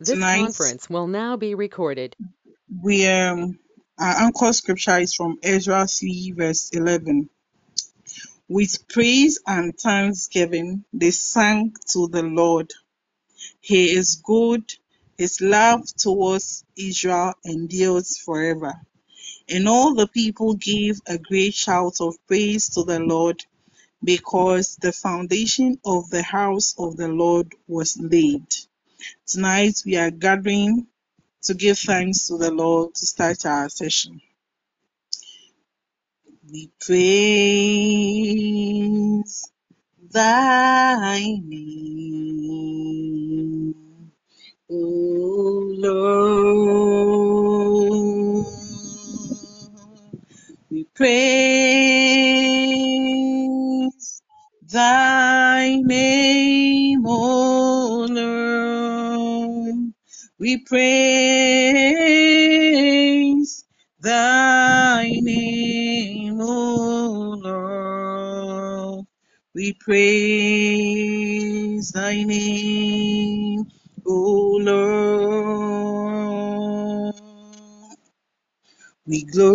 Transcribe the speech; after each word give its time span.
This 0.00 0.10
Tonight, 0.14 0.40
conference 0.40 0.90
will 0.90 1.08
now 1.08 1.36
be 1.36 1.54
recorded. 1.54 2.16
we 2.82 3.06
um, 3.06 3.58
our 3.98 4.22
anchor 4.22 4.52
scripture 4.54 4.98
is 4.98 5.14
from 5.14 5.38
Ezra 5.42 5.86
3, 5.86 6.32
verse 6.32 6.70
11. 6.72 7.28
With 8.48 8.88
praise 8.88 9.40
and 9.46 9.78
thanksgiving, 9.78 10.84
they 10.92 11.10
sang 11.10 11.74
to 11.90 12.08
the 12.08 12.22
Lord. 12.22 12.72
He 13.60 13.90
is 13.90 14.16
good. 14.24 14.64
His 15.18 15.40
love 15.42 15.86
towards 15.96 16.64
Israel 16.76 17.34
endures 17.44 18.18
forever. 18.18 18.74
And 19.48 19.68
all 19.68 19.94
the 19.94 20.08
people 20.08 20.54
gave 20.54 21.00
a 21.06 21.18
great 21.18 21.54
shout 21.54 21.96
of 22.00 22.16
praise 22.26 22.70
to 22.70 22.84
the 22.84 23.00
Lord 23.00 23.44
because 24.02 24.76
the 24.76 24.92
foundation 24.92 25.78
of 25.84 26.08
the 26.10 26.22
house 26.22 26.74
of 26.78 26.96
the 26.96 27.08
Lord 27.08 27.54
was 27.68 27.98
laid. 28.00 28.46
Tonight 29.26 29.80
we 29.86 29.96
are 29.96 30.10
gathering 30.10 30.86
to 31.44 31.54
give 31.54 31.78
thanks 31.78 32.28
to 32.28 32.38
the 32.38 32.52
Lord 32.52 32.96
to 32.96 33.06
start 33.06 33.46
our 33.46 33.70
session. 33.70 34.20
We 36.52 36.70
praise 36.80 36.94
thy 40.12 41.20
name, 41.44 43.74
O 44.70 44.74
Lord. 45.78 48.46
We 50.70 50.84
praise 50.94 51.12
thy 54.62 55.76
name, 55.76 57.06
O 57.06 58.06
Lord. 58.10 58.59
We 60.40 60.64
praise 60.64 60.86
thy 64.00 65.10
name, 65.22 66.40
O 66.40 67.36
Lord. 67.44 69.06
We 69.54 69.74
praise 69.74 71.92
thy 71.92 72.24
name, 72.24 73.66
O 74.06 74.58
Lord. 74.62 77.14
We 79.06 79.24
glorify 79.24 79.52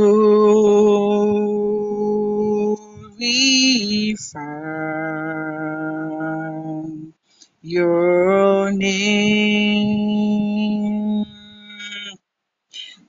your 7.64 8.72
name. 8.74 9.75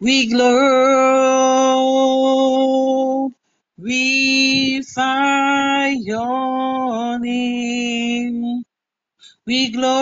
We 0.01 0.29
glorify 0.31 0.99
your 5.89 7.19
name. 7.19 8.65
We 9.47 9.71
glorify 9.73 9.93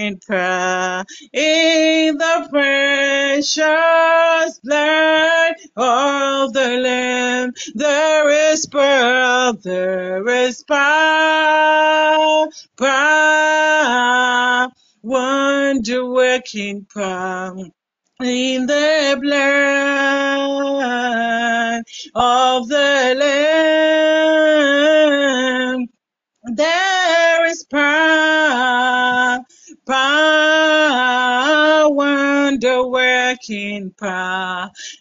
Waking 0.00 0.20
prayer. 0.20 1.04
In 1.32 2.18
the 2.18 2.48
precious 2.50 3.58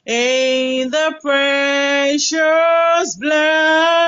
in 0.09 0.89
the 0.89 1.15
precious 1.21 3.15
blood 3.15 3.98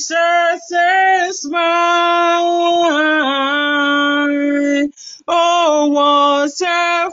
Jesus 0.00 0.72
is 0.72 1.46
mine. 1.50 1.60
Oh, 5.28 5.88
what 5.90 6.58
a 6.62 7.10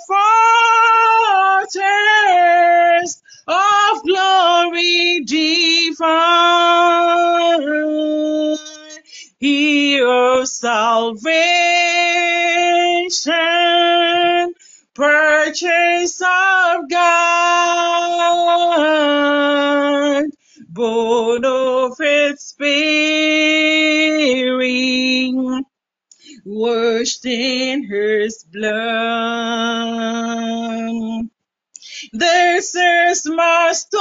of 3.48 4.04
glory 4.04 5.22
divine, 5.26 6.08
here 9.40 10.46
salvation, 10.46 11.34
purchase 14.94 16.22
of 16.22 16.90
God, 16.90 18.38
born 20.78 21.44
of 21.44 21.98
its 22.00 22.50
spirit, 22.50 22.94
washed 26.46 27.26
in 27.26 27.84
his 27.84 28.46
blood. 28.54 28.78
This 32.14 32.76
is 32.76 33.26
my 33.26 33.74
story. 33.74 33.96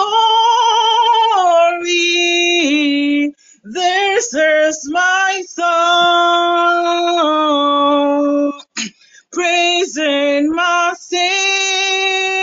This 3.64 4.34
is 4.34 4.90
my 4.90 5.42
song. 5.48 5.62
Praising 9.32 10.52
my 10.52 10.94
Savior 10.98 12.35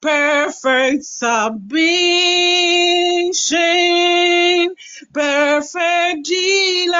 Perfect 0.00 1.04
submission, 1.04 1.74
perfect 5.14 6.24
delight, 6.24 6.98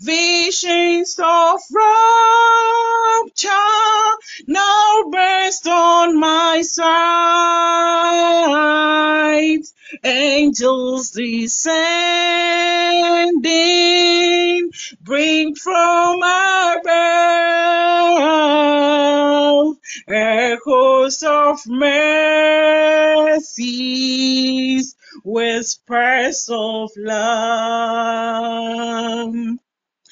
visions 0.00 1.18
of 1.18 1.60
rapture 1.70 3.48
now 4.46 5.04
burst 5.10 5.66
on 5.66 6.18
my 6.18 6.62
sight. 6.62 6.86
Angels 10.04 11.10
descending, 11.10 11.60
bring 15.02 15.54
from 15.54 16.22
above 16.22 17.36
echoes 20.08 21.22
of 21.22 21.60
mercies, 21.66 22.16
whispers 25.24 26.48
of 26.50 26.90
love. 26.96 28.16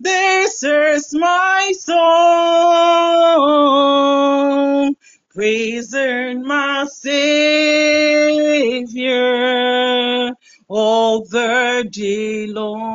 This 0.00 0.62
is 0.64 1.14
my 1.14 1.72
song, 1.78 1.96
praising 5.34 6.46
my 6.46 6.86
Savior 6.88 7.12
all 10.68 11.24
the 11.24 11.88
day 11.90 12.46
long. 12.46 12.86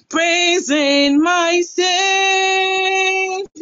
praising 0.10 1.22
my 1.24 1.62
Savior 1.62 3.13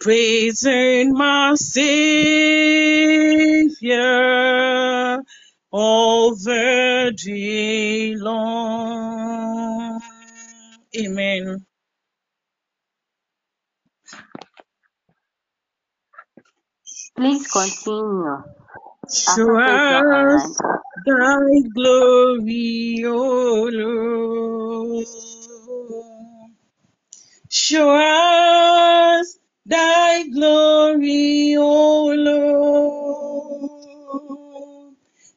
Praising 0.00 1.14
my 1.14 1.54
Savior 1.56 1.92
all 5.72 6.36
the 6.36 7.12
day 7.24 8.14
long. 8.16 10.00
Amen. 10.98 11.66
Please 17.16 17.46
continue. 17.48 18.42
Show 19.12 19.58
us 19.58 20.62
thy 21.06 21.40
glory, 21.74 23.02
O 23.06 23.70
Lord. 23.72 25.06
Show 27.50 27.90
us 27.96 29.39
thy 29.70 30.24
glory, 30.28 31.56
O 31.58 32.06
Lord. 32.08 33.70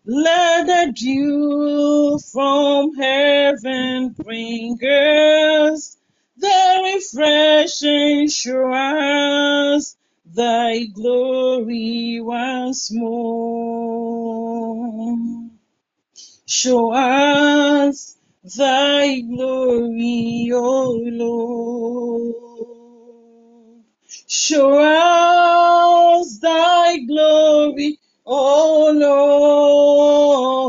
Let 0.05 0.67
the 0.67 0.93
dew 0.93 2.19
from 2.33 2.95
heaven 2.95 4.09
bring 4.19 4.73
us 4.83 5.97
the 6.37 6.93
refreshing 6.95 8.27
showers, 8.29 9.95
thy 10.25 10.85
glory 10.87 12.19
once 12.21 12.91
more. 12.91 14.35
Show 16.47 16.91
us 16.93 18.17
thy 18.57 19.21
glory, 19.21 20.51
O 20.53 20.99
Lord. 21.05 22.52
Us 24.33 24.49
thy 26.39 26.97
glory, 27.07 27.99
O 28.25 28.91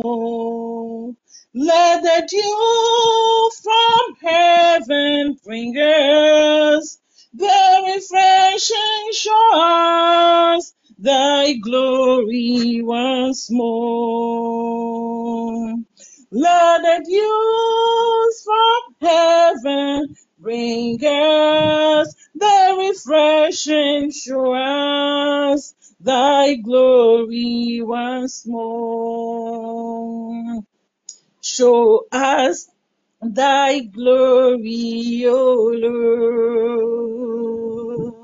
Lord. 0.05 1.17
Let 1.55 2.03
the 2.03 2.27
dew 2.31 3.51
from 3.63 4.17
heaven 4.21 5.39
bring 5.45 5.75
us 5.79 6.99
the 7.33 7.95
refreshing 7.95 9.13
shores, 9.13 10.75
thy 10.99 11.55
glory 11.55 12.83
once 12.83 13.51
more. 13.51 15.75
Let 16.31 16.83
the 16.83 17.03
dews 17.09 18.43
from 18.45 18.83
heaven 19.01 20.15
bring 20.39 21.03
us 21.05 22.14
the 22.35 22.77
refreshing 22.79 24.11
shores, 24.13 25.75
thy 26.01 26.55
glory 26.57 27.83
once 27.85 28.47
more. 28.47 30.63
Show 31.43 32.07
us 32.13 32.69
thy 33.23 33.81
glory, 33.81 35.25
O 35.29 35.73
Lord. 37.97 38.15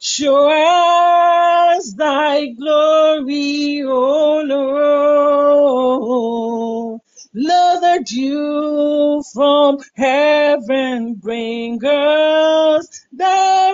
Show 0.00 0.50
us 0.50 1.94
thy 1.94 2.46
glory, 2.48 3.82
O 3.84 4.42
Lord. 4.46 6.47
Let 7.34 7.80
the 7.82 8.04
dew 8.04 9.22
from 9.34 9.78
heaven 9.94 11.14
bring 11.14 11.78
thy 11.78 12.80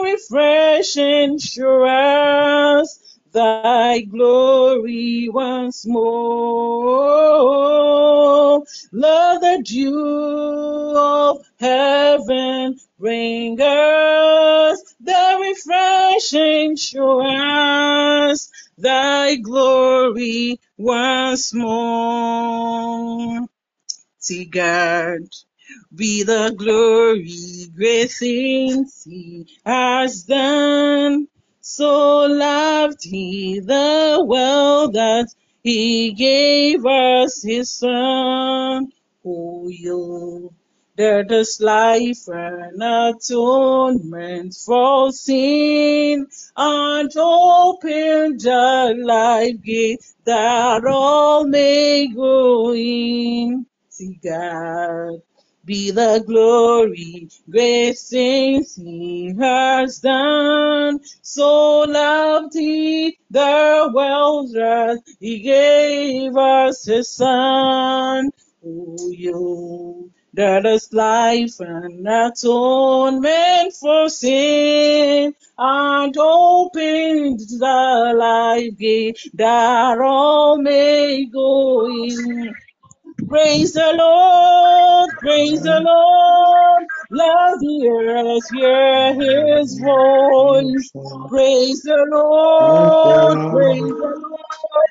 refreshing 0.03 1.39
show 1.39 1.85
us 1.87 2.99
thy 3.33 4.01
glory 4.01 5.29
once 5.33 5.87
more. 5.87 6.25
Let 8.93 9.41
the 9.41 9.63
dew 9.65 10.95
of 10.97 11.47
heaven 11.61 12.79
bring 12.99 13.61
us 13.61 14.95
the 15.01 15.39
refreshing 15.41 16.75
show 16.77 17.23
us 17.25 18.51
thy 18.79 19.37
glory 19.37 20.59
once 20.76 21.54
more. 21.54 23.47
To 24.25 24.45
God 24.47 25.21
be 25.95 26.23
the 26.23 26.54
glory, 26.57 27.66
great 27.76 28.11
things 28.11 29.04
he 29.04 29.47
has 29.66 30.25
done. 30.25 31.28
So 31.61 32.26
loved 32.26 33.04
he 33.04 33.61
the 33.61 34.25
world 34.26 34.95
that 34.95 35.28
he 35.62 36.12
gave 36.12 36.87
us 36.87 37.43
his 37.43 37.71
son. 37.71 38.93
Oh, 39.25 39.69
you 39.69 40.54
that 40.97 41.33
is 41.33 41.61
life 41.61 42.29
and 42.29 42.83
atonement 42.83 44.55
for 44.55 45.13
sin 45.13 46.27
and 46.57 47.13
open 47.17 48.37
the 48.39 48.95
life 49.05 49.61
gate 49.63 50.05
that 50.25 50.85
all 50.87 51.47
may 51.47 52.09
go 52.09 52.75
in. 52.75 53.67
See 53.89 54.19
God 54.23 55.23
be 55.65 55.91
the 55.91 56.23
glory, 56.27 57.29
great 57.51 57.99
things 57.99 58.77
he 58.77 59.35
has 59.39 60.01
done. 60.01 61.01
So 61.23 61.81
loved 61.81 62.55
he 62.55 63.19
the 63.31 63.91
world 63.95 64.53
that 64.53 65.03
he 65.21 65.41
gave 65.41 66.37
us 66.37 66.85
his 66.85 67.09
son. 67.09 68.31
Oh, 68.67 69.11
you 69.11 70.04
that 70.35 70.67
is 70.67 70.93
life 70.93 71.61
and 71.61 72.07
atonement 72.07 73.73
for 73.81 74.09
sin 74.09 75.33
and 75.57 76.17
opened 76.19 77.38
the 77.38 78.12
life 78.17 78.76
gate 78.76 79.19
that 79.35 79.99
all 80.00 80.59
may 80.59 81.26
go 81.26 81.87
in. 81.87 82.53
Praise 83.29 83.73
the 83.75 83.93
Lord, 83.97 85.11
praise 85.21 85.62
the 85.62 85.81
Lord. 85.81 86.87
Let 87.11 87.61
the 87.61 87.88
earth 87.88 88.49
hear 88.50 89.14
his 89.14 89.79
voice. 89.79 90.93
Praise 91.29 91.83
the 91.83 92.05
Lord, 92.11 93.38
praise 93.50 94.00
the 94.00 94.19
Lord. 94.21 94.88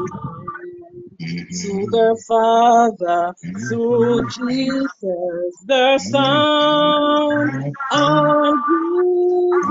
Mm-hmm. 1.28 1.68
To 1.68 1.86
the 1.90 2.24
Father, 2.26 3.34
through 3.68 4.22
mm-hmm. 4.22 4.28
Jesus 4.28 5.54
the 5.66 5.98
Son, 5.98 7.74
and 7.90 8.64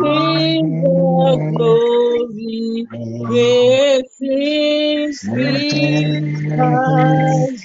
him 0.05 0.83
the 0.83 1.33
glory. 1.57 2.85
Great 2.89 4.05
things 4.19 5.21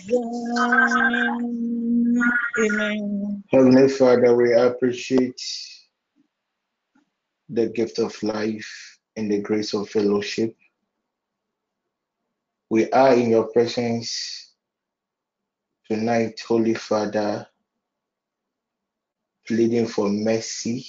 done. 0.08 0.72
Amen. 2.58 3.44
Heavenly 3.50 3.88
Father, 3.88 4.34
we 4.34 4.54
appreciate 4.54 5.40
the 7.50 7.66
gift 7.66 7.98
of 7.98 8.22
life 8.22 8.98
and 9.16 9.30
the 9.30 9.40
grace 9.40 9.74
of 9.74 9.90
fellowship. 9.90 10.56
We 12.72 12.90
are 12.90 13.12
in 13.12 13.28
your 13.28 13.48
presence 13.48 14.50
tonight, 15.90 16.40
Holy 16.48 16.72
Father, 16.72 17.46
pleading 19.46 19.86
for 19.86 20.08
mercy. 20.08 20.86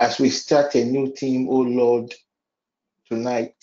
As 0.00 0.18
we 0.18 0.30
start 0.30 0.74
a 0.76 0.84
new 0.86 1.12
team, 1.12 1.46
O 1.50 1.56
Lord, 1.56 2.14
tonight, 3.06 3.62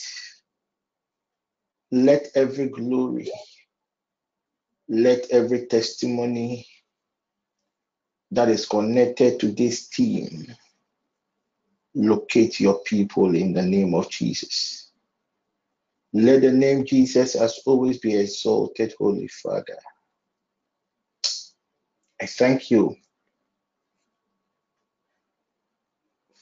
let 1.91 2.27
every 2.35 2.69
glory, 2.69 3.31
let 4.87 5.31
every 5.31 5.65
testimony 5.65 6.67
that 8.29 8.49
is 8.49 8.67
connected 8.67 9.39
to 9.39 9.47
this 9.51 9.87
team 9.87 10.45
locate 11.95 12.59
your 12.59 12.79
people 12.83 13.35
in 13.35 13.53
the 13.53 13.61
name 13.61 13.93
of 13.93 14.09
Jesus. 14.09 14.91
Let 16.13 16.41
the 16.41 16.51
name 16.51 16.85
Jesus 16.85 17.35
as 17.35 17.59
always 17.65 17.97
be 17.97 18.15
exalted, 18.15 18.93
Holy 18.99 19.27
Father. 19.27 19.77
I 22.21 22.25
thank 22.25 22.71
you 22.71 22.95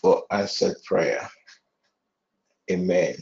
for 0.02 0.24
answered 0.32 0.78
prayer. 0.86 1.30
Amen. 2.70 3.16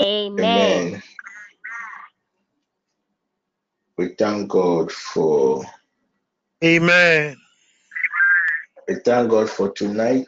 Amen. 0.00 0.92
Amen. 0.92 1.02
We 3.96 4.14
thank 4.18 4.48
God 4.48 4.90
for 4.90 5.64
Amen. 6.64 7.39
We 8.90 8.96
thank 8.96 9.30
God 9.30 9.48
for 9.48 9.70
tonight. 9.70 10.26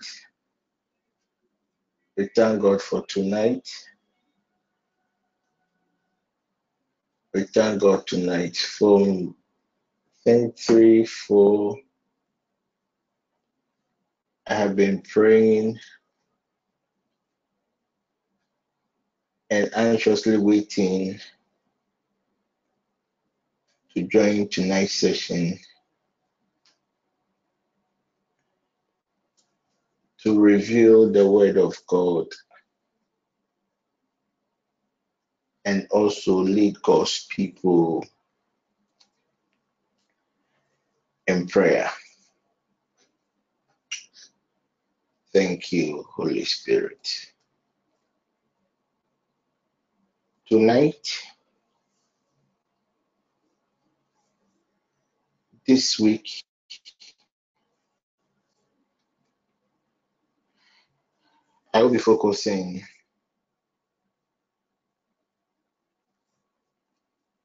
We 2.16 2.28
thank 2.36 2.62
God 2.62 2.80
for 2.80 3.04
tonight. 3.06 3.68
We 7.34 7.42
thank 7.42 7.80
God 7.80 8.06
tonight 8.06 8.56
from 8.56 9.34
think 10.24 10.56
three, 10.56 11.04
four. 11.04 11.76
I 14.46 14.54
have 14.54 14.76
been 14.76 15.02
praying 15.02 15.80
and 19.50 19.70
anxiously 19.74 20.36
waiting 20.36 21.18
to 23.96 24.02
join 24.04 24.48
tonight's 24.50 24.94
session 24.94 25.58
to 30.22 30.40
reveal 30.40 31.12
the 31.12 31.28
word 31.28 31.58
of 31.58 31.76
God 31.88 32.26
and 35.64 35.86
also 35.90 36.36
lead 36.36 36.82
God's 36.82 37.26
people 37.30 38.06
in 41.26 41.46
prayer. 41.48 41.90
Thank 45.32 45.72
you, 45.72 46.04
Holy 46.14 46.44
Spirit. 46.44 47.08
Tonight, 50.48 51.18
this 55.66 55.98
week, 56.00 56.28
I 61.74 61.82
will 61.82 61.90
be 61.90 61.98
focusing 61.98 62.84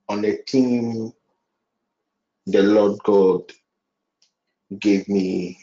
on 0.09 0.21
the 0.23 0.39
theme 0.47 1.13
the 2.47 2.63
Lord 2.63 2.99
God 3.03 3.51
gave 4.79 5.07
me 5.09 5.59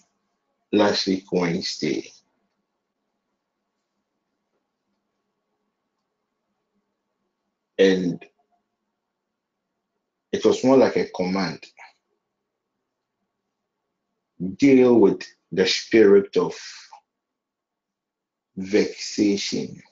last 0.72 1.06
week, 1.06 1.24
Wednesday. 1.32 2.10
And 7.78 8.24
it 10.32 10.44
was 10.44 10.64
more 10.64 10.76
like 10.76 10.96
a 10.96 11.08
command 11.10 11.64
deal 14.58 14.98
with 14.98 15.22
the 15.52 15.66
spirit 15.66 16.36
of 16.36 16.54
vexation, 18.56 19.82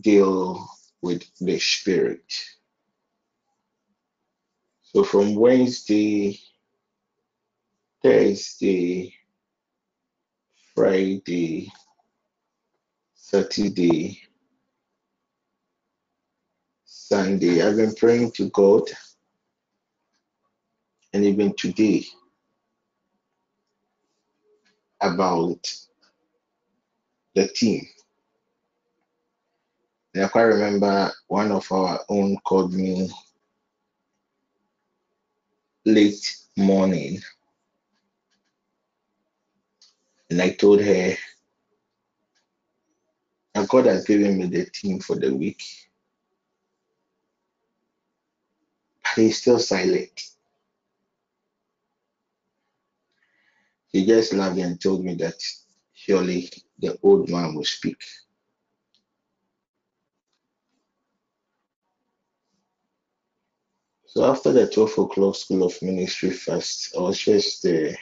deal 0.00 0.68
with 1.02 1.24
the 1.40 1.58
spirit. 1.58 2.44
So 4.82 5.04
from 5.04 5.34
Wednesday, 5.34 6.38
Thursday, 8.02 9.14
Friday, 10.74 11.72
Saturday, 13.14 14.22
Sunday, 16.84 17.62
I've 17.62 17.76
been 17.76 17.94
praying 17.94 18.32
to 18.32 18.50
God, 18.50 18.82
and 21.12 21.24
even 21.24 21.54
today 21.56 22.04
about 25.00 25.60
the 27.34 27.48
team. 27.48 27.86
I 30.16 30.28
quite 30.28 30.42
remember 30.44 31.12
one 31.28 31.52
of 31.52 31.70
our 31.72 32.00
own 32.08 32.38
called 32.44 32.74
me 32.74 33.10
late 35.86 36.36
morning, 36.56 37.20
and 40.30 40.42
I 40.42 40.50
told 40.50 40.80
her 40.82 41.14
God 43.68 43.86
has 43.86 44.04
given 44.04 44.38
me 44.38 44.46
the 44.46 44.66
team 44.66 45.00
for 45.00 45.16
the 45.16 45.34
week, 45.34 45.62
but 49.02 49.22
He's 49.22 49.40
still 49.42 49.58
silent. 49.60 50.22
He 53.96 54.04
just 54.04 54.34
laughed 54.34 54.58
and 54.58 54.78
told 54.78 55.02
me 55.06 55.14
that 55.14 55.42
surely 55.94 56.50
the 56.78 56.98
old 57.02 57.30
man 57.30 57.54
will 57.54 57.64
speak. 57.64 57.96
So 64.04 64.26
after 64.26 64.52
the 64.52 64.68
12 64.70 64.98
o'clock 64.98 65.34
school 65.34 65.62
of 65.62 65.80
ministry 65.80 66.28
fast, 66.28 66.94
I 66.94 67.00
was 67.00 67.18
just 67.18 67.64
uh, 67.64 67.92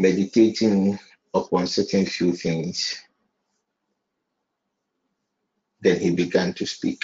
meditating 0.00 0.98
upon 1.32 1.68
certain 1.68 2.06
few 2.06 2.32
things. 2.32 3.00
Then 5.80 6.00
he 6.00 6.10
began 6.10 6.54
to 6.54 6.66
speak. 6.66 7.00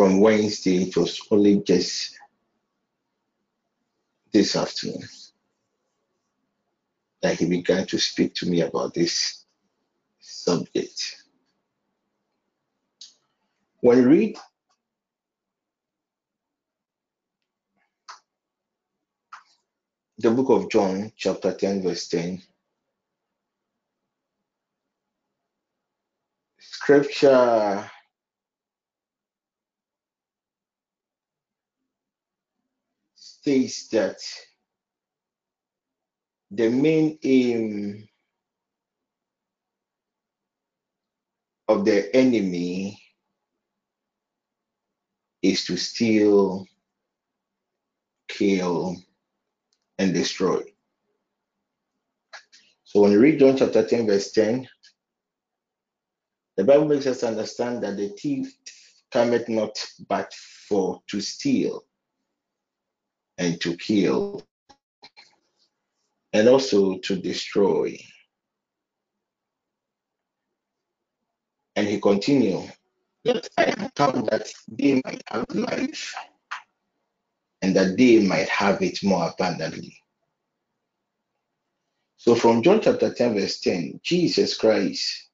From 0.00 0.20
Wednesday, 0.20 0.84
it 0.84 0.96
was 0.96 1.20
only 1.30 1.60
just 1.60 2.18
this 4.32 4.56
afternoon 4.56 5.06
that 7.20 7.38
he 7.38 7.44
began 7.44 7.86
to 7.88 7.98
speak 7.98 8.32
to 8.36 8.48
me 8.48 8.62
about 8.62 8.94
this 8.94 9.44
subject. 10.18 11.22
When 13.80 13.98
you 13.98 14.08
read 14.08 14.38
the 20.16 20.30
book 20.30 20.48
of 20.48 20.70
John, 20.70 21.12
chapter 21.14 21.52
10, 21.52 21.82
verse 21.82 22.08
10, 22.08 22.40
scripture 26.58 27.90
states 33.40 33.88
that 33.88 34.18
the 36.50 36.68
main 36.68 37.18
aim 37.22 38.06
of 41.68 41.84
the 41.86 42.14
enemy 42.14 43.00
is 45.42 45.64
to 45.64 45.76
steal, 45.78 46.66
kill, 48.28 48.96
and 49.98 50.12
destroy. 50.12 50.60
So 52.84 53.00
when 53.00 53.12
you 53.12 53.20
read 53.20 53.38
John 53.38 53.56
chapter 53.56 53.86
10, 53.86 54.06
verse 54.06 54.32
10, 54.32 54.68
the 56.56 56.64
Bible 56.64 56.86
makes 56.88 57.06
us 57.06 57.22
understand 57.22 57.82
that 57.84 57.96
the 57.96 58.08
thief 58.08 58.52
cometh 59.10 59.48
not 59.48 59.82
but 60.08 60.34
for 60.68 61.00
to 61.08 61.20
steal 61.20 61.84
and 63.40 63.58
to 63.62 63.74
kill 63.76 64.44
and 66.32 66.46
also 66.46 66.98
to 66.98 67.16
destroy. 67.16 67.98
And 71.74 71.88
he 71.88 71.98
continued, 71.98 72.70
Yet 73.24 73.48
I 73.56 73.74
am 73.76 73.90
come 73.96 74.26
that 74.26 74.52
they 74.68 75.00
might 75.04 75.22
have 75.28 75.46
life 75.54 76.14
and 77.62 77.74
that 77.74 77.96
they 77.96 78.20
might 78.20 78.48
have 78.48 78.82
it 78.82 79.02
more 79.02 79.30
abundantly. 79.30 79.96
So 82.18 82.34
from 82.34 82.62
John 82.62 82.82
chapter 82.82 83.12
10, 83.14 83.34
verse 83.34 83.60
10, 83.60 84.00
Jesus 84.02 84.56
Christ 84.56 85.30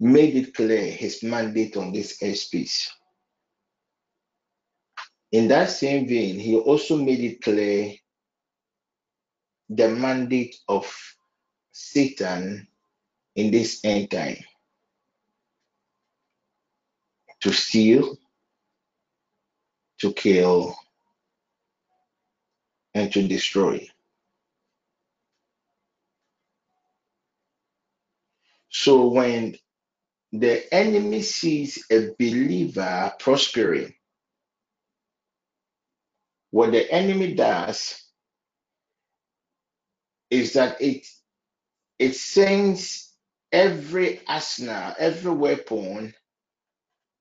made 0.00 0.34
it 0.34 0.54
clear 0.54 0.90
his 0.90 1.22
mandate 1.22 1.76
on 1.76 1.92
this 1.92 2.18
airspace. 2.18 2.88
In 5.32 5.48
that 5.48 5.70
same 5.70 6.08
vein, 6.08 6.38
he 6.38 6.56
also 6.56 6.96
made 6.96 7.20
it 7.20 7.42
clear 7.42 7.94
the 9.68 9.88
mandate 9.88 10.56
of 10.68 10.86
Satan 11.72 12.68
in 13.36 13.50
this 13.50 13.80
end 13.84 14.10
time. 14.10 14.38
to 17.40 17.52
steal, 17.52 18.16
to 20.00 20.12
kill, 20.12 20.76
and 22.94 23.12
to 23.12 23.26
destroy. 23.26 23.88
So 28.70 29.08
when 29.08 29.56
the 30.32 30.72
enemy 30.74 31.22
sees 31.22 31.84
a 31.90 32.10
believer 32.18 33.12
prospering, 33.18 33.94
what 36.50 36.72
the 36.72 36.90
enemy 36.90 37.34
does 37.34 38.02
is 40.30 40.54
that 40.54 40.80
it 40.80 41.06
it 41.98 42.14
sends 42.14 43.12
every 43.52 44.20
arsenal, 44.28 44.94
every 44.98 45.32
weapon 45.32 46.14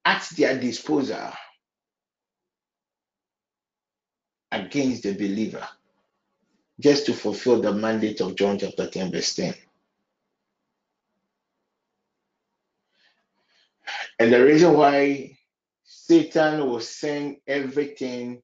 at 0.05 0.27
their 0.37 0.59
disposal 0.59 1.31
against 4.51 5.03
the 5.03 5.13
believer, 5.13 5.67
just 6.79 7.05
to 7.07 7.13
fulfill 7.13 7.61
the 7.61 7.73
mandate 7.73 8.21
of 8.21 8.35
John 8.35 8.59
chapter 8.59 8.87
10, 8.89 9.11
verse 9.11 9.35
10. 9.35 9.55
And 14.19 14.33
the 14.33 14.43
reason 14.43 14.73
why 14.73 15.37
Satan 15.83 16.67
will 16.67 16.79
send 16.81 17.37
everything 17.47 18.41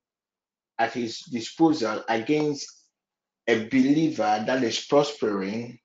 at 0.79 0.93
his 0.93 1.19
disposal 1.21 2.03
against 2.09 2.67
a 3.47 3.65
believer 3.67 4.43
that 4.45 4.63
is 4.63 4.85
prospering 4.85 5.79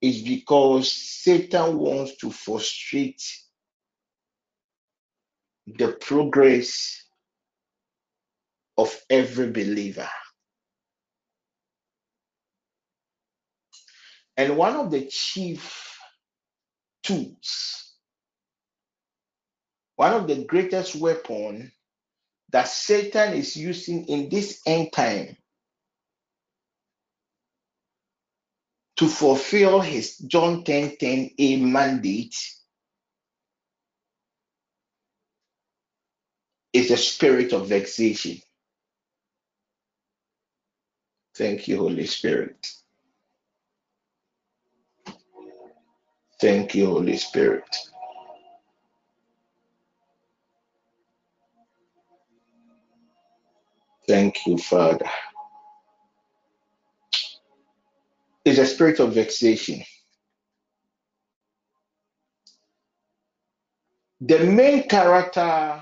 is 0.00 0.22
because 0.22 0.90
Satan 0.90 1.78
wants 1.78 2.16
to 2.16 2.30
frustrate 2.30 3.22
the 5.66 5.92
progress 6.00 7.04
of 8.76 8.94
every 9.08 9.50
believer. 9.50 10.08
And 14.36 14.56
one 14.56 14.74
of 14.74 14.90
the 14.90 15.06
chief 15.06 15.98
tools, 17.02 17.94
one 19.96 20.14
of 20.14 20.26
the 20.26 20.44
greatest 20.44 20.96
weapon 20.96 21.70
that 22.52 22.68
Satan 22.68 23.34
is 23.34 23.56
using 23.56 24.06
in 24.06 24.28
this 24.28 24.60
end 24.66 24.92
time 24.92 25.36
to 28.96 29.08
fulfill 29.08 29.80
his 29.80 30.18
John 30.18 30.64
10 30.64 30.96
10a 31.00 31.60
mandate 31.62 32.36
is 36.72 36.88
the 36.88 36.96
spirit 36.96 37.52
of 37.52 37.68
vexation. 37.68 38.38
Thank 41.36 41.68
you, 41.68 41.78
Holy 41.78 42.06
Spirit. 42.06 42.68
Thank 46.40 46.74
you, 46.74 46.86
Holy 46.86 47.16
Spirit. 47.16 47.76
Thank 54.08 54.46
you, 54.46 54.58
Father. 54.58 55.06
It's 58.44 58.58
a 58.58 58.66
spirit 58.66 59.00
of 59.00 59.14
vexation. 59.14 59.82
The 64.20 64.40
main 64.40 64.88
character 64.88 65.80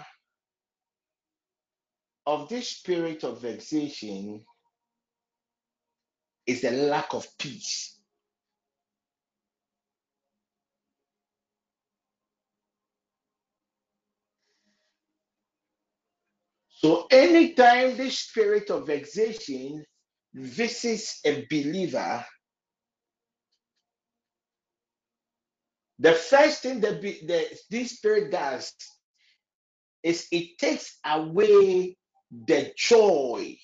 of 2.26 2.48
this 2.48 2.68
spirit 2.70 3.24
of 3.24 3.42
vexation 3.42 4.44
is 6.46 6.62
the 6.62 6.72
lack 6.72 7.14
of 7.14 7.26
peace. 7.38 7.99
So, 16.80 17.06
anytime 17.10 17.98
this 17.98 18.20
spirit 18.20 18.70
of 18.70 18.86
vexation 18.86 19.84
visits 20.32 21.20
a 21.26 21.46
believer, 21.50 22.24
the 25.98 26.14
first 26.14 26.62
thing 26.62 26.80
that 26.80 27.02
this 27.70 27.96
spirit 27.98 28.32
does 28.32 28.72
is 30.02 30.26
it 30.32 30.56
takes 30.58 30.98
away 31.04 31.98
the 32.46 32.72
joy 32.78 33.58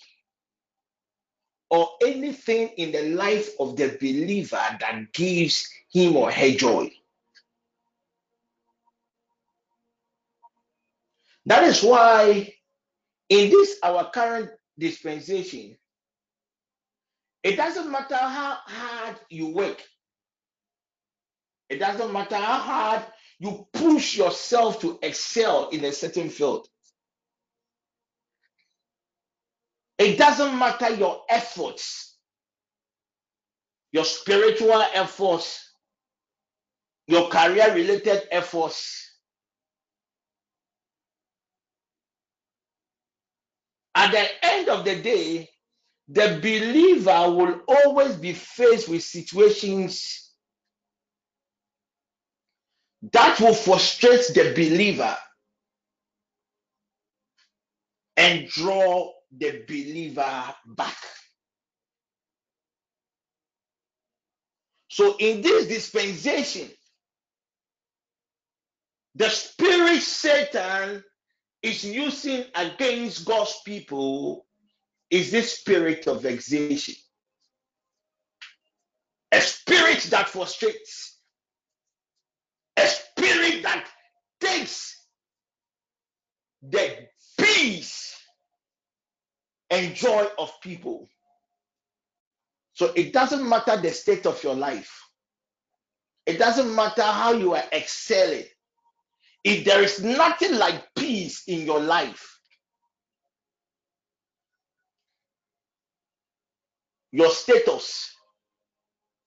or 1.70 1.88
anything 2.06 2.68
in 2.76 2.92
the 2.92 3.14
life 3.14 3.48
of 3.58 3.76
the 3.76 3.96
believer 3.98 4.60
that 4.80 5.12
gives 5.14 5.66
him 5.90 6.16
or 6.18 6.30
her 6.30 6.50
joy. 6.50 6.92
That 11.46 11.64
is 11.64 11.82
why, 11.82 12.54
in 13.28 13.50
this 13.50 13.78
our 13.82 14.10
current 14.10 14.50
dispensation, 14.78 15.76
it 17.42 17.56
doesn't 17.56 17.90
matter 17.90 18.16
how 18.16 18.58
hard 18.66 19.16
you 19.30 19.48
work, 19.48 19.82
it 21.68 21.78
doesn't 21.78 22.12
matter 22.12 22.36
how 22.36 22.58
hard 22.58 23.02
you 23.38 23.66
push 23.72 24.16
yourself 24.16 24.80
to 24.80 24.98
excel 25.02 25.68
in 25.70 25.84
a 25.84 25.92
certain 25.92 26.30
field, 26.30 26.66
it 29.98 30.18
doesn't 30.18 30.58
matter 30.58 30.90
your 30.94 31.22
efforts, 31.30 32.16
your 33.92 34.04
spiritual 34.04 34.82
efforts, 34.94 35.70
your 37.06 37.28
career 37.28 37.74
related 37.74 38.22
efforts. 38.30 39.05
At 43.96 44.12
the 44.12 44.28
end 44.46 44.68
of 44.70 44.84
the 44.84 44.96
day, 45.02 45.50
the 46.08 46.38
believer 46.42 47.32
will 47.32 47.62
always 47.68 48.16
be 48.16 48.34
faced 48.34 48.88
with 48.88 49.02
situations 49.02 50.30
that 53.12 53.40
will 53.40 53.54
frustrate 53.54 54.26
the 54.34 54.52
believer 54.54 55.16
and 58.16 58.48
draw 58.48 59.12
the 59.36 59.64
believer 59.68 60.54
back. 60.66 60.96
So, 64.90 65.16
in 65.18 65.42
this 65.42 65.68
dispensation, 65.68 66.70
the 69.16 69.28
spirit 69.30 70.00
Satan 70.02 71.04
is 71.66 71.84
using 71.84 72.44
against 72.54 73.24
God's 73.24 73.60
people 73.64 74.46
is 75.10 75.32
this 75.32 75.58
spirit 75.58 76.06
of 76.06 76.22
vexation, 76.22 76.94
a 79.32 79.40
spirit 79.40 80.00
that 80.10 80.28
frustrates, 80.28 81.18
a 82.76 82.86
spirit 82.86 83.64
that 83.64 83.88
takes 84.40 85.06
the 86.62 87.08
peace 87.36 88.16
and 89.70 89.92
joy 89.96 90.24
of 90.38 90.52
people. 90.60 91.08
So 92.74 92.92
it 92.94 93.12
doesn't 93.12 93.48
matter 93.48 93.76
the 93.76 93.90
state 93.90 94.26
of 94.26 94.40
your 94.44 94.54
life, 94.54 95.02
it 96.26 96.38
doesn't 96.38 96.72
matter 96.72 97.02
how 97.02 97.32
you 97.32 97.54
are 97.54 97.64
excelling. 97.72 98.44
If 99.46 99.64
there 99.64 99.80
is 99.80 100.02
nothing 100.02 100.56
like 100.56 100.92
peace 100.96 101.44
in 101.46 101.64
your 101.66 101.78
life, 101.80 102.40
your 107.12 107.30
status, 107.30 108.12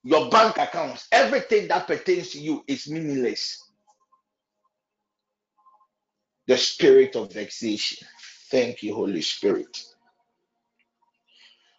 your 0.03 0.29
bank 0.29 0.57
accounts, 0.57 1.07
everything 1.13 1.69
that 1.69 1.87
pertains 1.87 2.31
to 2.31 2.39
you 2.39 2.65
is 2.67 2.89
meaningless. 2.89 3.63
The 6.47 6.57
spirit 6.57 7.15
of 7.15 7.33
vexation. 7.33 8.05
Thank 8.51 8.83
you, 8.83 8.95
Holy 8.95 9.21
Spirit. 9.21 9.81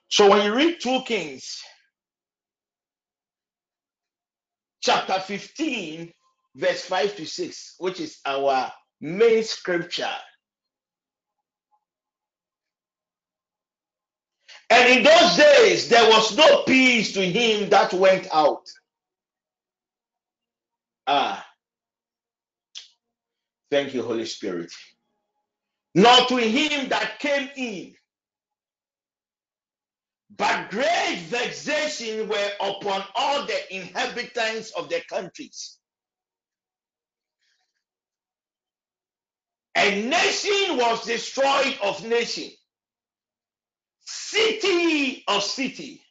So 0.09 0.31
when 0.31 0.47
you 0.47 0.55
read 0.55 0.81
2 0.81 1.03
Kings 1.07 1.63
chapter 4.81 5.21
15, 5.21 6.13
verse 6.57 6.83
5 6.83 7.17
to 7.17 7.27
6, 7.27 7.77
which 7.79 8.01
is 8.01 8.19
our 8.27 8.73
main 9.01 9.45
scripture. 9.45 10.09
And 14.71 14.99
in 14.99 15.05
those 15.05 15.37
days, 15.37 15.89
there 15.91 16.09
was 16.11 16.37
no 16.37 16.65
peace 16.65 17.13
to 17.15 17.23
him 17.23 17.71
that 17.71 17.93
went 17.95 18.29
out. 18.35 18.69
Ah, 21.07 21.41
Thank 23.71 23.95
you, 23.95 24.03
Holy 24.05 24.27
Spirit. 24.27 24.73
Nor 25.95 26.27
to 26.29 26.39
him 26.39 26.91
that 26.91 27.19
came 27.21 27.51
in, 27.57 27.95
but 30.37 30.71
great 30.71 31.19
vexation 31.29 32.29
were 32.29 32.51
upon 32.61 33.05
all 33.17 33.47
the 33.47 33.77
inhabitants 33.77 34.73
of 34.73 34.91
the 34.91 35.03
countries. 35.11 35.80
A 39.77 40.03
nation 40.05 40.77
was 40.79 41.05
destroyed 41.07 41.79
of 41.83 42.07
nation, 42.07 42.51
city 44.07 45.25
of 45.29 45.43
city. 45.43 46.03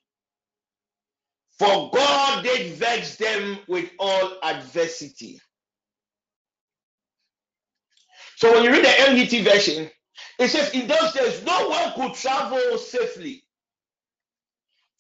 For 1.59 1.91
God 1.93 2.43
did 2.43 2.75
vex 2.75 3.17
them 3.17 3.59
with 3.67 3.89
all 3.99 4.39
adversity. 4.43 5.39
So 8.37 8.53
when 8.53 8.63
you 8.65 8.71
read 8.71 8.85
the 8.85 8.89
NLT 8.89 9.43
version, 9.45 9.89
it 10.39 10.49
says, 10.49 10.71
In 10.73 10.87
those 10.87 11.13
days, 11.13 11.43
no 11.45 11.69
one 11.69 11.93
could 11.95 12.15
travel 12.15 12.77
safely, 12.79 13.43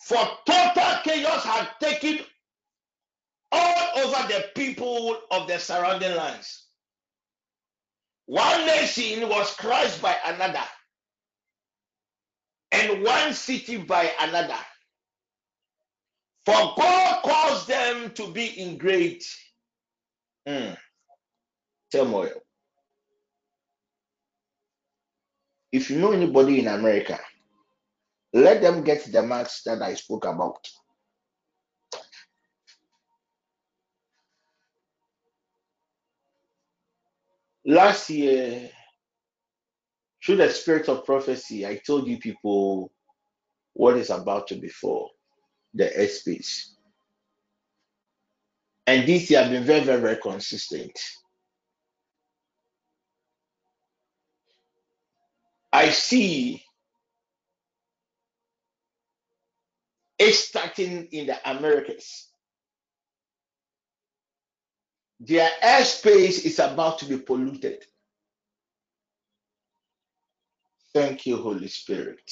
for 0.03 0.19
total 0.47 0.99
chaos 1.03 1.43
had 1.45 1.69
taken 1.81 2.19
all 3.51 3.99
over 3.99 4.29
the 4.29 4.45
people 4.55 5.19
of 5.31 5.47
the 5.47 5.59
surrounding 5.59 6.15
lands. 6.15 6.68
One 8.29 8.67
nation 8.67 9.27
was 9.27 9.55
crushed 9.55 10.03
by 10.03 10.15
another, 10.23 10.61
and 12.71 13.03
one 13.03 13.33
city 13.33 13.77
by 13.77 14.11
another. 14.21 14.59
For 16.45 16.53
God 16.77 17.23
caused 17.23 17.67
them 17.67 18.11
to 18.11 18.31
be 18.31 18.45
in 18.45 18.77
great 18.77 19.25
mm, 20.47 20.77
turmoil. 21.91 22.41
If 25.71 25.89
you 25.89 25.97
know 25.97 26.11
anybody 26.11 26.59
in 26.59 26.67
America, 26.67 27.19
let 28.33 28.61
them 28.61 28.83
get 28.83 29.11
the 29.11 29.23
marks 29.23 29.63
that 29.63 29.81
I 29.81 29.95
spoke 29.95 30.25
about. 30.25 30.67
Last 37.69 38.09
year, 38.09 38.71
through 40.25 40.37
the 40.37 40.49
spirit 40.49 40.89
of 40.89 41.05
prophecy, 41.05 41.67
I 41.67 41.77
told 41.85 42.07
you 42.07 42.17
people 42.17 42.91
what 43.73 43.95
is 43.95 44.09
about 44.09 44.47
to 44.47 44.55
befall 44.55 45.11
the 45.75 45.85
airspace. 45.85 46.71
And 48.87 49.07
this 49.07 49.29
year, 49.29 49.41
I've 49.41 49.51
been 49.51 49.65
very, 49.65 49.81
very, 49.81 50.01
very 50.01 50.17
consistent. 50.17 50.99
I 55.71 55.91
see 55.91 56.63
it 60.17 60.33
starting 60.33 61.07
in 61.11 61.27
the 61.27 61.51
Americas. 61.51 62.28
Their 65.19 65.49
airspace 65.63 66.45
is 66.45 66.59
about 66.59 66.99
to 66.99 67.05
be 67.05 67.17
polluted. 67.17 67.85
Thank 70.93 71.25
you, 71.25 71.37
Holy 71.37 71.67
Spirit. 71.67 72.31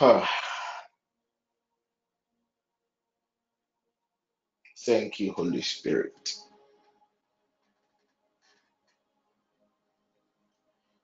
Ah, 0.00 0.30
Thank 4.86 5.18
you, 5.18 5.32
Holy 5.32 5.62
Spirit. 5.62 6.32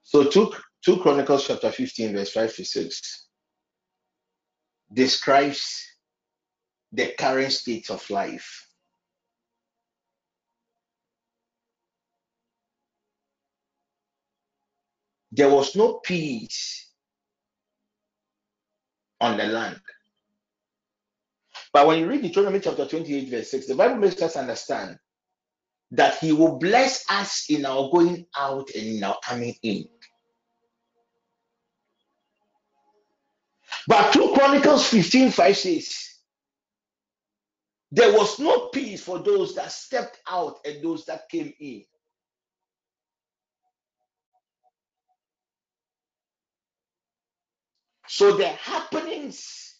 So, 0.05 0.24
2, 0.24 0.52
2 0.85 0.98
Chronicles 0.98 1.48
chapter 1.48 1.72
15, 1.72 2.12
verse 2.14 2.33
5 2.33 2.55
to 2.57 2.64
6 2.64 3.26
describes 4.92 5.85
the 6.92 7.14
current 7.18 7.52
state 7.52 7.90
of 7.90 8.09
life. 8.11 8.68
There 15.32 15.50
was 15.50 15.76
no 15.76 15.94
peace 16.04 16.90
on 19.20 19.38
the 19.38 19.44
land. 19.46 19.80
But 21.72 21.86
when 21.86 22.00
you 22.00 22.08
read 22.08 22.22
Deuteronomy 22.22 22.60
chapter 22.60 22.86
28, 22.86 23.30
verse 23.30 23.50
6, 23.50 23.66
the 23.68 23.74
Bible 23.74 23.96
makes 23.96 24.20
us 24.22 24.36
understand 24.36 24.98
that 25.92 26.18
He 26.18 26.32
will 26.32 26.58
bless 26.58 27.04
us 27.10 27.46
in 27.50 27.66
our 27.66 27.90
going 27.90 28.26
out 28.36 28.70
and 28.74 28.86
in 28.86 29.04
our 29.04 29.18
coming 29.24 29.54
in. 29.62 29.86
But 33.88 34.12
2 34.12 34.34
Chronicles 34.34 34.88
15, 34.88 35.30
5 35.32 35.56
says, 35.56 35.94
There 37.92 38.12
was 38.12 38.38
no 38.38 38.68
peace 38.68 39.02
for 39.02 39.20
those 39.20 39.54
that 39.56 39.72
stepped 39.72 40.20
out 40.30 40.58
and 40.66 40.82
those 40.84 41.06
that 41.06 41.28
came 41.30 41.52
in. 41.60 41.84
So 48.12 48.37
the 48.37 48.46
happenings 48.46 49.75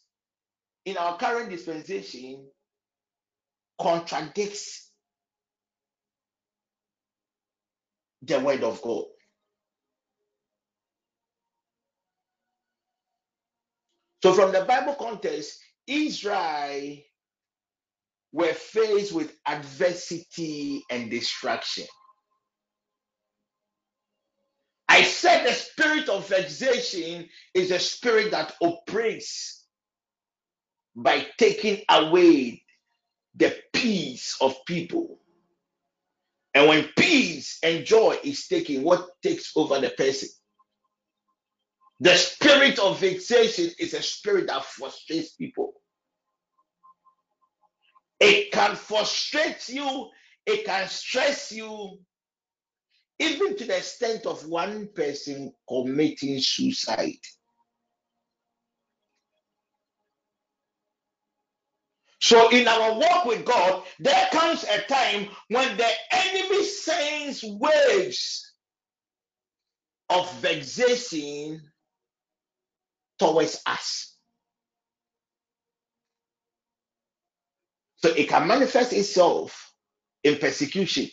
in 0.87 0.97
our 0.97 1.19
current 1.19 1.51
dispensation 1.51 2.49
contradicts 3.79 4.91
the 8.23 8.41
word 8.41 8.65
of 8.65 8.81
God. 8.81 9.05
So 14.23 14.33
from 14.33 14.53
the 14.53 14.65
Bible 14.65 14.95
context, 14.95 15.61
Israel 15.87 16.97
were 18.33 18.55
faced 18.55 19.13
with 19.13 19.37
adversity 19.47 20.85
and 20.89 21.11
destruction. 21.11 21.85
Said 25.23 25.47
the 25.47 25.53
spirit 25.53 26.09
of 26.09 26.29
vexation 26.29 27.29
is 27.55 27.71
a 27.71 27.79
spirit 27.79 28.33
that 28.33 28.53
oppresses 28.61 29.65
by 30.97 31.25
taking 31.39 31.81
away 31.89 32.65
the 33.37 33.57
peace 33.73 34.37
of 34.41 34.57
people. 34.67 35.21
And 36.55 36.69
when 36.69 36.89
peace 36.99 37.61
and 37.63 37.87
joy 37.87 38.19
is 38.25 38.49
taken, 38.49 38.83
what 38.83 39.11
takes 39.23 39.53
over 39.55 39.79
the 39.79 39.91
person? 39.91 40.29
The 42.01 42.17
spirit 42.17 42.81
of 42.81 42.99
vexation 42.99 43.71
is 43.79 43.95
a 43.95 44.03
spirit 44.03 44.49
that 44.49 44.65
frustrates 44.65 45.35
people. 45.35 45.75
It 48.19 48.51
can 48.51 48.75
frustrate 48.75 49.69
you, 49.69 50.11
it 50.47 50.65
can 50.65 50.89
stress 50.89 51.53
you, 51.53 52.01
even 53.23 53.57
to 53.57 53.65
the 53.65 53.77
extent 53.79 54.27
of 54.27 54.47
one 54.47 54.89
person 54.95 55.53
committing 55.69 56.41
suicide. 56.41 57.21
So, 62.21 62.51
in 62.51 62.69
our 62.69 62.99
walk 62.99 63.27
with 63.27 63.45
God, 63.45 63.85
there 64.01 64.29
comes 64.33 64.65
a 64.65 64.81
time 64.83 65.29
when 65.49 65.77
the 65.77 65.89
enemy 66.13 66.65
sends 66.65 67.43
waves 67.45 68.53
of 70.09 70.33
vexation 70.41 71.63
towards 73.19 73.61
us. 73.67 74.17
So, 77.97 78.11
it 78.11 78.29
can 78.29 78.47
manifest 78.49 78.93
itself 78.93 79.73
in 80.25 80.39
persecution, 80.39 81.11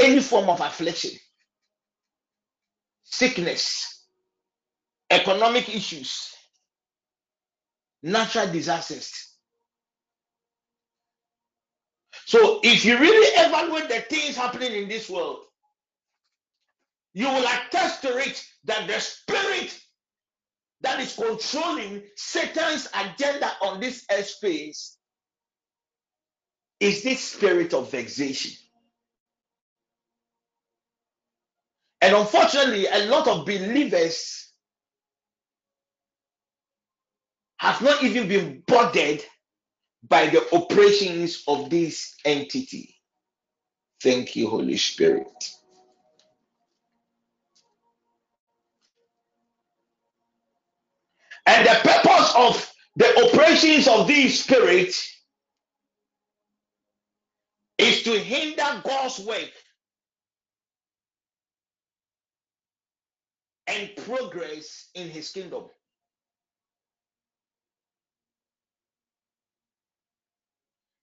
any 0.00 0.20
form 0.20 0.48
of 0.48 0.60
affliction, 0.60 1.12
sickness, 3.04 4.06
economic 5.10 5.68
issues, 5.68 6.32
natural 8.02 8.48
disasters. 8.48 9.12
So, 12.26 12.60
if 12.62 12.84
you 12.84 12.98
really 12.98 13.26
evaluate 13.46 13.88
the 13.88 14.00
things 14.14 14.36
happening 14.36 14.72
in 14.72 14.88
this 14.88 15.10
world, 15.10 15.40
you 17.12 17.26
will 17.26 17.44
attest 17.44 18.02
to 18.02 18.16
it 18.18 18.44
that 18.64 18.86
the 18.86 19.00
spirit 19.00 19.78
that 20.82 21.00
is 21.00 21.14
controlling 21.14 22.02
Satan's 22.16 22.88
agenda 22.94 23.50
on 23.62 23.80
this 23.80 24.06
earth 24.12 24.28
space 24.28 24.96
is 26.78 27.02
this 27.02 27.20
spirit 27.20 27.74
of 27.74 27.90
vexation. 27.90 28.52
And 32.00 32.14
unfortunately, 32.14 32.86
a 32.86 33.06
lot 33.06 33.28
of 33.28 33.44
believers 33.44 34.48
have 37.58 37.82
not 37.82 38.02
even 38.02 38.26
been 38.26 38.62
bothered 38.66 39.22
by 40.08 40.26
the 40.28 40.42
operations 40.54 41.42
of 41.46 41.68
this 41.68 42.14
entity. 42.24 42.94
Thank 44.02 44.34
you, 44.34 44.48
Holy 44.48 44.78
Spirit. 44.78 45.50
And 51.46 51.66
the 51.66 51.74
purpose 51.82 52.34
of 52.36 52.72
the 52.96 53.28
operations 53.28 53.88
of 53.88 54.06
these 54.06 54.42
spirits 54.42 55.14
is 57.76 58.02
to 58.04 58.18
hinder 58.18 58.82
God's 58.84 59.18
work 59.20 59.50
and 63.70 63.90
progress 64.04 64.88
in 64.94 65.08
his 65.08 65.30
kingdom. 65.30 65.64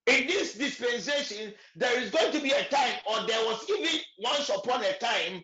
In 0.06 0.26
this 0.26 0.54
dispensation, 0.54 1.52
there 1.76 2.00
is 2.00 2.10
going 2.10 2.32
to 2.32 2.40
be 2.40 2.50
a 2.50 2.64
time, 2.64 2.94
or 3.10 3.26
there 3.26 3.44
was 3.44 3.64
even 3.68 4.00
once 4.18 4.48
upon 4.48 4.82
a 4.82 4.92
time 4.98 5.42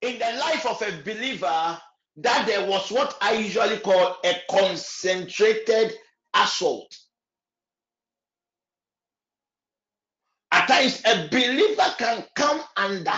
in 0.00 0.18
the 0.18 0.38
life 0.40 0.66
of 0.66 0.82
a 0.82 1.02
believer 1.02 1.78
that 2.16 2.46
there 2.46 2.66
was 2.68 2.90
what 2.90 3.16
I 3.20 3.34
usually 3.34 3.78
call 3.78 4.16
a 4.24 4.34
concentrated 4.50 5.94
assault. 6.34 6.94
A 11.04 11.28
believer 11.30 11.94
can 11.98 12.24
come 12.34 12.62
under 12.76 13.12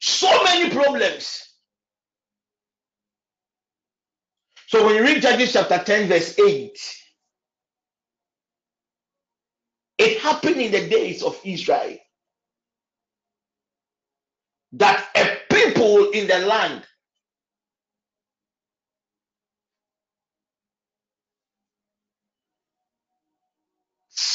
so 0.00 0.44
many 0.44 0.70
problems. 0.70 1.44
So 4.68 4.86
when 4.86 4.96
you 4.96 5.02
read 5.02 5.22
Judges 5.22 5.52
chapter 5.52 5.78
10, 5.84 6.08
verse 6.08 6.38
8, 6.38 6.78
it 9.98 10.20
happened 10.20 10.56
in 10.56 10.72
the 10.72 10.88
days 10.88 11.22
of 11.22 11.38
Israel 11.44 11.98
that 14.72 15.06
a 15.16 15.54
people 15.54 16.10
in 16.12 16.26
the 16.26 16.40
land 16.46 16.84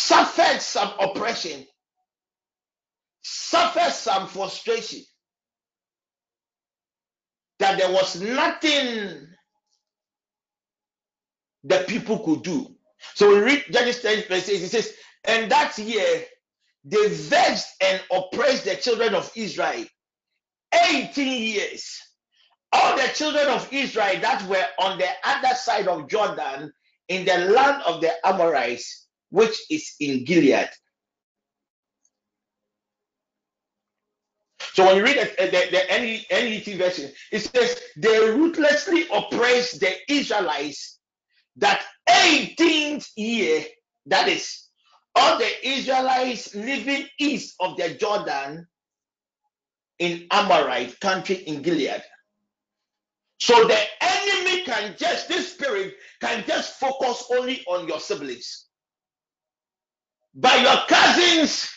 suffered 0.07 0.61
some 0.61 0.93
oppression, 0.99 1.65
suffered 3.23 3.91
some 3.91 4.27
frustration, 4.27 5.01
that 7.59 7.77
there 7.77 7.91
was 7.91 8.21
nothing 8.21 9.27
the 11.63 11.83
people 11.87 12.19
could 12.19 12.43
do. 12.43 12.75
So 13.15 13.29
we 13.29 13.39
read 13.41 13.65
Judges 13.71 14.01
10 14.01 14.23
verse 14.29 14.49
8, 14.49 14.61
it 14.63 14.69
says, 14.69 14.93
And 15.25 15.51
that 15.51 15.77
year 15.77 16.23
they 16.85 17.09
vexed 17.09 17.75
and 17.83 18.01
oppressed 18.11 18.65
the 18.65 18.75
children 18.75 19.13
of 19.13 19.29
Israel 19.35 19.85
18 20.89 21.43
years. 21.43 21.99
All 22.71 22.95
the 22.95 23.07
children 23.13 23.47
of 23.47 23.67
Israel 23.73 24.19
that 24.21 24.47
were 24.47 24.65
on 24.79 24.97
the 24.99 25.09
other 25.25 25.55
side 25.55 25.87
of 25.87 26.07
Jordan 26.09 26.71
in 27.09 27.25
the 27.25 27.37
land 27.51 27.81
of 27.83 28.01
the 28.01 28.11
Amorites, 28.25 29.06
which 29.29 29.57
is 29.69 29.95
in 29.99 30.25
Gilead. 30.25 30.69
So 34.73 34.85
when 34.85 34.97
you 34.97 35.03
read 35.03 35.17
the, 35.17 35.45
the, 35.45 35.71
the 35.71 35.83
NET 35.89 36.77
version, 36.77 37.11
it 37.31 37.39
says 37.39 37.79
they 37.97 38.29
ruthlessly 38.31 39.05
oppressed 39.13 39.79
the 39.79 39.93
Israelites 40.09 40.99
that 41.57 41.83
18th 42.09 43.07
year, 43.15 43.65
that 44.07 44.27
is, 44.27 44.65
all 45.15 45.39
the 45.39 45.67
Israelites 45.67 46.53
living 46.55 47.07
east 47.19 47.55
of 47.59 47.77
the 47.77 47.95
Jordan 47.95 48.67
in 49.99 50.27
Amorite 50.31 50.99
country 50.99 51.35
in 51.37 51.63
Gilead. 51.63 52.03
So 53.39 53.67
the 53.67 53.79
enemy 54.01 54.63
can 54.63 54.95
just, 54.97 55.27
this 55.27 55.53
spirit 55.53 55.95
can 56.21 56.43
just 56.47 56.79
focus 56.79 57.25
only 57.31 57.63
on 57.67 57.87
your 57.87 57.99
siblings. 57.99 58.66
But 60.39 60.61
your 60.61 60.77
cousins 60.87 61.67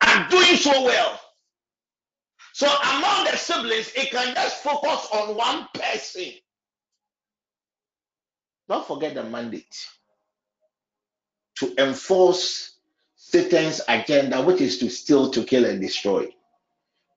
are 0.00 0.28
doing 0.28 0.56
so 0.56 0.84
well. 0.84 1.20
So 2.52 2.68
among 2.68 3.24
the 3.24 3.36
siblings, 3.36 3.90
it 3.96 4.12
can 4.12 4.34
just 4.36 4.62
focus 4.62 5.08
on 5.12 5.36
one 5.36 5.66
person. 5.74 6.32
Don't 8.68 8.86
forget 8.86 9.14
the 9.14 9.24
mandate 9.24 9.74
to 11.56 11.74
enforce 11.78 12.76
Satan's 13.16 13.80
agenda, 13.88 14.40
which 14.42 14.60
is 14.60 14.78
to 14.78 14.88
steal, 14.88 15.30
to 15.32 15.42
kill, 15.42 15.64
and 15.64 15.80
destroy. 15.80 16.28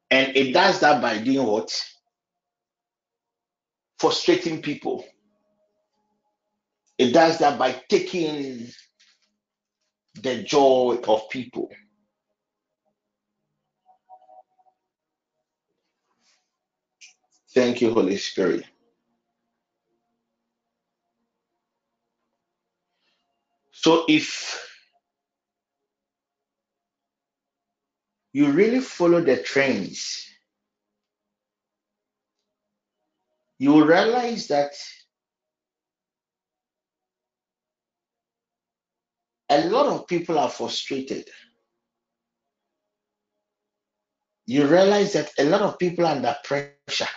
And 0.09 0.35
it 0.35 0.51
does 0.51 0.79
that 0.79 0.99
by 0.99 1.19
doing 1.19 1.45
what? 1.45 1.79
Frustrating 3.99 4.63
people. 4.63 5.05
It 6.97 7.11
does 7.13 7.37
that 7.37 7.59
by 7.59 7.79
taking 7.87 8.67
the 10.15 10.43
joy 10.43 11.00
of 11.08 11.30
people. 11.30 11.69
Thank 17.54 17.82
you, 17.82 17.93
Holy 17.93 18.17
Spirit. 18.17 18.65
So 23.71 24.06
if 24.10 24.69
you 28.34 28.52
really 28.52 28.80
follow 28.82 29.21
the 29.21 29.38
trends, 29.43 30.28
you 33.60 33.74
will 33.74 33.86
realize 33.88 34.47
that 34.47 34.74
a 39.51 39.65
lot 39.65 39.85
of 39.87 40.07
people 40.07 40.39
are 40.39 40.49
frustrated. 40.49 41.27
You 44.47 44.65
realize 44.65 45.13
that 45.13 45.31
a 45.37 45.43
lot 45.43 45.61
of 45.61 45.77
people 45.77 46.05
are 46.05 46.15
under 46.15 46.35
pressure. 46.43 47.07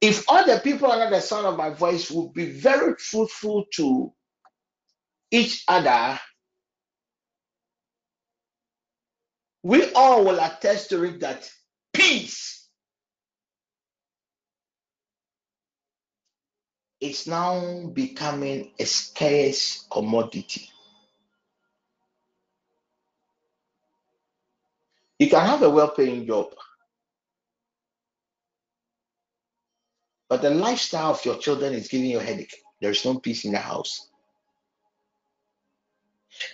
If 0.00 0.24
all 0.30 0.46
the 0.46 0.60
people 0.60 0.90
under 0.90 1.10
the 1.10 1.20
sound 1.20 1.46
of 1.46 1.56
my 1.56 1.70
voice 1.70 2.08
would 2.10 2.32
be 2.32 2.46
very 2.46 2.94
truthful 2.94 3.66
to 3.74 4.12
each 5.32 5.64
other, 5.66 6.20
we 9.64 9.92
all 9.92 10.24
will 10.24 10.38
attest 10.38 10.90
to 10.90 11.02
it 11.02 11.18
that 11.20 11.50
peace 11.92 12.57
is 17.00 17.26
now 17.26 17.86
becoming 17.92 18.72
a 18.78 18.84
scarce 18.84 19.86
commodity. 19.90 20.68
You 25.18 25.28
can 25.28 25.46
have 25.46 25.62
a 25.62 25.70
well 25.70 25.90
paying 25.90 26.26
job, 26.26 26.54
but 30.28 30.42
the 30.42 30.50
lifestyle 30.50 31.12
of 31.12 31.24
your 31.24 31.38
children 31.38 31.74
is 31.74 31.88
giving 31.88 32.10
you 32.10 32.18
a 32.18 32.22
headache. 32.22 32.54
There 32.80 32.90
is 32.90 33.04
no 33.04 33.18
peace 33.18 33.44
in 33.44 33.52
the 33.52 33.58
house. 33.58 34.08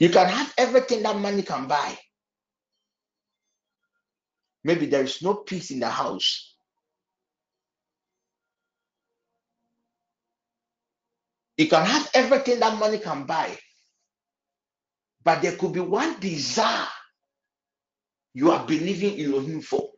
You 0.00 0.09
can 0.11 0.28
have 0.28 0.54
everything 0.59 1.02
that 1.02 1.16
money 1.18 1.42
can 1.42 1.68
buy. 1.68 1.98
Maybe 4.64 4.87
there 4.87 5.04
is 5.04 5.23
no 5.23 5.35
peace 5.35 5.71
in 5.71 5.81
the 5.81 5.90
house. 5.90 6.54
You 11.59 11.69
can 11.69 11.87
have 11.87 12.11
everything 12.15 12.61
that 12.61 12.79
money 12.79 12.98
can 12.98 13.25
buy, 13.25 13.57
but 15.25 15.42
there 15.42 15.57
could 15.57 15.73
be 15.75 15.81
one 15.81 16.21
desire 16.21 16.87
you 18.35 18.52
are 18.52 18.67
believing 18.67 19.19
in 19.19 19.63
for 19.63 19.90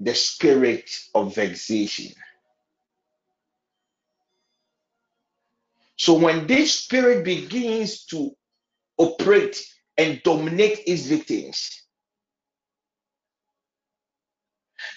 the 0.00 0.14
spirit 0.14 0.90
of 1.14 1.34
vexation. 1.34 2.12
So 5.98 6.14
when 6.18 6.46
this 6.46 6.74
spirit 6.74 7.24
begins 7.24 8.04
to 8.06 8.32
operate 8.98 9.62
and 9.98 10.22
dominate 10.24 10.80
its 10.86 11.06
victims, 11.06 11.82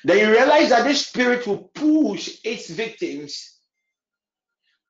Then 0.04 0.20
you 0.20 0.32
realize 0.32 0.70
that 0.70 0.86
this 0.86 1.08
spirit 1.08 1.47
will 1.47 1.70
push 1.76 2.39
its 2.43 2.70
victims 2.70 3.60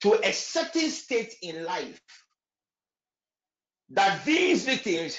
to 0.02 0.20
a 0.24 0.34
certain 0.34 0.90
state 0.90 1.36
in 1.42 1.66
life. 1.66 2.02
That 3.92 4.26
these 4.26 4.66
victims 4.66 5.18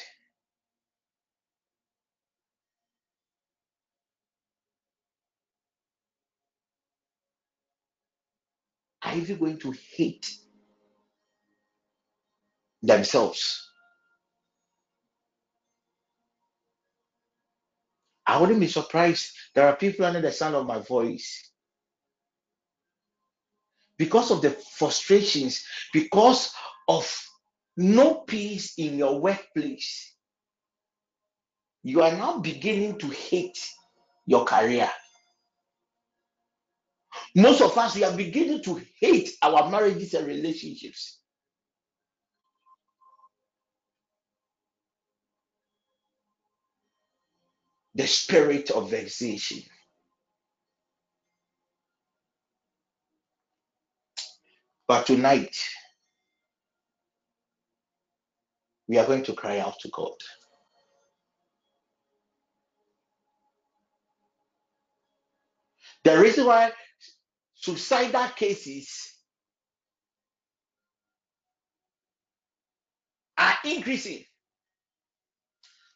are 9.04 9.16
even 9.16 9.38
going 9.38 9.58
to 9.60 9.74
hate 9.96 10.28
themselves 12.82 13.70
I 18.26 18.40
wouldn't 18.40 18.60
be 18.60 18.68
surprised. 18.68 19.32
There 19.54 19.66
are 19.66 19.76
people 19.76 20.04
under 20.06 20.20
the 20.20 20.32
sound 20.32 20.54
of 20.54 20.66
my 20.66 20.78
voice 20.78 21.50
because 23.98 24.30
of 24.30 24.42
the 24.42 24.50
frustrations, 24.50 25.64
because 25.92 26.52
of 26.88 27.06
no 27.76 28.14
peace 28.14 28.74
in 28.78 28.98
your 28.98 29.20
workplace. 29.20 30.12
You 31.82 32.02
are 32.02 32.12
now 32.12 32.38
beginning 32.38 32.98
to 33.00 33.08
hate 33.08 33.58
your 34.26 34.44
career. 34.44 34.90
Most 37.34 37.60
of 37.60 37.76
us, 37.76 37.94
we 37.94 38.04
are 38.04 38.16
beginning 38.16 38.62
to 38.64 38.80
hate 38.98 39.30
our 39.42 39.70
marriages 39.70 40.14
and 40.14 40.26
relationships. 40.26 41.20
The 47.94 48.06
spirit 48.06 48.70
of 48.70 48.90
vexation. 48.90 49.62
But 54.88 55.06
tonight, 55.06 55.56
we 58.88 58.98
are 58.98 59.06
going 59.06 59.24
to 59.24 59.34
cry 59.34 59.58
out 59.60 59.78
to 59.80 59.88
God. 59.90 60.12
The 66.04 66.18
reason 66.18 66.46
why 66.46 66.72
suicidal 67.56 68.28
cases 68.36 69.12
are 73.38 73.56
increasing, 73.64 74.24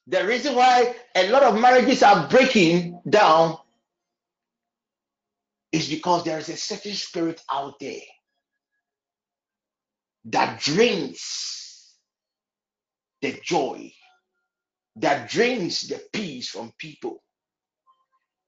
the 0.09 0.27
reason 0.27 0.55
why 0.55 0.95
a 1.15 1.31
lot 1.31 1.43
of 1.43 1.61
marriages 1.61 2.03
are 2.03 2.29
breaking 2.29 3.01
down 3.09 3.59
is 5.71 5.89
because 5.89 6.25
there 6.25 6.39
is 6.39 6.49
a 6.49 6.57
certain 6.57 6.95
spirit 6.95 7.41
out 7.53 7.79
there 7.79 8.01
that 10.27 10.61
drains 10.61 11.95
the 13.21 13.39
joy, 13.43 13.93
that 14.97 15.31
drains 15.31 15.89
the 15.89 16.01
peace 16.13 16.49
from 16.49 16.73
people. 16.79 17.23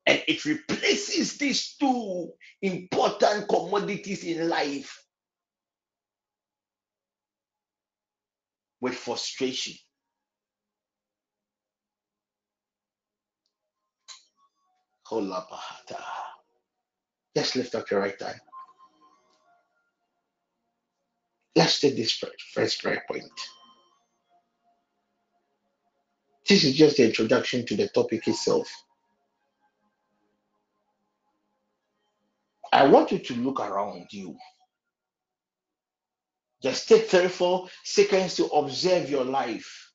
And 0.07 0.23
it 0.27 0.45
replaces 0.45 1.37
these 1.37 1.77
two 1.77 2.33
important 2.63 3.49
commodities 3.49 4.25
in 4.25 4.49
life 4.49 5.05
with 8.81 8.95
frustration. 8.95 9.75
Let's 17.35 17.57
lift 17.57 17.75
up 17.75 17.91
your 17.91 18.01
right 18.01 18.21
hand. 18.21 18.41
Let's 21.57 21.81
take 21.81 21.97
this 21.97 22.23
first 22.55 22.83
prayer 22.83 23.03
point. 23.11 23.31
This 26.49 26.65
is 26.65 26.75
just 26.77 26.97
the 26.97 27.07
introduction 27.07 27.67
to 27.67 27.77
the 27.77 27.89
topic 27.89 28.27
itself. 28.29 28.69
I 32.73 32.87
want 32.87 33.11
you 33.13 33.19
to 33.19 33.35
look 33.35 33.61
around 33.61 34.07
you. 34.13 34.37
Just 36.63 36.89
take 36.89 37.09
34 37.09 37.69
seconds 37.85 38.37
to 38.37 38.47
observe 38.47 39.11
your 39.11 39.25
life. 39.25 39.93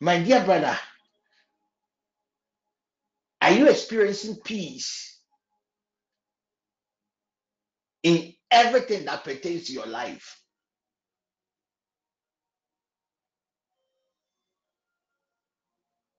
My 0.00 0.22
dear 0.22 0.44
brother, 0.44 0.78
are 3.44 3.52
you 3.52 3.68
experiencing 3.68 4.36
peace 4.42 5.20
in 8.02 8.32
everything 8.50 9.04
that 9.04 9.24
pertains 9.24 9.66
to 9.66 9.74
your 9.74 9.86
life? 9.86 10.40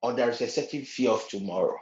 Or 0.03 0.13
there 0.13 0.29
is 0.29 0.41
a 0.41 0.47
certain 0.47 0.83
fear 0.83 1.11
of 1.11 1.27
tomorrow? 1.29 1.77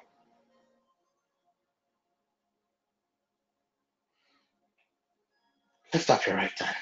Lift 5.93 6.09
up 6.09 6.25
your 6.25 6.37
right 6.37 6.59
hand. 6.59 6.77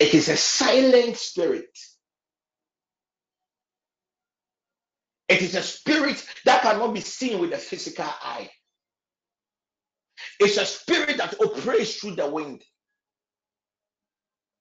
It 0.00 0.14
is 0.14 0.28
a 0.28 0.36
silent 0.36 1.16
spirit. 1.16 1.78
It 5.28 5.42
is 5.42 5.54
a 5.54 5.62
spirit 5.62 6.24
that 6.44 6.62
cannot 6.62 6.94
be 6.94 7.00
seen 7.00 7.38
with 7.40 7.50
the 7.50 7.58
physical 7.58 8.06
eye. 8.06 8.50
It's 10.40 10.56
a 10.56 10.66
spirit 10.66 11.18
that 11.18 11.40
operates 11.40 11.96
through 11.96 12.16
the 12.16 12.28
wind. 12.28 12.62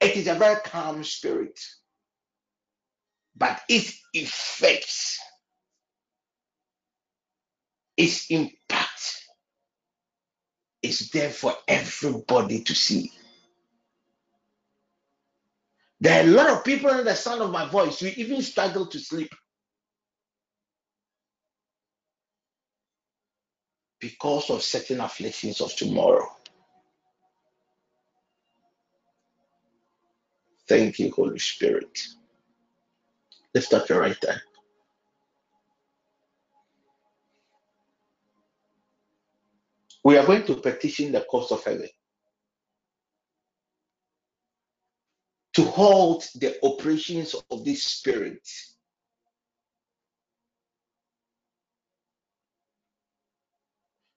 It 0.02 0.16
is 0.18 0.28
a 0.28 0.36
very 0.36 0.60
calm 0.64 1.04
spirit, 1.04 1.60
but 3.36 3.62
its 3.70 4.00
effects, 4.14 5.20
its 7.96 8.30
impact 8.30 9.24
is 10.84 11.10
there 11.10 11.32
for 11.32 11.56
everybody 11.68 12.64
to 12.64 12.76
see. 12.76 13.12
There 16.00 16.24
are 16.24 16.28
a 16.28 16.32
lot 16.32 16.50
of 16.50 16.64
people 16.64 16.92
in 16.92 17.06
the 17.06 17.16
sound 17.16 17.42
of 17.42 17.52
my 17.52 17.68
voice, 17.68 18.02
we 18.02 18.10
even 18.12 18.42
struggle 18.44 18.86
to 18.88 19.00
sleep 19.00 19.34
because 24.00 24.50
of 24.50 24.64
certain 24.64 25.02
afflictions 25.02 25.62
of 25.62 25.76
tomorrow. 25.76 26.28
Thank 30.68 31.00
you, 31.00 31.12
Holy 31.12 31.40
Spirit. 31.40 32.00
Lift 33.56 33.74
up 33.74 33.90
your 33.90 34.02
right 34.02 34.26
hand. 34.26 34.42
We 40.04 40.18
are 40.18 40.26
going 40.26 40.46
to 40.46 40.56
petition 40.56 41.14
the 41.14 41.22
courts 41.22 41.52
of 41.52 41.64
heaven 41.64 41.90
to 45.56 45.66
halt 45.66 46.30
the 46.36 46.58
operations 46.66 47.36
of 47.52 47.66
this 47.66 47.84
spirit. 47.84 48.48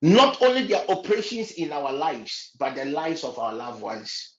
Not 0.02 0.40
only 0.42 0.64
their 0.66 0.90
operations 0.90 1.52
in 1.52 1.72
our 1.72 1.92
lives, 1.92 2.52
but 2.58 2.74
the 2.74 2.86
lives 2.86 3.24
of 3.24 3.38
our 3.38 3.54
loved 3.54 3.82
ones. 3.82 4.34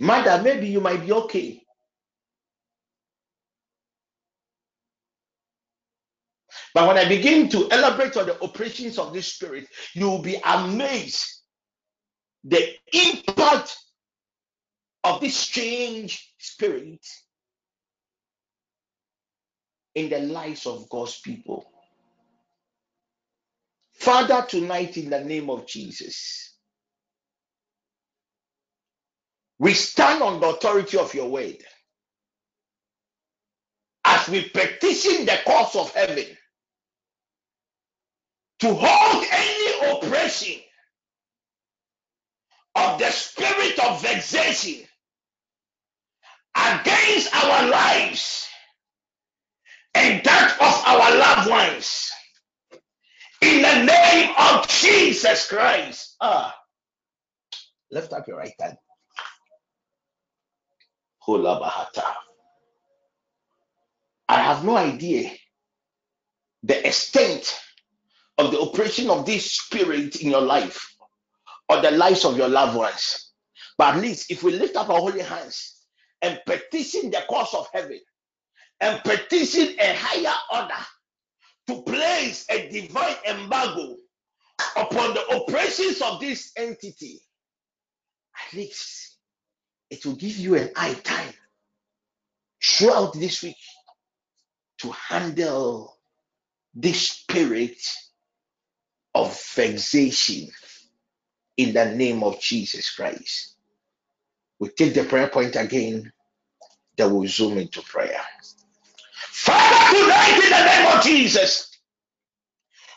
Mother, 0.00 0.40
maybe 0.42 0.68
you 0.68 0.80
might 0.80 1.04
be 1.04 1.12
okay. 1.12 1.62
But 6.74 6.88
when 6.88 6.98
I 6.98 7.08
begin 7.08 7.48
to 7.50 7.68
elaborate 7.68 8.16
on 8.16 8.26
the 8.26 8.42
operations 8.42 8.98
of 8.98 9.12
this 9.12 9.28
spirit, 9.34 9.66
you 9.94 10.08
will 10.08 10.22
be 10.22 10.36
amazed 10.44 11.26
the 12.44 12.74
impact 12.92 13.76
of 15.04 15.20
this 15.20 15.36
strange 15.36 16.32
spirit 16.38 17.04
in 19.94 20.10
the 20.10 20.20
lives 20.20 20.66
of 20.66 20.88
God's 20.90 21.20
people. 21.20 21.66
Father, 23.94 24.46
tonight 24.48 24.96
in 24.96 25.10
the 25.10 25.20
name 25.24 25.50
of 25.50 25.66
Jesus, 25.66 26.54
we 29.58 29.74
stand 29.74 30.22
on 30.22 30.40
the 30.40 30.48
authority 30.48 30.98
of 30.98 31.14
your 31.14 31.30
word 31.30 31.58
as 34.04 34.28
we 34.28 34.42
petition 34.50 35.26
the 35.26 35.38
courts 35.46 35.76
of 35.76 35.92
heaven 35.94 36.26
to 38.60 38.74
hold 38.74 39.24
any 39.32 39.90
oppression 39.92 40.60
of 42.76 42.98
the 42.98 43.10
spirit 43.10 43.78
of 43.80 44.02
vexation 44.02 44.86
against 46.56 47.34
our 47.34 47.68
lives 47.70 48.48
and 49.94 50.24
that 50.24 50.56
of 50.60 50.86
our 50.86 51.16
loved 51.18 51.50
ones. 51.50 52.10
In 53.40 53.62
the 53.62 53.84
name 53.84 54.34
of 54.38 54.68
Jesus 54.68 55.48
Christ. 55.48 56.16
Ah. 56.20 56.54
Lift 57.90 58.12
up 58.12 58.26
your 58.26 58.38
right 58.38 58.54
hand. 58.60 58.76
Hula 61.24 61.60
Bahata. 61.60 62.04
I 64.28 64.40
have 64.40 64.64
no 64.64 64.76
idea 64.76 65.30
the 66.62 66.86
extent 66.86 67.58
of 68.38 68.50
the 68.50 68.60
operation 68.60 69.10
of 69.10 69.26
this 69.26 69.52
spirit 69.52 70.16
in 70.22 70.30
your 70.30 70.40
life 70.40 70.94
or 71.68 71.80
the 71.80 71.90
lives 71.90 72.24
of 72.24 72.36
your 72.36 72.48
loved 72.48 72.76
ones. 72.76 73.32
But 73.76 73.96
at 73.96 74.02
least 74.02 74.30
if 74.30 74.42
we 74.42 74.52
lift 74.52 74.76
up 74.76 74.88
our 74.88 75.00
holy 75.00 75.22
hands 75.22 75.84
and 76.22 76.40
petition 76.46 77.10
the 77.10 77.22
cause 77.28 77.52
of 77.54 77.68
heaven, 77.72 78.00
and 78.82 79.02
petition 79.04 79.76
a 79.78 79.94
higher 79.96 80.34
order 80.52 80.74
to 81.68 81.82
place 81.82 82.44
a 82.50 82.68
divine 82.68 83.14
embargo 83.28 83.96
upon 84.76 85.14
the 85.14 85.24
operations 85.36 86.02
of 86.02 86.20
this 86.20 86.52
entity, 86.56 87.20
at 88.36 88.56
least 88.56 89.16
it 89.90 90.04
will 90.04 90.16
give 90.16 90.36
you 90.36 90.56
an 90.56 90.70
eye 90.76 90.94
time 90.94 91.32
throughout 92.62 93.14
this 93.14 93.42
week 93.42 93.56
to 94.78 94.90
handle 94.90 95.96
this 96.74 97.08
spirit 97.08 97.76
of 99.14 99.38
vexation 99.54 100.48
in 101.56 101.72
the 101.74 101.84
name 101.94 102.24
of 102.24 102.40
Jesus 102.40 102.90
Christ. 102.94 103.54
We 104.58 104.70
take 104.70 104.94
the 104.94 105.04
prayer 105.04 105.28
point 105.28 105.54
again, 105.56 106.12
then 106.96 107.10
we 107.10 107.18
we'll 107.20 107.28
zoom 107.28 107.58
into 107.58 107.82
prayer. 107.82 108.20
Father, 109.42 109.98
tonight 109.98 110.40
in 110.44 110.50
the 110.50 110.64
name 110.66 110.98
of 110.98 111.04
Jesus, 111.04 111.70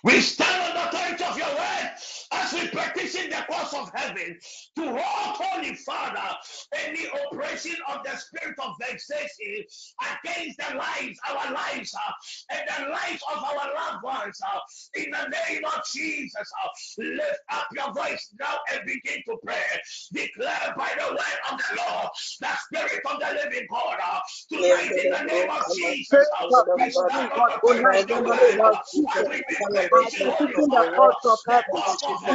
we 0.04 0.22
stand 0.22 0.64
on 0.64 0.76
the 0.76 0.90
authority 0.90 1.24
of 1.24 1.38
your 1.38 1.48
word. 1.48 1.75
Let's 2.54 2.76
repetition 2.76 3.30
the 3.32 3.44
course 3.50 3.74
of 3.74 3.92
heaven 3.96 4.38
to 4.78 4.90
all 4.90 5.36
holy 5.40 5.74
Father 5.76 6.36
any 6.86 7.06
oppression 7.08 7.76
of 7.92 8.04
the 8.04 8.16
spirit 8.18 8.56
of 8.60 8.76
vexation 8.80 9.64
against 10.24 10.58
the 10.60 10.76
lives, 10.76 11.20
our 11.28 11.52
lives, 11.52 11.96
uh, 11.96 12.12
and 12.52 12.62
the 12.68 12.90
lives 12.92 13.24
of 13.34 13.44
our 13.44 13.74
loved 13.74 14.04
ones. 14.04 14.40
Uh, 14.46 14.60
in 14.96 15.10
the 15.12 15.28
name 15.50 15.66
of 15.66 15.82
Jesus, 15.92 16.36
uh, 16.36 16.70
lift 17.00 17.40
up 17.52 17.68
your 17.74 17.94
voice 17.94 18.30
now 18.40 18.58
and 18.74 18.86
begin 18.86 19.22
to 19.28 19.38
pray. 19.44 19.64
Declare 20.14 20.76
by 20.78 20.92
the 21.00 21.08
word 21.14 21.40
of 21.52 21.58
the 21.58 21.78
Lord, 21.78 22.10
the 22.42 22.50
spirit 22.66 23.02
of 23.06 23.20
the 23.20 23.44
living 23.44 23.68
God, 23.72 23.98
uh, 24.06 24.20
tonight 24.52 24.92
in 24.92 25.12
the 25.12 25.24
name 25.24 25.50
of 25.50 25.64
Jesus, 25.76 26.28
uh, 26.40 26.46
the 32.26 32.35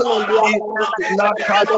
la 0.01 1.29
kadu 1.47 1.77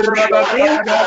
Rabba 0.07 1.04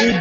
In 0.00 0.16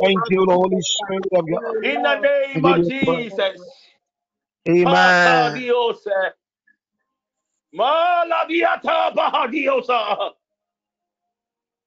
Thank 0.00 0.22
you, 0.30 0.46
Holy 0.48 0.80
Spirit 0.82 1.28
of 1.34 1.46
God. 1.50 1.76
In 1.84 1.92
the 2.02 2.16
name 2.22 2.64
of. 2.66 2.92
Jesus. 3.02 3.60
Amen. 4.68 5.64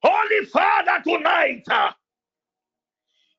Holy 0.02 0.46
Father, 0.46 1.02
tonight. 1.04 1.64
uh, 1.70 1.92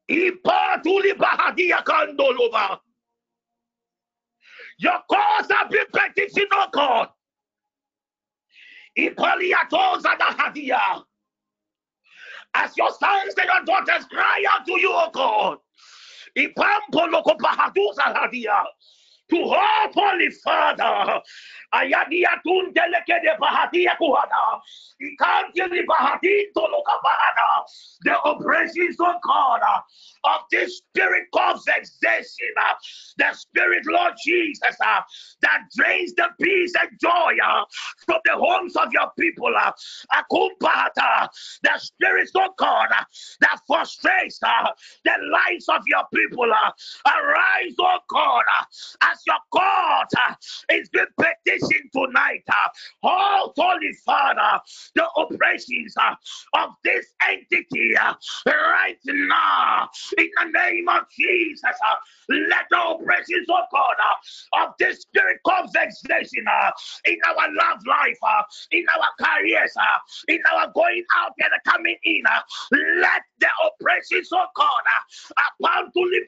Ipatuli 0.10 1.14
Bahadia 1.18 1.84
Kandolova. 1.84 2.80
Your 4.80 5.00
cause 5.10 5.50
have 5.52 5.70
been 5.70 5.86
petition, 5.92 6.48
oh 6.52 6.68
God. 6.72 7.10
As 12.56 12.78
your 12.78 12.92
sons 12.92 13.34
and 13.38 13.48
your 13.48 13.66
daughters 13.66 14.06
cry 14.06 14.44
out 14.52 14.66
to 14.66 14.74
you, 14.74 14.92
O 14.94 15.10
God. 15.12 15.58
To 19.30 19.38
hope, 19.38 19.94
Holy 19.96 20.30
Father. 20.32 21.22
Ayadia 21.74 22.42
tundeleke 22.46 23.22
de 23.24 23.36
Bahadia 23.42 23.98
Kuhada. 24.00 24.62
Ikantili 25.02 25.86
Bahadin 25.86 26.46
Toloka 26.56 27.00
Bahada. 27.04 27.66
The 28.04 28.22
oppressions 28.22 28.98
of 29.00 29.16
God 29.24 29.62
of 30.26 30.42
this 30.52 30.78
spirit 30.78 31.26
called 31.34 31.60
vexation. 31.66 32.48
The 33.18 33.34
spirit, 33.34 33.84
Lord 33.88 34.14
Jesus, 34.26 34.78
that 35.42 35.60
drains 35.76 36.14
the 36.16 36.28
peace 36.42 36.74
and 36.80 36.92
joy 37.02 37.34
from 38.06 38.20
the 38.26 38.34
homes 38.34 38.76
of 38.76 38.92
your 38.92 39.12
people. 39.18 39.54
Akumpata. 40.14 41.30
The 41.64 41.80
spirit, 41.80 42.30
of 42.36 42.56
God, 42.58 42.90
that 43.42 43.60
frustrates 43.68 44.40
the 44.40 45.12
lives 45.32 45.70
of 45.70 45.82
your 45.88 46.04
people. 46.14 46.46
Arise, 46.46 47.76
oh 47.80 47.98
God, 48.10 48.44
as 49.14 49.22
your 49.28 49.38
God 49.54 50.08
uh, 50.30 50.36
is 50.74 50.90
being 50.90 51.06
petitioned 51.18 51.92
tonight. 51.94 52.44
uh, 52.50 52.70
Oh, 53.04 53.54
Holy 53.58 53.94
Father, 54.06 54.62
the 54.96 55.06
operations 55.18 55.96
uh, 56.02 56.16
of 56.56 56.72
this 56.84 57.06
entity 57.30 57.94
right 57.98 58.98
now, 59.06 59.90
in 60.18 60.30
the 60.44 60.60
name 60.60 60.90
of 60.90 61.04
Jesus, 61.18 61.64
let 62.30 62.66
the 62.72 62.78
operations 62.78 63.48
of 63.50 63.66
God 63.72 63.96
uh, 64.02 64.66
of 64.66 64.74
this 64.80 65.02
spirit 65.02 65.40
called 65.46 65.70
vexation 65.74 66.46
in 67.06 67.18
our 67.28 67.48
love 67.54 67.80
life, 67.88 68.18
in 68.72 68.86
our 68.98 69.10
careers, 69.28 69.74
in 70.30 70.40
our 70.54 70.72
going 70.76 71.06
out 71.18 71.34
and 71.40 71.52
coming 71.66 71.98
in, 72.04 72.24
let 73.02 73.24
the 73.40 73.50
operations 73.66 74.30
of 74.34 74.48
God 74.56 74.84
uh, 74.88 75.34
upon 75.62 75.92
to 75.94 76.22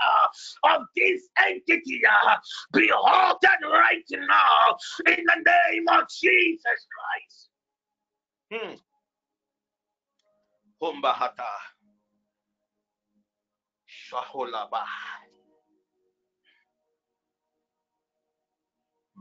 uh, 0.00 0.76
of 0.76 0.82
this 0.96 1.22
entity 1.46 1.99
be 2.72 2.90
halted 2.92 3.50
right 3.64 4.04
now 4.10 4.76
in 5.06 5.24
the 5.24 5.36
name 5.46 5.84
of 5.88 6.08
Jesus 6.08 6.86
Christ. 6.94 7.48
Hmm. 8.52 8.74
Humbahata. 10.82 11.52
Shaholaba. 13.88 14.84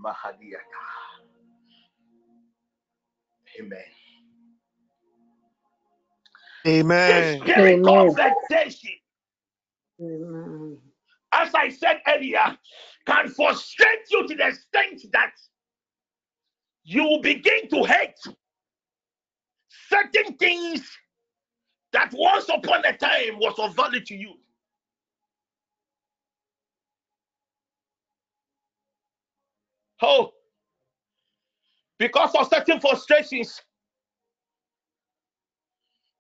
Mahadiata. 0.04 0.86
Amen. 3.60 3.80
This 7.08 7.32
Amen. 7.36 7.42
spirit 7.42 7.82
Amen. 7.82 7.88
of 7.88 8.16
vexation, 8.16 8.92
Amen. 10.02 10.78
As 11.34 11.54
I 11.54 11.70
said 11.70 12.02
earlier, 12.08 12.58
can 13.06 13.30
frustrate 13.30 14.06
you 14.12 14.28
to 14.28 14.36
the 14.36 14.48
extent 14.48 15.02
that 15.14 15.32
you 16.84 17.20
begin 17.22 17.70
to 17.70 17.84
hate 17.84 18.18
certain 19.90 20.36
things 20.38 20.90
that 21.92 22.12
once 22.14 22.50
upon 22.50 22.86
a 22.86 22.96
time 22.98 23.38
was 23.40 23.58
of 23.60 23.76
value 23.76 24.04
to 24.06 24.16
you. 24.16 24.34
Oh, 30.02 30.32
because 31.98 32.34
of 32.36 32.48
certain 32.48 32.80
frustrations, 32.80 33.62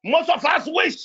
most 0.03 0.29
of 0.29 0.43
us 0.43 0.67
wish 0.67 0.97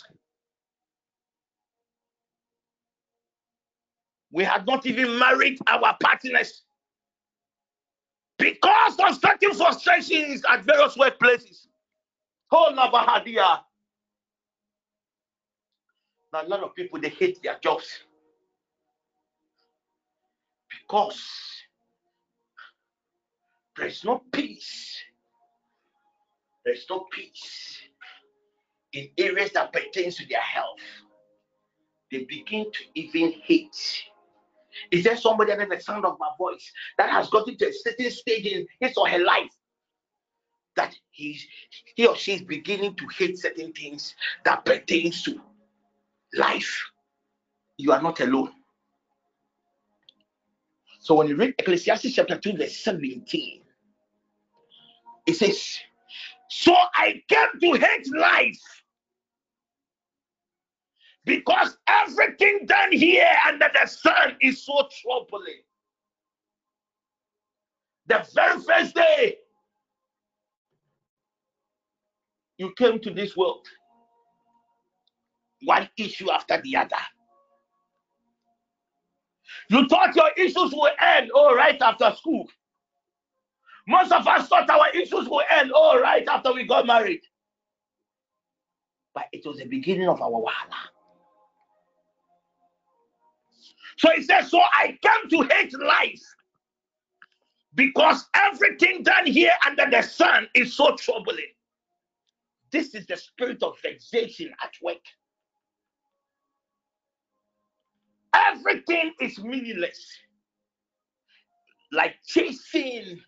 we 4.34 4.42
had 4.42 4.66
not 4.66 4.84
even 4.84 5.16
married 5.16 5.56
our 5.68 5.96
partners 6.02 6.64
because 8.36 8.98
of 8.98 9.14
certain 9.20 9.54
frustrations 9.54 10.42
at 10.50 10.64
various 10.64 10.96
workplaces. 10.96 11.68
Oh, 12.50 12.72
Navahadia. 12.76 13.60
Now, 16.32 16.42
a 16.44 16.48
lot 16.48 16.64
of 16.64 16.74
people 16.74 17.00
they 17.00 17.10
hate 17.10 17.40
their 17.44 17.58
jobs 17.62 17.86
because 20.68 21.22
there's 23.76 24.04
no 24.04 24.20
peace. 24.32 24.98
There's 26.64 26.86
no 26.90 27.06
peace 27.12 27.78
in 28.92 29.10
areas 29.16 29.52
that 29.52 29.72
pertains 29.72 30.16
to 30.16 30.26
their 30.26 30.40
health. 30.40 30.80
They 32.10 32.24
begin 32.24 32.64
to 32.64 32.80
even 32.96 33.32
hate. 33.44 34.04
Is 34.90 35.04
there 35.04 35.16
somebody 35.16 35.52
under 35.52 35.66
the 35.66 35.80
sound 35.80 36.04
of 36.04 36.18
my 36.18 36.28
voice 36.38 36.70
that 36.98 37.10
has 37.10 37.28
gotten 37.30 37.56
to 37.58 37.68
a 37.68 37.72
certain 37.72 38.10
stage 38.10 38.46
in 38.46 38.66
his 38.80 38.96
or 38.96 39.08
her 39.08 39.18
life 39.18 39.50
that 40.76 40.94
he's 41.10 41.46
he 41.94 42.06
or 42.06 42.16
she 42.16 42.32
is 42.32 42.42
beginning 42.42 42.96
to 42.96 43.06
hate 43.16 43.38
certain 43.38 43.72
things 43.72 44.14
that 44.44 44.64
pertains 44.64 45.22
to 45.22 45.40
life? 46.34 46.90
You 47.76 47.92
are 47.92 48.02
not 48.02 48.20
alone. 48.20 48.52
So 51.00 51.14
when 51.14 51.28
you 51.28 51.36
read 51.36 51.54
Ecclesiastes 51.58 52.14
chapter 52.14 52.38
2, 52.38 52.56
verse 52.56 52.76
17, 52.78 53.60
it 55.26 55.34
says, 55.34 55.78
So 56.48 56.74
I 56.94 57.22
came 57.28 57.60
to 57.60 57.72
hate 57.78 58.14
life 58.14 58.83
because 61.24 61.76
everything 61.86 62.66
done 62.66 62.92
here 62.92 63.28
under 63.48 63.66
the 63.72 63.86
sun 63.86 64.36
is 64.40 64.64
so 64.64 64.88
troubling. 65.02 65.62
The 68.06 68.26
very 68.34 68.60
first 68.60 68.94
day 68.94 69.36
you 72.58 72.72
came 72.76 73.00
to 73.00 73.10
this 73.10 73.36
world, 73.36 73.66
one 75.62 75.88
issue 75.96 76.30
after 76.30 76.60
the 76.62 76.76
other. 76.76 76.96
You 79.70 79.88
thought 79.88 80.14
your 80.14 80.30
issues 80.36 80.72
will 80.72 80.90
end, 81.00 81.30
oh, 81.34 81.54
right 81.54 81.80
after 81.80 82.12
school. 82.16 82.48
Most 83.86 84.12
of 84.12 84.26
us 84.26 84.48
thought 84.48 84.68
our 84.68 84.90
issues 84.90 85.28
will 85.28 85.42
end, 85.50 85.72
oh, 85.74 85.98
right 86.00 86.26
after 86.28 86.52
we 86.52 86.64
got 86.66 86.86
married. 86.86 87.22
But 89.14 89.24
it 89.32 89.46
was 89.46 89.58
the 89.58 89.64
beginning 89.64 90.08
of 90.08 90.20
our 90.20 90.30
wahala. 90.30 90.93
So 93.98 94.10
he 94.16 94.22
says, 94.22 94.50
So 94.50 94.60
I 94.60 94.98
came 95.02 95.30
to 95.30 95.54
hate 95.54 95.78
life 95.78 96.22
because 97.74 98.26
everything 98.34 99.02
done 99.02 99.26
here 99.26 99.52
under 99.66 99.90
the 99.90 100.02
sun 100.02 100.48
is 100.54 100.74
so 100.76 100.96
troubling. 100.96 101.46
This 102.72 102.94
is 102.94 103.06
the 103.06 103.16
spirit 103.16 103.62
of 103.62 103.76
vexation 103.82 104.52
at 104.62 104.72
work. 104.82 104.98
Everything 108.34 109.12
is 109.20 109.38
meaningless, 109.38 110.06
like 111.92 112.16
chasing 112.26 113.20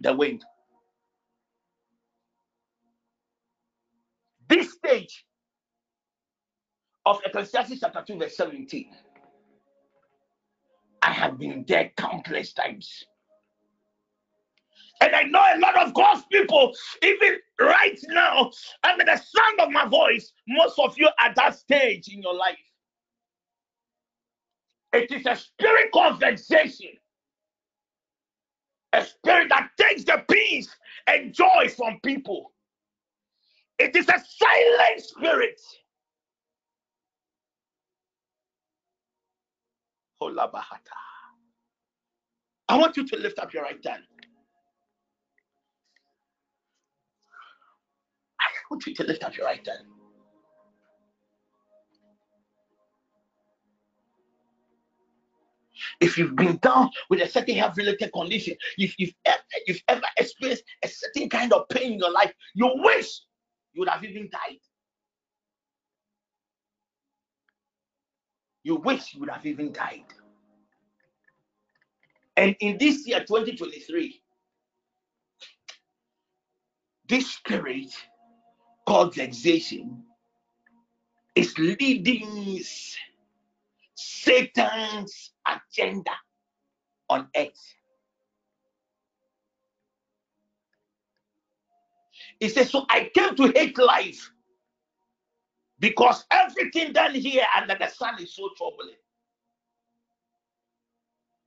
the 0.00 0.14
wind. 0.14 0.44
This 4.48 4.72
stage 4.72 5.24
of 7.06 7.20
Ecclesiastes 7.24 7.80
chapter 7.80 8.02
2, 8.06 8.18
verse 8.18 8.36
17, 8.36 8.88
I 11.02 11.10
have 11.12 11.38
been 11.38 11.64
there 11.68 11.90
countless 11.96 12.52
times. 12.52 13.04
And 15.00 15.14
I 15.14 15.24
know 15.24 15.40
a 15.40 15.58
lot 15.58 15.76
of 15.86 15.92
God's 15.94 16.24
people, 16.32 16.72
even 17.02 17.36
right 17.60 17.98
now, 18.08 18.50
under 18.84 19.04
the 19.04 19.16
sound 19.16 19.60
of 19.60 19.70
my 19.70 19.86
voice, 19.86 20.32
most 20.48 20.78
of 20.78 20.96
you 20.96 21.08
at 21.20 21.34
that 21.36 21.56
stage 21.58 22.08
in 22.08 22.22
your 22.22 22.34
life. 22.34 22.56
It 24.92 25.10
is 25.10 25.26
a 25.26 25.36
spirit 25.36 25.90
of 25.94 26.20
vexation, 26.20 26.90
a 28.92 29.04
spirit 29.04 29.48
that 29.50 29.70
takes 29.78 30.04
the 30.04 30.22
peace 30.30 30.68
and 31.06 31.34
joy 31.34 31.68
from 31.76 31.98
people. 32.04 32.52
It 33.78 33.96
is 33.96 34.08
a 34.08 34.22
silent 34.38 35.00
spirit. 35.00 35.60
I 42.68 42.78
want 42.78 42.96
you 42.96 43.06
to 43.06 43.16
lift 43.16 43.38
up 43.38 43.52
your 43.52 43.62
right 43.64 43.84
hand. 43.86 44.04
I 48.40 48.46
want 48.70 48.86
you 48.86 48.94
to 48.94 49.04
lift 49.04 49.22
up 49.24 49.36
your 49.36 49.46
right 49.46 49.66
hand. 49.66 49.86
If 56.00 56.18
you've 56.18 56.36
been 56.36 56.56
down 56.58 56.90
with 57.10 57.20
a 57.20 57.28
certain 57.28 57.56
health 57.56 57.76
related 57.76 58.12
condition, 58.12 58.54
if 58.78 58.98
you've 58.98 59.14
ever 59.24 59.42
you've 59.66 59.82
ever 59.88 60.02
experienced 60.18 60.64
a 60.82 60.88
certain 60.88 61.28
kind 61.28 61.52
of 61.52 61.68
pain 61.68 61.94
in 61.94 61.98
your 61.98 62.10
life, 62.10 62.32
you 62.54 62.70
wish 62.76 63.20
you 63.72 63.80
would 63.80 63.88
have 63.88 64.04
even 64.04 64.28
died. 64.30 64.58
You 68.64 68.76
wish 68.76 69.14
you 69.14 69.20
would 69.20 69.30
have 69.30 69.46
even 69.46 69.72
died. 69.72 70.04
And 72.36 72.56
in 72.60 72.78
this 72.78 73.06
year, 73.06 73.20
2023, 73.20 74.20
this 77.08 77.30
spirit 77.30 77.94
called 78.86 79.14
vexation 79.14 80.02
is 81.34 81.56
leading 81.58 82.60
Satan's 83.94 85.32
agenda 85.46 86.12
on 87.10 87.28
earth. 87.36 87.74
He 92.40 92.48
says, 92.48 92.70
So 92.70 92.86
I 92.90 93.10
came 93.14 93.36
to 93.36 93.52
hate 93.54 93.78
life 93.78 94.30
because 95.84 96.24
everything 96.30 96.94
done 96.94 97.14
here 97.14 97.44
under 97.54 97.76
the 97.78 97.86
sun 97.88 98.14
is 98.18 98.34
so 98.34 98.48
troubling. 98.56 98.94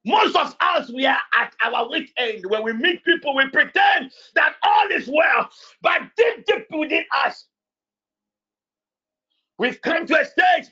Most 0.06 0.36
of 0.36 0.56
us, 0.62 0.92
we 0.92 1.08
are 1.08 1.18
at 1.34 1.56
our 1.66 1.90
weak 1.90 2.14
end. 2.18 2.46
When 2.46 2.64
we 2.64 2.72
meet 2.74 3.04
people, 3.04 3.36
we 3.36 3.50
pretend 3.50 4.12
that 4.36 4.54
all 4.62 4.88
is 4.92 5.10
well. 5.12 5.50
But 5.82 6.02
deep, 6.16 6.46
deep 6.46 6.68
within 6.70 7.04
us, 7.26 7.46
we've 9.58 9.82
come 9.82 10.06
to 10.06 10.22
a 10.22 10.24
stage. 10.24 10.72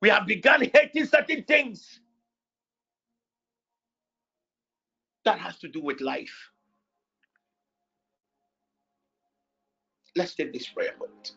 We 0.00 0.10
have 0.10 0.28
begun 0.28 0.64
hating 0.72 1.06
certain 1.06 1.42
things 1.42 1.98
that 5.24 5.40
has 5.40 5.58
to 5.58 5.66
do 5.66 5.82
with 5.82 6.00
life. 6.00 6.51
Let's 10.16 10.34
take 10.34 10.52
this 10.52 10.68
prayer 10.68 10.92
point. 10.98 11.32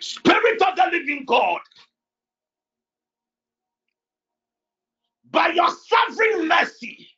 Spirit 0.00 0.62
of 0.62 0.76
the 0.76 0.88
living 0.92 1.24
God, 1.26 1.60
by 5.30 5.48
your 5.48 5.68
sovereign 5.70 6.48
mercy, 6.48 7.08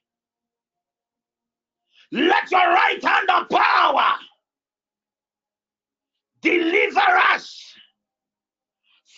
let 2.12 2.50
your 2.50 2.60
right 2.60 3.02
hand 3.02 3.28
of 3.30 3.48
power 3.48 4.14
deliver 6.42 7.00
us 7.32 7.74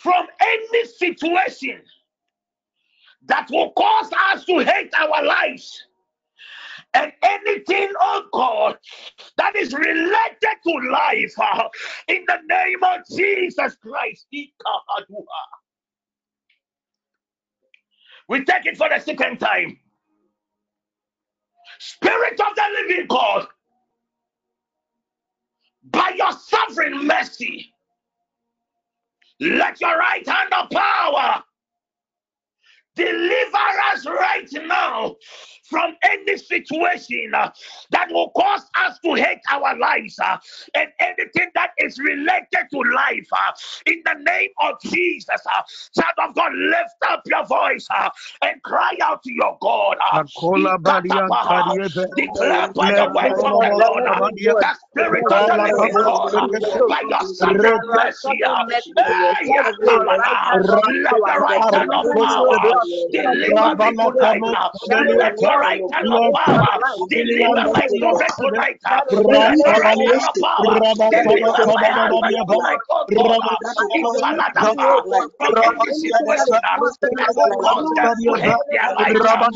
from 0.01 0.27
any 0.41 0.87
situation 0.87 1.81
that 3.27 3.49
will 3.51 3.73
cause 3.73 4.11
us 4.31 4.45
to 4.45 4.59
hate 4.61 4.93
our 4.99 5.25
lives 5.25 5.85
and 6.95 7.13
anything, 7.23 7.91
oh 8.01 8.25
God, 8.33 8.79
that 9.39 9.57
is 9.57 9.73
related 9.75 10.57
to 10.67 10.91
life 10.93 11.35
uh, 11.41 11.69
in 12.09 12.25
the 12.29 12.39
name 12.49 12.83
of 12.85 13.01
Jesus 13.17 13.77
Christ. 13.77 14.27
We 18.29 18.45
take 18.45 18.67
it 18.67 18.77
for 18.79 18.89
the 18.89 19.01
second 19.01 19.39
time. 19.39 19.79
Spirit 21.81 22.41
of 22.41 22.57
the 22.57 22.65
living 22.83 23.07
God, 23.09 23.47
by 25.85 26.15
your 26.17 26.33
sovereign 26.33 27.07
mercy, 27.07 27.73
let 29.41 29.81
your 29.81 29.99
right 29.99 30.27
hand 30.29 30.53
of 30.55 30.71
power 30.71 31.45
deliver 32.95 33.67
us 33.93 34.07
right 34.07 34.49
now 34.67 35.17
from 35.65 35.97
any 36.03 36.37
situation 36.37 37.33
uh, 37.35 37.51
that 37.91 38.09
will 38.11 38.31
cause 38.37 38.63
us 38.77 38.99
to 39.05 39.15
hate 39.15 39.41
our 39.51 39.77
lives 39.79 40.19
uh, 40.23 40.37
and 40.75 40.89
anything 41.01 41.51
that 41.55 41.71
is 41.79 41.99
related 41.99 42.67
to 42.71 42.79
life. 42.95 43.27
Uh, 43.33 43.53
in 43.87 44.03
the 44.05 44.15
name 44.25 44.51
of 44.61 44.75
Jesus, 44.83 45.41
child 45.97 46.15
of 46.29 46.35
God, 46.35 46.53
lift 46.55 46.95
up 47.09 47.23
your 47.27 47.45
voice 47.47 47.87
and 48.43 48.63
cry 48.63 48.97
out 49.03 49.23
to 49.23 49.33
your 49.33 49.57
God. 49.61 49.97
Akola 50.13 50.79
badia 50.83 51.31
kariebe. 51.43 52.05
declare 52.17 52.69
by 52.77 52.93
the 52.95 53.07
words 53.15 53.43
of 53.45 53.59
the 53.59 53.71
Lord 53.73 54.05
the 54.61 54.75
spirit 54.91 55.27
of 55.31 55.47
the 55.47 55.59
living 55.59 55.97
God 56.03 56.33
by 56.89 57.01
your 57.09 57.25
sovereign 57.25 57.79
mercy. 57.85 58.39
let 61.03 61.17
the 61.25 61.41
right 61.41 61.65
hand 61.73 61.91
of 61.93 62.07
power 62.19 62.84
deliver 63.11 63.71
uh, 64.55 64.71
Let 65.17 65.35
your 65.41 65.59
right 65.61 65.83
hand 65.93 66.09
of 66.13 66.25
power 66.33 66.79
deliver 67.09 67.65
my 67.73 67.87
children 67.99 68.31
tonight. 68.41 68.81
uh, 68.87 69.03
Let 69.27 69.55
your 69.65 69.79
right 69.81 70.01
hand 70.07 70.21
of 70.25 70.35
power 70.43 70.81
deliver 71.11 71.65
my 71.75 71.87
husband 71.89 72.45
tonight. 72.47 72.83
Oh 72.91 73.07
God, 73.17 73.41
uh, 73.47 73.57
in 73.95 74.07
Saladaba, 74.09 75.05
from 75.39 75.53
any 75.63 75.93
situation 75.93 76.59
uh, 76.65 76.81
that 77.19 77.31
will 77.37 77.55
cause 77.61 77.89
them 77.95 78.13
to 78.25 78.33
hate 78.43 78.63
their 78.71 78.91
life. 78.95 79.23
uh, 79.27 79.47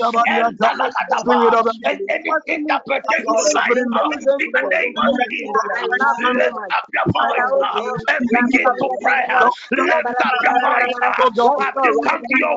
And 1.87 1.99
anything 2.11 2.67
that 2.69 2.83
pertains 2.87 3.33
to 3.37 3.47
life. 3.55 3.83
uh, 3.93 4.09
In 4.39 4.51
the 4.53 4.65
name 4.69 4.95
of 4.97 5.15
Jesus, 6.17 6.53
lift 6.55 6.71
up 6.77 6.87
your 6.95 7.09
voice 7.13 7.53
uh, 7.63 7.81
and 8.09 8.31
begin 8.31 8.71
to 8.81 8.89
pray. 9.03 9.25
uh, 9.35 9.49
Lift 9.73 10.15
up 10.27 10.37
your 10.43 10.57
voice. 10.61 10.97
uh, 11.03 11.29
Have 11.59 11.75
you 11.83 11.93
come 12.03 12.23
to 12.23 12.37
your? 12.39 12.57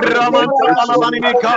Ramanta 0.05 0.69
Alabanika, 0.83 1.53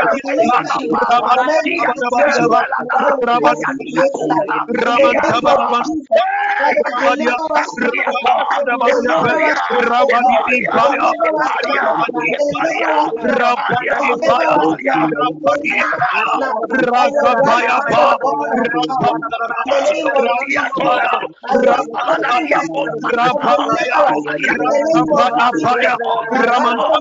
Raman 26.42 26.92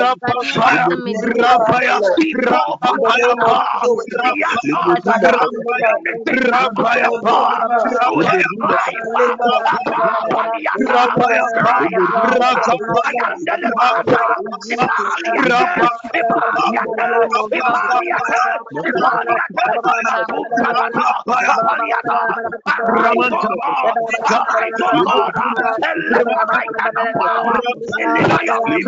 Rapa 0.00 0.19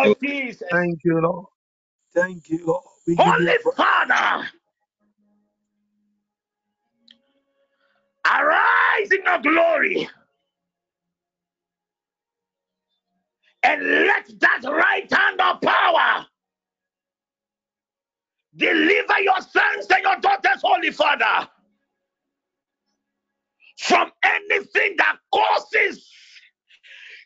of 0.07 0.19
Jesus. 0.21 0.67
Thank 0.71 0.99
you, 1.03 1.21
Lord. 1.21 1.45
Thank 2.15 2.49
you, 2.49 2.65
Lord. 2.65 2.83
We 3.07 3.15
Holy 3.17 3.57
Father, 3.75 4.47
arise 8.27 9.11
in 9.11 9.23
your 9.25 9.39
glory 9.39 10.09
and 13.63 13.83
let 13.83 14.29
that 14.39 14.61
right 14.65 15.11
hand 15.11 15.41
of 15.41 15.61
power 15.61 16.25
deliver 18.55 19.19
your 19.21 19.41
sons 19.41 19.87
and 19.89 20.03
your 20.03 20.17
daughters, 20.19 20.61
Holy 20.63 20.91
Father, 20.91 21.47
from 23.79 24.11
anything 24.25 24.95
that 24.97 25.17
causes 25.33 26.10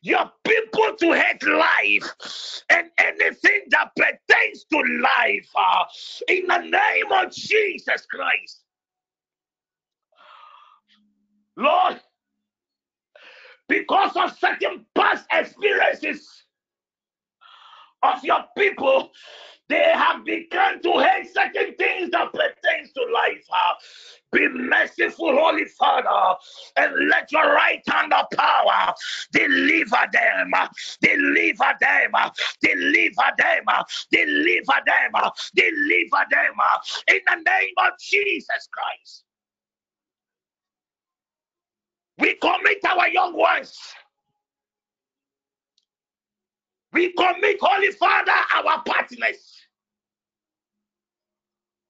your 0.06 0.32
people 0.44 0.96
to 1.00 1.14
hate 1.14 1.44
life 1.48 2.64
and 2.70 2.92
anything 3.00 3.62
that 3.70 3.90
pertains 3.96 4.64
to 4.72 4.78
life 5.02 5.50
uh, 5.58 5.84
in 6.28 6.46
the 6.46 6.60
name 6.60 7.12
of 7.12 7.34
Jesus 7.34 8.06
Christ. 8.06 8.62
Lord, 11.58 12.00
because 13.68 14.16
of 14.16 14.38
certain 14.38 14.86
past 14.94 15.26
experiences 15.32 16.44
of 18.04 18.24
your 18.24 18.44
people, 18.56 19.10
they 19.70 19.92
have 19.92 20.24
begun 20.24 20.84
to 20.84 21.00
hate 21.00 21.34
certain 21.34 21.74
things 21.78 22.12
that 22.12 22.32
pertains 22.32 22.92
to 22.94 23.08
life. 23.12 23.44
Uh, 23.52 23.74
be 24.36 24.50
merciful, 24.50 25.38
Holy 25.38 25.66
Father, 25.66 26.38
and 26.78 27.10
let 27.10 27.32
your 27.32 27.54
right 27.54 27.82
hand 27.90 28.14
of 28.14 28.26
power 28.36 28.94
deliver 29.32 30.06
them, 30.14 30.54
deliver 31.02 31.74
them, 31.82 32.12
deliver 32.62 33.32
them, 33.40 33.66
deliver 34.12 34.82
them, 34.86 35.32
deliver 35.56 36.26
them 36.32 36.56
in 37.08 37.20
the 37.28 37.36
name 37.50 37.76
of 37.80 37.94
Jesus 38.02 38.70
Christ. 38.74 39.24
We 42.20 42.36
commit 42.36 42.86
our 42.86 43.10
young 43.10 43.38
ones. 43.38 43.78
We 46.94 47.14
commit, 47.14 47.58
Holy 47.62 47.92
Father, 47.94 48.34
our 48.56 48.84
partners. 48.86 49.55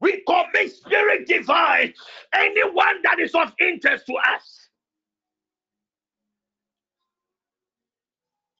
We 0.02 0.24
commit 0.28 0.74
spirit 0.74 1.28
divine, 1.28 1.94
anyone 2.34 3.02
that 3.04 3.20
is 3.20 3.34
of 3.36 3.54
interest 3.60 4.06
to 4.08 4.14
us. 4.16 4.70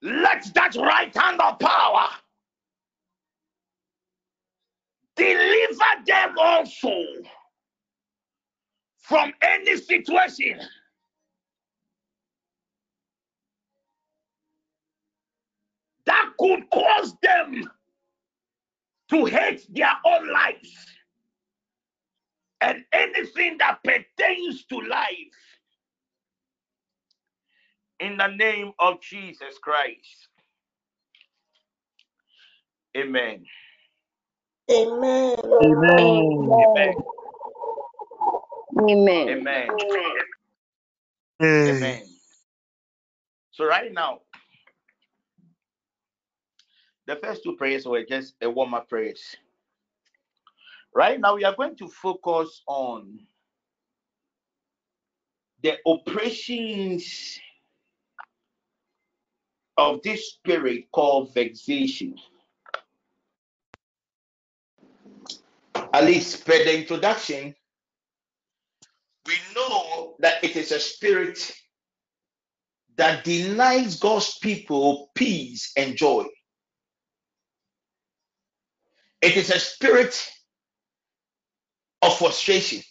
Let 0.02 0.52
that 0.54 0.76
right 0.76 1.14
hand 1.16 1.40
of 1.40 1.58
power 1.58 2.08
deliver 5.16 5.84
them 6.06 6.34
also 6.38 6.90
from 8.98 9.32
any 9.42 9.76
situation 9.76 10.60
that 16.06 16.30
could 16.38 16.70
cause 16.70 17.14
them 17.22 17.70
to 19.10 19.24
hate 19.26 19.66
their 19.74 19.92
own 20.04 20.32
lives 20.32 20.95
and 22.60 22.84
anything 22.92 23.58
that 23.58 23.82
pertains 23.84 24.64
to 24.66 24.80
life 24.80 25.08
in 28.00 28.16
the 28.16 28.28
name 28.28 28.72
of 28.78 29.00
Jesus 29.00 29.58
Christ. 29.62 30.28
Amen. 32.96 33.44
Amen. 34.70 35.36
Amen. 35.62 36.94
Amen. 38.78 39.28
Amen. 39.28 39.28
Amen. 39.28 39.68
Amen. 41.42 42.02
So 43.52 43.66
right 43.66 43.92
now, 43.92 44.20
the 47.06 47.16
first 47.16 47.42
two 47.42 47.56
prayers 47.56 47.86
were 47.86 48.04
just 48.04 48.34
a 48.42 48.50
warm-up 48.50 48.88
prayers. 48.88 49.36
Right 50.96 51.20
now, 51.20 51.34
we 51.34 51.44
are 51.44 51.54
going 51.54 51.76
to 51.76 51.88
focus 51.88 52.62
on 52.66 53.18
the 55.62 55.74
operations 55.84 57.38
of 59.76 60.00
this 60.02 60.30
spirit 60.30 60.90
called 60.90 61.34
vexation. 61.34 62.14
At 65.92 66.04
least 66.04 66.46
per 66.46 66.64
the 66.64 66.78
introduction, 66.78 67.54
we 69.26 69.34
know 69.54 70.16
that 70.20 70.42
it 70.42 70.56
is 70.56 70.72
a 70.72 70.80
spirit 70.80 71.52
that 72.96 73.22
denies 73.22 73.98
God's 73.98 74.38
people 74.38 75.10
peace 75.14 75.72
and 75.76 75.94
joy. 75.94 76.24
It 79.20 79.36
is 79.36 79.50
a 79.50 79.58
spirit 79.58 80.30
of 82.02 82.18
frustration. 82.18 82.82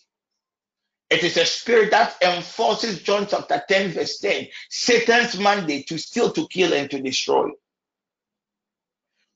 It 1.10 1.24
is 1.24 1.38
a 1.38 1.46
spirit 1.46 1.92
that 1.92 2.16
enforces 2.24 3.02
John 3.04 3.28
chapter 3.30 3.64
10, 3.68 3.92
verse 3.92 4.20
10, 4.20 4.48
Satan's 4.70 5.40
mandate 5.40 5.88
to 5.88 5.98
steal, 5.98 6.32
to 6.34 6.48
kill, 6.48 6.74
and 6.74 6.90
to 6.92 7.02
destroy. 7.02 7.50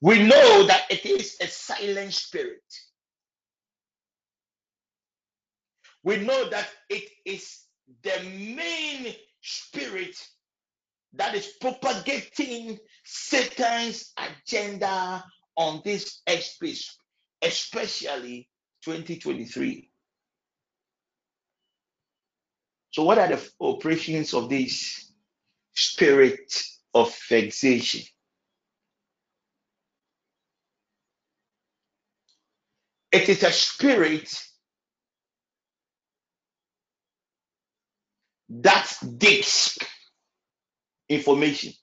We 0.01 0.23
know 0.23 0.65
that 0.67 0.83
it 0.89 1.05
is 1.05 1.37
a 1.41 1.47
silent 1.47 2.13
spirit. 2.13 2.63
We 6.03 6.17
know 6.17 6.49
that 6.49 6.67
it 6.89 7.09
is 7.25 7.61
the 8.03 8.23
main 8.23 9.13
spirit 9.41 10.15
that 11.13 11.35
is 11.35 11.47
propagating 11.59 12.79
Satan's 13.03 14.13
agenda 14.17 15.23
on 15.57 15.81
this 15.83 16.21
space, 16.39 16.97
especially 17.41 18.47
2023. 18.97 19.89
So, 22.91 23.03
what 23.03 23.19
are 23.19 23.27
the 23.29 23.49
operations 23.61 24.33
of 24.33 24.49
this 24.49 25.11
spirit 25.75 26.53
of 26.93 27.15
vexation? 27.29 28.01
It 33.11 33.29
is 33.29 33.43
a 33.43 33.51
spirit 33.51 34.33
that 38.49 38.91
digs 39.17 39.77
information. 41.09 41.73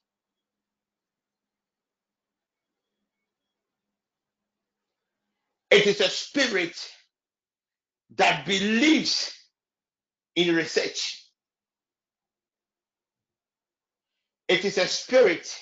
It 5.71 5.87
is 5.87 6.01
a 6.01 6.09
spirit 6.09 6.77
that 8.17 8.47
believes 8.47 9.33
in 10.37 10.55
research. 10.55 11.25
It 14.49 14.65
is 14.65 14.79
a 14.79 14.87
spirit 14.87 15.55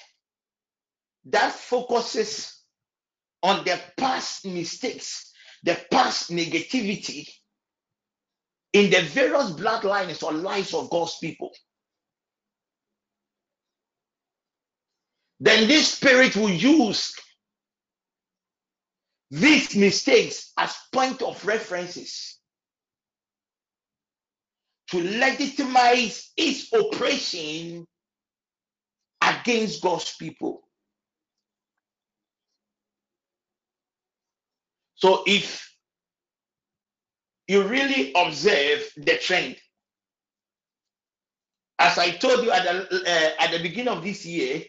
that 1.26 1.52
focuses 1.52 2.54
on 3.42 3.64
the 3.64 3.80
past 3.96 4.46
mistakes, 4.46 5.32
the 5.62 5.78
past 5.90 6.30
negativity 6.30 7.28
in 8.72 8.90
the 8.90 9.02
various 9.02 9.52
bloodlines 9.52 10.22
or 10.22 10.32
lives 10.32 10.74
of 10.74 10.90
God's 10.90 11.16
people. 11.18 11.52
Then 15.40 15.68
this 15.68 15.94
spirit 15.94 16.36
will 16.36 16.50
use 16.50 17.14
these 19.30 19.74
mistakes 19.76 20.52
as 20.58 20.76
point 20.92 21.22
of 21.22 21.44
references 21.46 22.33
to 24.90 25.02
legitimize 25.18 26.32
its 26.36 26.72
oppression 26.72 27.86
against 29.22 29.82
God's 29.82 30.14
people. 30.16 30.62
So 34.96 35.22
if 35.26 35.70
you 37.48 37.62
really 37.62 38.12
observe 38.14 38.88
the 38.96 39.18
trend, 39.18 39.56
as 41.78 41.98
I 41.98 42.12
told 42.12 42.44
you 42.44 42.50
at 42.50 42.64
the, 42.64 43.02
uh, 43.02 43.42
at 43.42 43.50
the 43.50 43.58
beginning 43.62 43.88
of 43.88 44.02
this 44.02 44.24
year, 44.24 44.62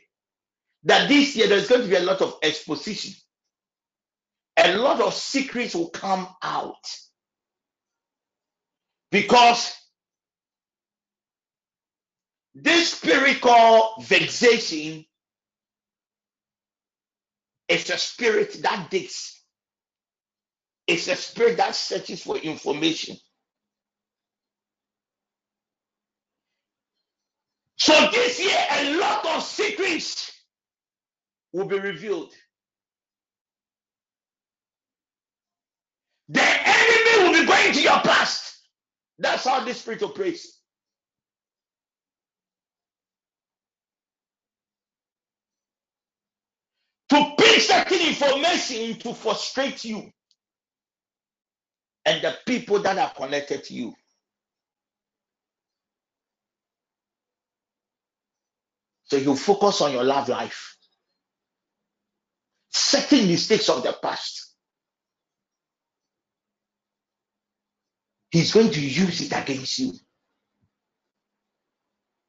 that 0.83 1.07
this 1.07 1.35
year 1.35 1.47
there's 1.47 1.67
going 1.67 1.81
to 1.81 1.87
be 1.87 1.95
a 1.95 2.01
lot 2.01 2.21
of 2.21 2.37
exposition. 2.43 3.13
A 4.57 4.77
lot 4.77 5.01
of 5.01 5.13
secrets 5.13 5.75
will 5.75 5.89
come 5.89 6.27
out 6.41 6.85
because 9.11 9.73
this 12.55 12.93
spirit 12.93 13.41
called 13.41 14.05
vexation 14.05 15.05
is 17.69 17.89
a 17.89 17.97
spirit 17.97 18.53
that 18.63 18.89
digs. 18.91 19.41
It's 20.87 21.07
a 21.09 21.15
spirit 21.15 21.57
that 21.57 21.75
searches 21.75 22.23
for 22.23 22.37
information. 22.37 23.17
So 27.77 27.93
this 28.11 28.39
year, 28.39 28.57
a 28.71 28.99
lot 28.99 29.25
of 29.27 29.43
secrets 29.43 30.31
will 31.53 31.65
be 31.67 31.79
revealed. 31.79 32.33
The 36.29 36.41
enemy 36.43 37.23
will 37.29 37.41
be 37.41 37.47
going 37.47 37.73
to 37.73 37.81
your 37.81 37.99
past. 38.01 38.57
That's 39.19 39.45
how 39.45 39.63
this 39.65 39.81
spirit 39.81 40.03
operates. 40.03 40.59
To 47.15 47.31
pick 47.37 47.61
certain 47.61 48.07
information 48.07 48.99
to 48.99 49.13
frustrate 49.13 49.85
you 49.85 50.11
and 52.03 52.21
the 52.21 52.35
people 52.45 52.79
that 52.79 52.97
are 52.97 53.13
connected 53.13 53.63
to 53.63 53.73
you. 53.73 53.95
So 59.05 59.15
you 59.15 59.35
focus 59.37 59.79
on 59.79 59.93
your 59.93 60.03
love 60.03 60.27
life, 60.27 60.75
certain 62.69 63.27
mistakes 63.27 63.69
of 63.69 63.83
the 63.83 63.93
past. 64.03 64.53
He's 68.29 68.51
going 68.51 68.71
to 68.71 68.81
use 68.81 69.21
it 69.21 69.31
against 69.31 69.79
you. 69.79 69.93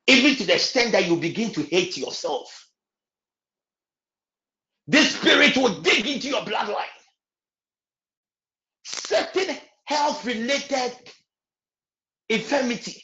Even 0.07 0.37
to 0.37 0.45
the 0.45 0.55
extent 0.55 0.93
that 0.93 1.09
you 1.09 1.17
begin 1.17 1.53
to 1.55 1.63
hate 1.65 1.97
yourself. 1.97 2.66
This 4.87 5.17
spirit 5.17 5.57
will 5.57 5.81
dig 5.83 6.07
into 6.07 6.29
your 6.29 6.43
bloodline. 6.43 6.85
Certain 8.85 9.57
health 9.85 10.25
related 10.25 10.93
infirmity 12.29 13.03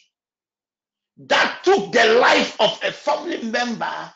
that 1.19 1.61
took 1.65 1.93
the 1.93 2.15
life 2.21 2.61
of 2.61 2.79
a 2.85 2.93
family 2.93 3.43
member 3.43 4.13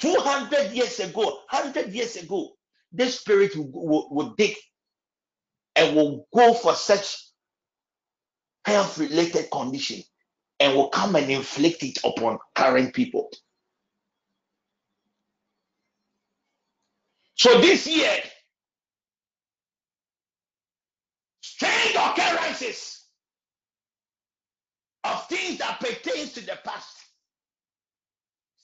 200 0.00 0.72
years 0.72 1.00
ago, 1.00 1.22
100 1.50 1.92
years 1.92 2.16
ago. 2.16 2.50
This 2.92 3.20
spirit 3.20 3.56
will, 3.56 3.70
will, 3.72 4.08
will 4.10 4.34
dig 4.36 4.56
and 5.76 5.96
will 5.96 6.26
go 6.34 6.54
for 6.54 6.74
such 6.74 7.16
health 8.64 8.98
related 8.98 9.50
condition 9.50 10.02
and 10.60 10.76
will 10.76 10.88
come 10.88 11.16
and 11.16 11.30
inflict 11.30 11.82
it 11.82 11.98
upon 12.04 12.38
current 12.54 12.94
people. 12.94 13.30
So 17.36 17.60
this 17.60 17.86
year, 17.86 18.16
strange 21.42 21.96
occurrences 21.96 23.04
of 25.04 25.28
things 25.28 25.58
that 25.58 25.80
pertains 25.80 26.32
to 26.34 26.40
the 26.42 26.58
past, 26.64 26.96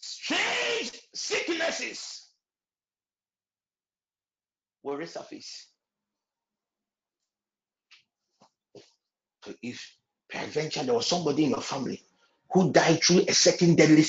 strange 0.01 0.93
sicknesses 1.15 2.29
will 4.83 4.97
resurface. 4.99 5.65
So 9.45 9.55
if 9.63 9.97
peradventure 10.31 10.85
there 10.85 10.95
was 10.95 11.07
somebody 11.09 11.45
in 11.45 11.51
your 11.51 11.63
family 11.63 12.03
who 12.53 12.73
died 12.73 13.03
through 13.03 13.25
a 13.29 13.33
certain 13.35 13.77
deadly 13.77 14.05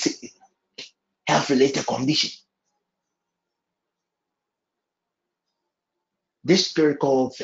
health 1.28 1.50
related 1.50 1.86
condition, 1.86 2.30
this 6.44 6.68
spirit 6.68 6.98
called 7.00 7.34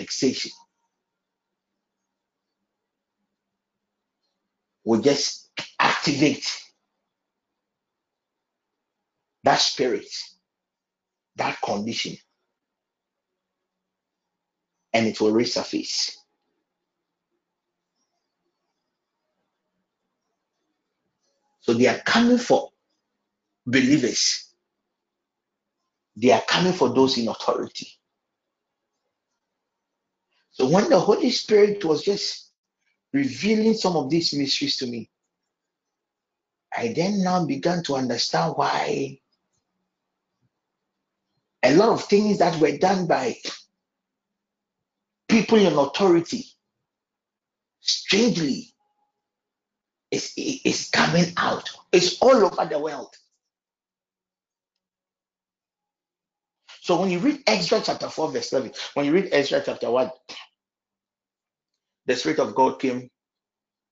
will 4.84 5.00
just 5.02 5.50
activate 5.80 6.46
that 9.44 9.60
spirit, 9.60 10.08
that 11.36 11.58
condition, 11.62 12.16
and 14.94 15.06
it 15.06 15.20
will 15.20 15.32
resurface. 15.32 16.12
So 21.60 21.74
they 21.74 21.88
are 21.88 21.98
coming 22.00 22.38
for 22.38 22.70
believers. 23.66 24.50
They 26.16 26.32
are 26.32 26.42
coming 26.48 26.74
for 26.74 26.90
those 26.90 27.18
in 27.18 27.28
authority. 27.28 27.88
So 30.56 30.66
when 30.66 30.88
the 30.88 30.98
Holy 30.98 31.30
Spirit 31.30 31.84
was 31.84 32.02
just 32.02 32.50
revealing 33.12 33.74
some 33.74 33.94
of 33.94 34.08
these 34.08 34.32
mysteries 34.32 34.78
to 34.78 34.86
me, 34.86 35.10
I 36.74 36.94
then 36.96 37.22
now 37.22 37.44
began 37.44 37.82
to 37.84 37.96
understand 37.96 38.54
why 38.56 39.18
a 41.62 41.74
lot 41.74 41.90
of 41.90 42.04
things 42.04 42.38
that 42.38 42.58
were 42.58 42.78
done 42.78 43.06
by 43.06 43.36
people 45.28 45.58
in 45.58 45.74
authority, 45.74 46.46
strangely, 47.80 48.72
is, 50.10 50.32
is 50.38 50.88
coming 50.88 51.34
out. 51.36 51.68
It's 51.92 52.18
all 52.22 52.46
over 52.46 52.64
the 52.64 52.78
world. 52.78 53.14
So 56.80 56.98
when 56.98 57.10
you 57.10 57.18
read 57.18 57.42
Exodus 57.46 57.86
chapter 57.86 58.08
4, 58.08 58.32
verse 58.32 58.52
11, 58.52 58.72
when 58.94 59.04
you 59.04 59.12
read 59.12 59.28
Exodus 59.32 59.66
chapter 59.66 59.90
1, 59.90 60.10
the 62.06 62.16
Spirit 62.16 62.38
of 62.40 62.54
God 62.54 62.80
came 62.80 63.08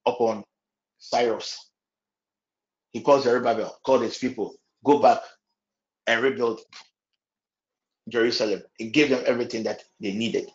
upon 0.05 0.43
Cyrus. 0.99 1.69
He 2.91 3.01
calls 3.01 3.23
Zerubbabel, 3.23 3.77
called 3.85 4.03
his 4.03 4.17
people, 4.17 4.55
go 4.83 4.99
back 4.99 5.19
and 6.07 6.23
rebuild 6.23 6.61
Jerusalem. 8.09 8.63
He 8.77 8.89
gave 8.89 9.09
them 9.09 9.23
everything 9.25 9.63
that 9.63 9.83
they 9.99 10.13
needed. 10.13 10.49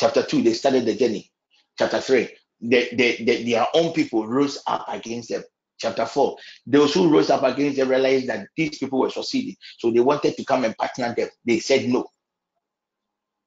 Chapter 0.00 0.22
2, 0.22 0.42
they 0.42 0.52
started 0.54 0.84
the 0.86 0.94
journey. 0.94 1.30
Chapter 1.78 2.00
3, 2.00 2.28
they, 2.62 2.88
they, 2.92 3.16
they, 3.24 3.44
their 3.44 3.66
own 3.74 3.92
people 3.92 4.26
rose 4.26 4.62
up 4.66 4.86
against 4.88 5.30
them. 5.30 5.44
Chapter 5.78 6.06
4, 6.06 6.36
those 6.66 6.94
who 6.94 7.10
rose 7.10 7.30
up 7.30 7.42
against 7.42 7.76
them 7.78 7.88
realized 7.90 8.28
that 8.28 8.48
these 8.56 8.78
people 8.78 9.00
were 9.00 9.10
succeeding. 9.10 9.56
So 9.78 9.90
they 9.90 10.00
wanted 10.00 10.36
to 10.36 10.44
come 10.44 10.64
and 10.64 10.76
partner 10.76 11.14
them. 11.14 11.28
They 11.46 11.60
said 11.60 11.88
no. 11.88 12.06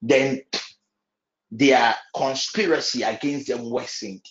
Then 0.01 0.41
their 1.51 1.95
conspiracy 2.15 3.03
against 3.03 3.47
them 3.47 3.69
worsened. 3.69 4.25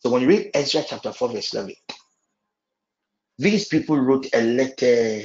So 0.00 0.10
when 0.10 0.22
you 0.22 0.28
read 0.28 0.50
Ezra 0.54 0.84
chapter 0.86 1.12
4, 1.12 1.28
verse 1.30 1.54
11, 1.54 1.74
these 3.38 3.68
people 3.68 3.98
wrote 3.98 4.26
a 4.34 4.42
letter 4.42 5.22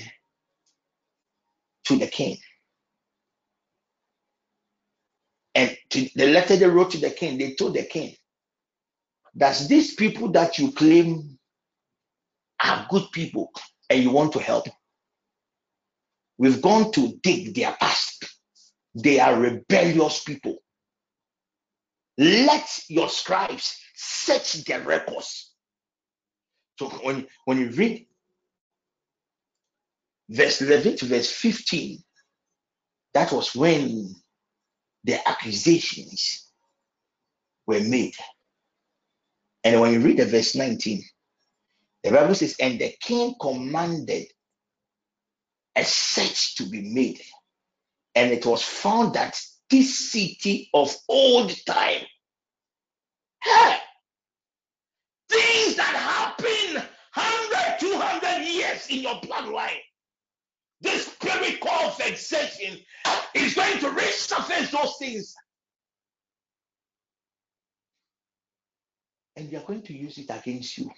to 1.85 1.97
the 1.97 2.07
king. 2.07 2.37
And 5.55 5.75
the 5.91 6.27
letter 6.27 6.55
they 6.55 6.67
wrote 6.67 6.91
to 6.91 6.99
the 6.99 7.09
king, 7.09 7.37
they 7.37 7.55
told 7.55 7.73
the 7.73 7.83
king 7.83 8.15
that 9.35 9.59
these 9.67 9.95
people 9.95 10.31
that 10.31 10.57
you 10.57 10.71
claim 10.71 11.37
are 12.63 12.87
good 12.89 13.05
people 13.11 13.51
and 13.89 14.03
you 14.03 14.11
want 14.11 14.33
to 14.33 14.39
help, 14.39 14.67
we've 16.37 16.61
gone 16.61 16.91
to 16.93 17.13
dig 17.23 17.55
their 17.55 17.75
past. 17.79 18.38
They 18.95 19.19
are 19.19 19.39
rebellious 19.39 20.23
people. 20.23 20.57
Let 22.17 22.67
your 22.89 23.09
scribes 23.09 23.79
search 23.95 24.65
their 24.65 24.81
records. 24.81 25.53
So 26.77 26.89
when, 26.89 27.27
when 27.45 27.59
you 27.59 27.69
read 27.71 28.07
verse 30.29 30.61
11 30.61 30.97
to 30.97 31.05
verse 31.05 31.31
15, 31.31 32.03
that 33.13 33.31
was 33.31 33.55
when 33.55 34.15
the 35.03 35.27
accusations 35.27 36.51
were 37.65 37.81
made. 37.81 38.15
And 39.63 39.79
when 39.81 39.93
you 39.93 39.99
read 39.99 40.17
the 40.17 40.25
verse 40.25 40.55
19, 40.55 41.03
the 42.03 42.11
Bible 42.11 42.35
says, 42.35 42.55
And 42.59 42.79
the 42.79 42.93
king 43.01 43.35
commanded 43.41 44.27
a 45.75 45.83
search 45.83 46.55
to 46.55 46.63
be 46.63 46.81
made. 46.93 47.21
And 48.19 48.33
it 48.33 48.45
was 48.45 48.61
found 48.61 49.13
that 49.13 49.39
this 49.69 50.11
city 50.11 50.69
of 50.73 50.93
old 51.07 51.55
time, 51.65 52.01
hey, 53.41 53.77
things 55.29 55.77
that 55.77 55.95
happened 55.95 56.85
100, 57.13 57.79
200 57.79 58.43
years 58.43 58.87
in 58.89 58.99
your 59.03 59.15
bloodline, 59.21 59.79
this 60.81 61.05
spirit 61.05 61.61
called 61.61 61.93
is 62.01 63.53
going 63.55 63.79
to 63.79 63.89
resurface 63.89 64.69
those 64.69 64.97
things. 64.99 65.33
And 69.37 69.49
they 69.49 69.55
are 69.55 69.63
going 69.63 69.83
to 69.83 69.93
use 69.97 70.17
it 70.17 70.29
against 70.29 70.77
you. 70.77 70.91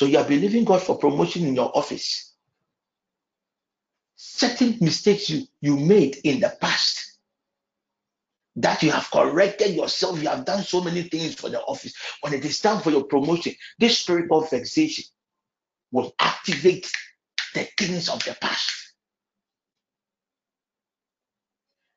So 0.00 0.06
you 0.06 0.16
are 0.16 0.24
believing 0.24 0.64
God 0.64 0.80
for 0.80 0.96
promotion 0.96 1.44
in 1.44 1.54
your 1.54 1.76
office. 1.76 2.32
Certain 4.16 4.78
mistakes 4.80 5.28
you, 5.28 5.42
you 5.60 5.76
made 5.76 6.16
in 6.24 6.40
the 6.40 6.56
past 6.58 7.18
that 8.56 8.82
you 8.82 8.92
have 8.92 9.10
corrected 9.10 9.74
yourself. 9.74 10.22
You 10.22 10.30
have 10.30 10.46
done 10.46 10.62
so 10.62 10.80
many 10.80 11.02
things 11.02 11.34
for 11.34 11.50
the 11.50 11.60
office. 11.60 11.92
When 12.22 12.32
it 12.32 12.42
is 12.46 12.60
time 12.60 12.80
for 12.80 12.88
your 12.88 13.04
promotion, 13.04 13.52
this 13.78 13.98
spirit 13.98 14.30
of 14.30 14.48
vexation 14.48 15.04
will 15.92 16.14
activate 16.18 16.90
the 17.52 17.68
things 17.76 18.08
of 18.08 18.24
the 18.24 18.34
past. 18.40 18.72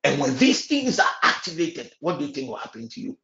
And 0.04 0.20
when 0.20 0.36
these 0.36 0.66
things 0.66 1.00
are 1.00 1.16
activated, 1.24 1.94
what 2.02 2.20
do 2.20 2.26
you 2.26 2.34
think 2.34 2.50
will 2.50 2.58
happen 2.58 2.90
to 2.90 3.00
you? 3.00 3.18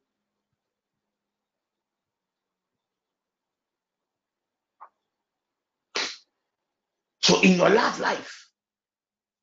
So 7.30 7.40
in 7.42 7.58
your 7.58 7.70
love 7.70 8.00
life, 8.00 8.48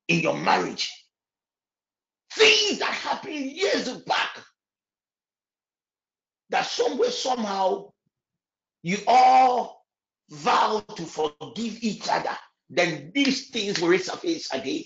in 0.08 0.20
your 0.20 0.36
marriage, 0.36 0.92
things 2.34 2.80
that 2.80 2.92
happened 2.92 3.34
years 3.34 3.88
back, 4.02 4.38
that 6.50 6.66
somewhere, 6.66 7.10
somehow, 7.10 7.92
you 8.82 8.98
all 9.06 9.86
vow 10.28 10.84
to 10.96 11.02
forgive 11.02 11.82
each 11.82 12.06
other, 12.10 12.36
then 12.68 13.10
these 13.14 13.48
things 13.48 13.80
will 13.80 13.88
resurface 13.88 14.52
again. 14.52 14.84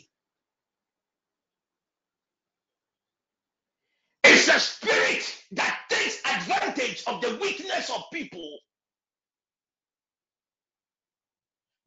It's 4.23 4.47
a 4.47 4.61
spirit 4.61 5.43
that 5.53 5.81
takes 5.91 6.20
advantage 6.24 7.03
of 7.09 7.20
the 7.20 7.37
weakness 7.43 7.91
of 7.91 8.05
people, 8.12 8.59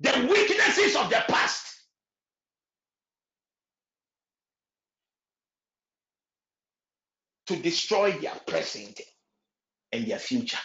the 0.05 0.27
weaknesses 0.31 0.95
of 0.97 1.09
the 1.11 1.23
past, 1.29 1.67
to 7.47 7.57
destroy 7.57 8.11
their 8.13 8.35
present 8.47 9.01
and 9.91 10.07
their 10.07 10.19
future. 10.19 10.57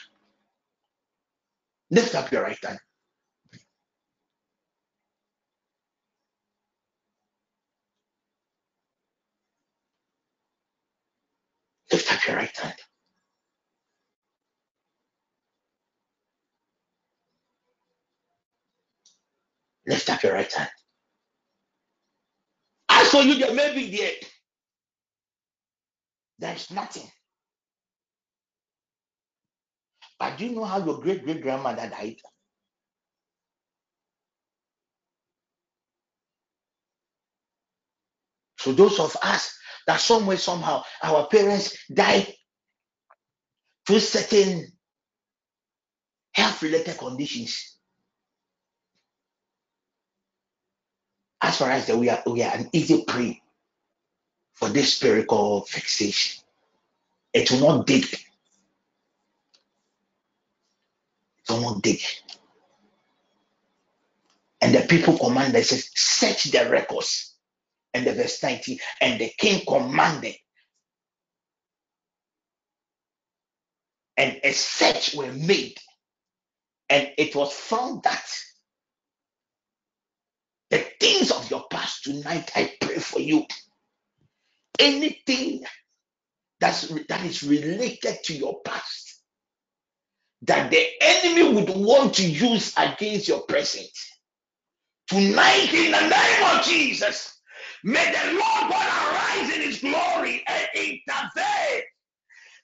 Lift 1.91 2.15
up 2.15 2.33
your 2.33 2.43
right 2.43 2.59
hand. 2.65 2.79
Lift 11.93 12.13
up 12.13 12.27
your 12.27 12.37
right 12.37 12.59
hand. 12.59 12.90
Lift 19.91 20.09
up 20.09 20.23
your 20.23 20.35
right 20.35 20.53
hand. 20.53 20.71
As 22.89 23.09
for 23.11 23.23
you, 23.23 23.35
there 23.41 23.53
may 23.55 23.75
be 23.75 23.97
there. 23.97 24.13
There's 26.39 26.71
nothing. 26.71 27.11
But 30.19 30.39
do 30.39 30.47
you 30.47 30.55
know 30.55 30.65
how 30.65 30.85
your 30.85 31.01
great 31.01 31.25
great 31.25 31.43
grandmother 31.43 31.89
died? 31.89 32.17
So 38.61 38.73
those 38.73 39.01
of 39.01 39.17
us 39.23 39.59
that 39.89 40.01
somewhere 40.01 40.37
somehow 40.37 40.85
our 41.03 41.27
parents 41.27 41.77
died 41.93 42.33
through 43.87 44.01
certain 44.01 44.69
health 46.33 46.63
related 46.63 46.97
conditions. 46.97 47.80
As 51.43 51.59
far 51.59 51.71
as 51.71 51.87
that 51.87 51.97
we 51.97 52.09
are 52.11 52.23
we 52.27 52.43
are 52.43 52.55
an 52.55 52.69
easy 52.73 53.05
prey 53.07 53.43
for 54.55 54.69
this 54.69 54.95
spirit 54.95 55.27
called 55.27 55.71
vexation. 55.71 56.43
It 57.33 57.51
will 57.51 57.61
not 57.61 57.87
dig. 57.87 58.05
It 58.13 58.31
will 61.49 61.61
not 61.61 61.83
dig. 61.83 62.01
And 64.61 64.75
the 64.75 64.83
people 64.83 65.19
commanded 65.19 65.65
says, 65.65 65.91
search 65.95 66.45
the 66.45 66.69
records. 66.69 67.35
And 67.95 68.07
the 68.07 68.13
verse 68.13 68.43
19, 68.43 68.79
and 69.01 69.21
the 69.21 69.31
king 69.37 69.65
commanded, 69.67 70.37
and 74.17 74.39
a 74.45 74.53
search 74.53 75.15
were 75.15 75.33
made, 75.33 75.79
and 76.89 77.11
it 77.19 77.35
was 77.35 77.53
found 77.53 78.05
that 78.05 78.25
the 80.71 80.79
things 81.01 81.31
of 81.33 81.51
your 81.51 81.67
past 81.71 82.05
tonight, 82.05 82.51
I 82.57 82.73
pray 82.81 82.97
for 82.97 83.21
you. 83.21 83.47
Anything 84.79 85.65
that's 86.61 86.89
that 87.09 87.25
is 87.25 87.43
related 87.45 88.19
to 88.25 88.35
your 88.35 88.61
past 88.65 89.11
that 90.43 90.71
the 90.71 90.87
enemy 91.01 91.55
would 91.55 91.71
want 91.71 92.15
to 92.15 92.29
use 92.29 92.75
against 92.77 93.29
your 93.29 93.43
present. 93.43 93.91
Tonight, 95.09 95.71
in 95.73 95.93
the 95.93 96.01
name 96.01 96.59
of 96.59 96.65
Jesus, 96.65 97.41
may 97.85 98.13
the 98.13 98.33
Lord 98.33 98.71
God 98.71 99.15
arise 99.15 99.55
in 99.57 99.63
his 99.63 99.81
glory 99.81 100.45
and 100.47 100.69
intervene. 100.75 101.83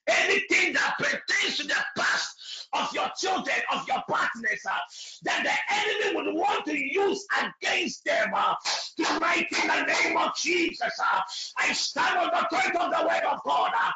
Anything 0.08 0.74
that 0.74 0.96
pertains 0.98 1.58
to 1.58 1.66
the 1.66 1.76
past 1.98 2.35
of 2.76 2.92
your 2.94 3.08
children, 3.18 3.56
of 3.72 3.86
your 3.88 4.02
partners, 4.08 4.62
uh, 4.68 4.78
that 5.24 5.42
the 5.44 5.74
enemy 5.74 6.16
would 6.16 6.34
want 6.34 6.64
to 6.66 6.76
use 6.76 7.24
against 7.38 8.04
them. 8.04 8.30
Uh, 8.34 8.54
tonight, 8.96 9.46
in 9.62 9.68
the 9.68 9.82
name 9.82 10.16
of 10.16 10.36
Jesus, 10.36 10.80
uh, 10.82 11.20
I 11.58 11.72
stand 11.72 12.18
on 12.18 12.30
the 12.32 12.46
point 12.54 12.76
of 12.76 12.90
the 12.90 13.06
word 13.06 13.24
of 13.24 13.40
God. 13.44 13.72
Uh, 13.76 13.92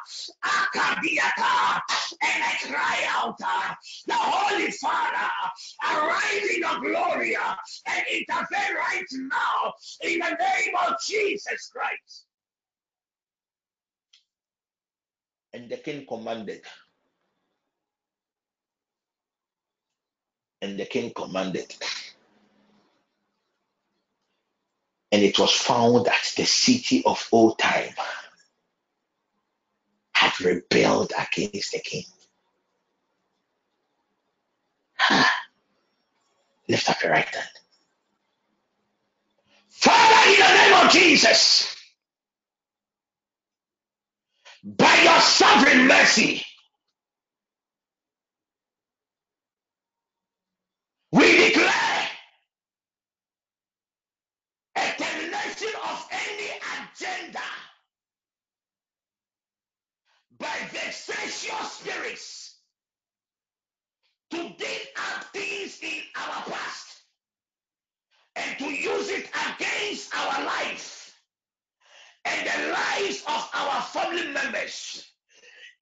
and 2.21 2.43
I 2.43 2.57
cry 2.63 3.05
out, 3.09 3.39
uh, 3.43 3.73
the 4.07 4.13
Holy 4.13 4.71
Father, 4.71 5.29
arise 5.83 6.49
in 6.55 6.61
your 6.61 6.79
glory 6.79 7.35
uh, 7.35 7.55
and 7.87 8.03
intervene 8.11 8.75
right 8.75 9.05
now 9.11 9.73
in 10.01 10.19
the 10.19 10.29
name 10.29 10.73
of 10.87 10.95
Jesus 11.05 11.71
Christ. 11.73 12.25
And 15.53 15.69
the 15.69 15.77
king 15.77 16.05
commanded, 16.07 16.61
and 20.61 20.79
the 20.79 20.85
king 20.85 21.11
commanded, 21.15 21.75
and 25.11 25.23
it 25.23 25.39
was 25.39 25.53
found 25.53 26.05
that 26.05 26.33
the 26.37 26.45
city 26.45 27.03
of 27.05 27.27
old 27.31 27.59
time 27.59 27.93
had 30.13 30.39
rebelled 30.41 31.13
against 31.17 31.71
the 31.73 31.79
king. 31.79 32.05
Lift 36.69 36.89
up 36.89 37.03
your 37.03 37.11
right 37.13 37.25
hand. 37.25 37.49
Father, 39.69 40.31
in 40.31 40.39
the 40.39 40.47
name 40.55 40.85
of 40.85 40.91
Jesus, 40.91 41.75
by 44.63 45.01
your 45.03 45.19
sovereign 45.21 45.87
mercy, 45.87 46.45
we 51.11 51.49
declare 51.49 52.09
a 54.77 54.93
of 55.69 56.07
any 56.11 56.49
agenda 56.79 57.39
by 60.39 60.57
vexatious 60.71 61.71
spirits 61.71 62.57
to 64.31 64.37
dig 64.57 64.87
up 64.97 65.23
things 65.33 65.79
in 65.81 66.01
our 66.15 66.43
past 66.43 67.03
and 68.35 68.57
to 68.59 68.65
use 68.65 69.09
it 69.09 69.29
against 69.55 70.15
our 70.15 70.45
life 70.45 71.13
and 72.25 72.47
the 72.47 72.71
lives 72.71 73.23
of 73.27 73.49
our 73.53 73.81
family 73.81 74.27
members. 74.31 75.05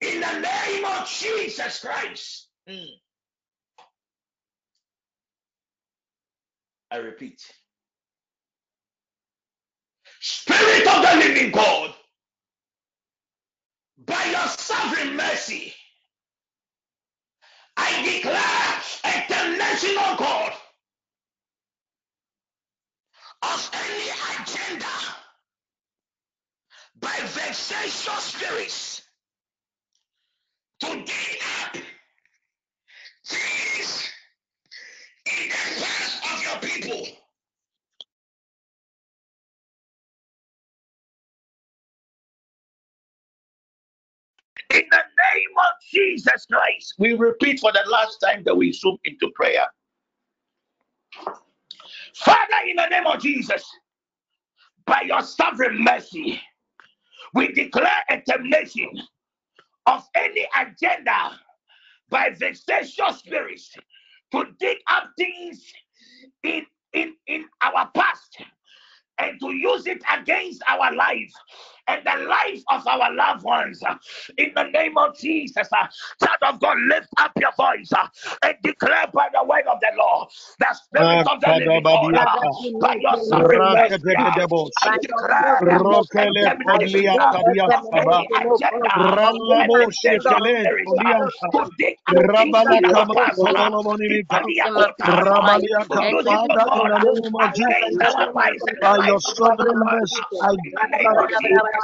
In 0.00 0.20
the 0.20 0.40
name 0.40 0.84
of 0.84 1.08
Jesus 1.08 1.80
Christ. 1.80 2.48
Mm. 2.68 2.86
I 6.90 6.96
repeat. 6.96 7.40
Spirit 10.20 10.86
of 10.86 11.02
the 11.02 11.16
living 11.16 11.50
God, 11.50 11.94
by 14.06 14.24
your 14.26 14.48
sovereign 14.48 15.16
mercy, 15.16 15.74
I 17.76 18.02
declare 18.04 19.14
a 19.14 19.32
termination, 19.32 19.96
of 19.98 20.18
God, 20.18 20.52
of 23.42 23.70
any 23.74 24.10
agenda 24.42 24.86
by 27.00 27.16
vexatious 27.22 28.24
spirits 28.24 29.02
to 30.80 30.86
dig 30.88 31.38
up 31.62 31.76
things 33.26 34.10
in 35.26 35.48
the 35.48 35.54
past 35.54 36.24
of 36.34 36.42
your 36.42 36.70
people. 36.70 37.19
Jesus 45.92 46.46
Christ, 46.50 46.94
we 46.98 47.14
repeat 47.14 47.60
for 47.60 47.72
the 47.72 47.82
last 47.88 48.18
time 48.18 48.42
that 48.44 48.56
we 48.56 48.72
zoom 48.72 48.96
into 49.04 49.30
prayer. 49.34 49.66
Father, 52.14 52.68
in 52.68 52.76
the 52.76 52.86
name 52.88 53.06
of 53.06 53.20
Jesus, 53.20 53.64
by 54.86 55.02
your 55.02 55.22
sovereign 55.22 55.82
mercy, 55.82 56.40
we 57.34 57.52
declare 57.52 58.04
a 58.08 58.20
termination 58.20 58.90
of 59.86 60.06
any 60.14 60.46
agenda 60.58 61.38
by 62.08 62.30
vexatious 62.30 63.18
spirits 63.18 63.74
to 64.32 64.44
dig 64.58 64.78
up 64.90 65.10
things 65.16 65.72
in, 66.42 66.64
in, 66.92 67.14
in 67.26 67.44
our 67.62 67.90
past 67.94 68.36
and 69.18 69.38
to 69.40 69.54
use 69.54 69.86
it 69.86 70.02
against 70.12 70.62
our 70.68 70.94
life 70.94 71.32
and 71.90 72.06
the 72.06 72.26
life 72.28 72.62
of 72.70 72.86
our 72.86 73.12
loved 73.14 73.44
ones. 73.44 73.82
In 74.38 74.52
the 74.54 74.64
name 74.64 74.98
of 74.98 75.18
Jesus, 75.18 75.68
uh, 75.72 75.88
child 76.24 76.54
of 76.54 76.60
God, 76.60 76.78
lift 76.88 77.08
up 77.18 77.32
your 77.40 77.52
voice 77.56 77.92
uh, 77.92 78.08
and 78.44 78.56
declare 78.62 79.08
by 79.14 79.28
the 79.34 79.44
word 79.44 79.66
of 79.68 79.80
the 79.80 79.92
Lord, 79.98 80.28
the 80.60 80.74
Spirit 80.74 81.22
of 81.26 81.40
the 81.42 81.52
living 81.58 81.88
God, 81.90 82.16
uh, 82.16 82.26
by 82.80 82.96
your 83.00 83.16
sovereign 83.18 83.70
mercy, 83.70 84.32
I 84.78 84.90
declare 85.00 85.64
a 85.70 85.80
Rokele 85.84 86.46
termination 86.46 86.64
Podlia 86.66 87.28
Tadia 87.30 87.68
of 87.68 87.84
any 87.94 88.28
agenda 88.34 88.96
of 89.10 89.16
Rallabo 89.16 89.78
vexatious 89.80 89.86
Shekele 89.92 90.56
spirits 90.58 90.94
Tolianta 90.96 91.52
to 91.52 91.70
dig 91.78 91.96
up 92.08 92.18
things 92.36 92.64
Rabala 92.64 92.72
in 92.72 92.84
our 92.84 93.06
Kaba 93.08 93.16
past. 93.16 93.44
Sololomonimika 93.44 94.40
Ipalia 94.40 94.66
Kota, 94.74 95.24
Rabalia 95.26 95.82
To 95.92 95.98
use 96.08 96.26
it, 96.30 96.42
Father, 96.46 96.70
in 96.74 96.86
God, 96.86 96.90
the 96.90 97.00
name 97.00 97.36
of 97.36 97.52
against 97.52 98.00
Jesus, 98.00 98.14
our 98.14 98.32
lives 98.32 98.64
and 98.66 98.78
the 98.80 98.90
by 98.90 98.98
your 98.98 99.18
lives 99.18 99.24
of 99.28 99.36
our 99.40 99.56
loved 99.58 99.78
sovereign 99.78 99.80
mercy, 99.84 100.26
I 100.80 100.88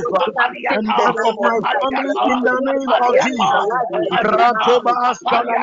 my. 0.09 0.33
And 0.69 0.95
of 1.26 1.35
my 1.41 1.60
family 1.73 2.15
in 2.23 2.44
the 2.44 2.56
name 2.61 2.94
of 3.02 3.19
Jesus. 3.19 3.77
Rakoba 4.23 4.94
Askana. 5.11 5.57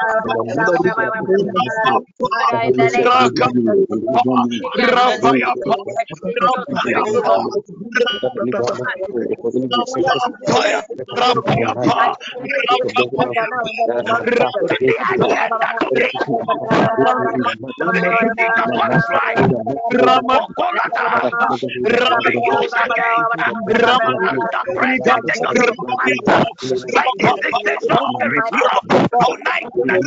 tonight 29.21 29.86
in 29.89 30.03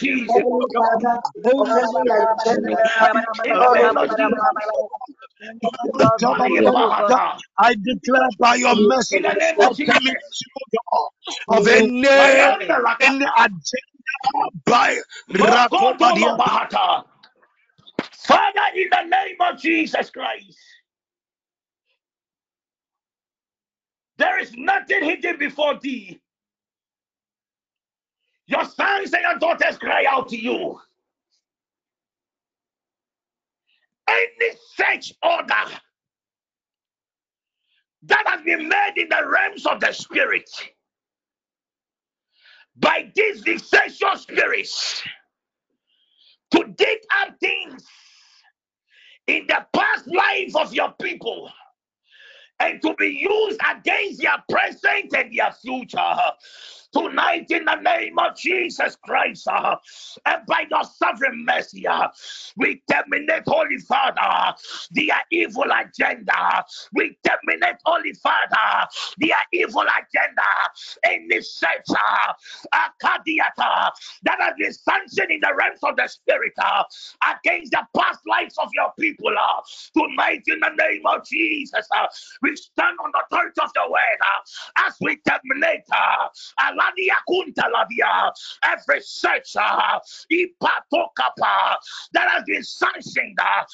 Jesus. 0.00 0.40
I 7.58 7.74
declare 7.74 8.28
by 8.38 8.54
your 8.56 8.74
mercy, 8.76 9.16
In 9.16 9.22
the 9.22 9.32
name 9.34 9.60
of 9.60 9.76
Jesus. 9.76 9.92
of 11.48 11.66
any, 11.68 12.08
any 13.00 13.24
agenda 13.24 13.32
by. 14.66 14.96
Bahata. 16.38 17.04
Father, 18.12 18.60
in 18.76 18.88
the 18.90 19.02
name 19.04 19.36
of 19.40 19.60
Jesus 19.60 20.10
Christ, 20.10 20.58
there 24.18 24.38
is 24.40 24.52
nothing 24.56 25.04
hidden 25.04 25.38
before 25.38 25.78
thee. 25.80 26.20
Your 28.46 28.64
sons 28.64 29.12
and 29.12 29.22
your 29.22 29.38
daughters 29.38 29.78
cry 29.78 30.04
out 30.08 30.28
to 30.30 30.36
you. 30.36 30.80
Any 34.10 34.52
such 34.76 35.14
order 35.22 35.78
that 38.04 38.24
has 38.26 38.42
been 38.42 38.68
made 38.68 38.94
in 38.96 39.08
the 39.10 39.28
realms 39.28 39.66
of 39.66 39.80
the 39.80 39.92
spirit 39.92 40.50
by 42.76 43.10
these 43.14 43.40
vexatious 43.42 44.22
spirits 44.22 45.02
to 46.52 46.64
dig 46.76 46.98
up 47.22 47.34
things 47.40 47.84
in 49.28 49.46
the 49.48 49.66
past 49.74 50.06
life 50.08 50.56
of 50.56 50.74
your 50.74 50.92
people 51.02 51.50
and 52.60 52.80
to 52.82 52.94
be 52.94 53.08
used 53.30 53.60
against 53.70 54.22
their 54.22 54.42
present 54.50 55.12
and 55.14 55.36
their 55.36 55.52
future. 55.52 55.98
Tonight, 56.92 57.46
in 57.50 57.66
the 57.66 57.76
name 57.76 58.18
of 58.18 58.36
Jesus 58.36 58.96
Christ, 59.04 59.48
uh, 59.48 59.76
and 60.26 60.46
by 60.46 60.64
your 60.70 60.84
sovereign 60.84 61.44
mercy, 61.46 61.86
uh, 61.86 62.08
we 62.56 62.82
terminate, 62.90 63.44
Holy 63.46 63.78
Father, 63.78 64.56
their 64.92 65.20
evil 65.30 65.66
agenda. 65.70 66.64
We 66.94 67.16
terminate, 67.26 67.76
Holy 67.84 68.14
Father, 68.14 68.88
their 69.18 69.36
evil 69.52 69.82
agenda. 69.82 70.42
Any 71.04 71.42
search, 71.42 71.86
uh, 71.90 72.32
uh, 73.58 73.90
that 74.24 74.40
has 74.40 74.54
been 74.58 74.72
sanctioned 74.72 75.30
in 75.32 75.40
the 75.40 75.52
realms 75.56 75.80
of 75.84 75.96
the 75.96 76.08
Spirit 76.08 76.52
uh, 76.62 76.84
against 77.36 77.72
the 77.72 77.82
past 77.96 78.20
lives 78.26 78.56
of 78.58 78.68
your 78.74 78.92
people. 78.98 79.30
Uh, 79.30 79.60
tonight, 79.96 80.42
in 80.46 80.60
the 80.60 80.70
name 80.78 81.02
of 81.06 81.26
Jesus, 81.26 81.86
uh, 81.96 82.06
we 82.42 82.56
stand 82.56 82.96
on 83.04 83.12
the 83.12 83.22
authority 83.26 83.60
of 83.62 83.70
the 83.74 83.82
word 83.90 84.20
uh, 84.22 84.86
as 84.88 84.94
we 85.00 85.18
terminate 85.28 85.84
uh, 85.92 86.28
every 88.64 89.00
search 89.00 89.56
uh, 89.56 89.98
that 92.12 92.28
has 92.28 92.44
been 92.46 92.62
sanctioned 92.62 93.38
uh, 93.40 93.64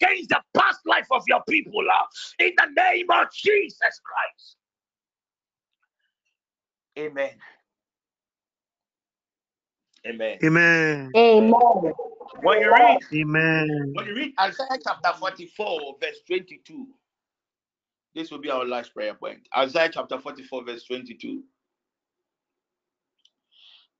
against 0.00 0.28
the 0.30 0.40
past 0.54 0.80
life 0.86 1.06
of 1.10 1.22
your 1.28 1.42
people 1.48 1.80
uh, 1.80 2.44
in 2.44 2.52
the 2.56 2.82
name 2.82 3.06
of 3.10 3.26
Jesus 3.32 4.00
Christ. 4.04 4.56
Amen. 6.98 7.30
Amen. 10.06 10.38
Amen. 10.44 11.10
Amen. 11.16 11.52
When 12.42 12.60
you 12.60 12.70
read, 12.70 12.98
Amen. 13.12 13.90
when 13.94 14.06
you 14.06 14.14
read 14.14 14.34
Isaiah 14.38 14.78
chapter 14.82 15.12
44, 15.18 15.96
verse 16.00 16.18
22, 16.26 16.86
this 18.14 18.30
will 18.30 18.38
be 18.38 18.50
our 18.50 18.64
last 18.64 18.94
prayer 18.94 19.14
point. 19.14 19.48
Isaiah 19.56 19.90
chapter 19.92 20.18
44, 20.18 20.64
verse 20.64 20.84
22. 20.84 21.42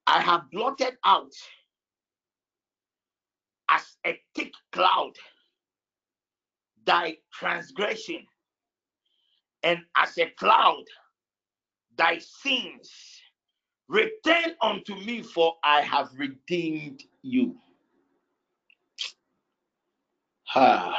I 0.06 0.20
have 0.20 0.50
blotted 0.50 0.96
out 1.04 1.32
as 3.68 3.96
a 4.06 4.18
thick 4.34 4.52
cloud 4.72 5.12
thy 6.84 7.16
transgression, 7.32 8.24
and 9.62 9.80
as 9.96 10.16
a 10.18 10.26
cloud 10.38 10.84
thy 11.96 12.18
sins. 12.18 12.90
Return 13.88 14.54
unto 14.60 14.96
me, 14.96 15.22
for 15.22 15.54
I 15.62 15.80
have 15.82 16.10
redeemed 16.16 17.04
you. 17.22 17.56
Ah. 20.54 20.96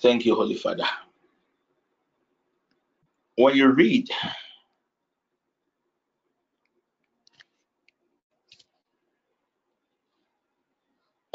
Thank 0.00 0.24
you, 0.24 0.34
Holy 0.34 0.54
Father. 0.54 0.86
When 3.36 3.56
you 3.56 3.68
read 3.68 4.08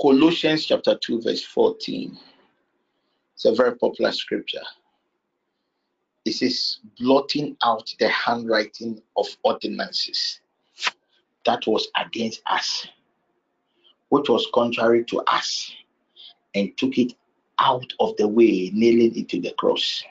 Colossians 0.04 0.66
chapter 0.66 0.98
2, 0.98 1.22
verse 1.22 1.42
14, 1.46 2.20
it's 3.36 3.46
a 3.46 3.56
very 3.56 3.78
popular 3.78 4.12
scripture. 4.12 4.60
It 6.26 6.34
says, 6.34 6.80
blotting 7.00 7.56
out 7.64 7.90
the 8.00 8.10
handwriting 8.10 9.02
of 9.16 9.28
ordinances 9.44 10.42
that 11.46 11.66
was 11.68 11.88
against 11.98 12.42
us, 12.48 12.86
which 14.10 14.28
was 14.28 14.46
contrary 14.54 15.06
to 15.06 15.22
us, 15.22 15.74
and 16.54 16.78
took 16.78 16.98
it 16.98 17.14
out 17.60 17.94
of 18.02 18.18
the 18.18 18.28
way, 18.28 18.72
nailing 18.74 19.18
it 19.18 19.30
to 19.30 19.40
the 19.40 19.54
cross. 19.58 20.04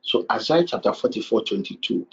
So 0.00 0.24
Isaiah 0.32 0.64
chapter 0.64 0.94
44, 0.94 1.44
22 1.44 2.06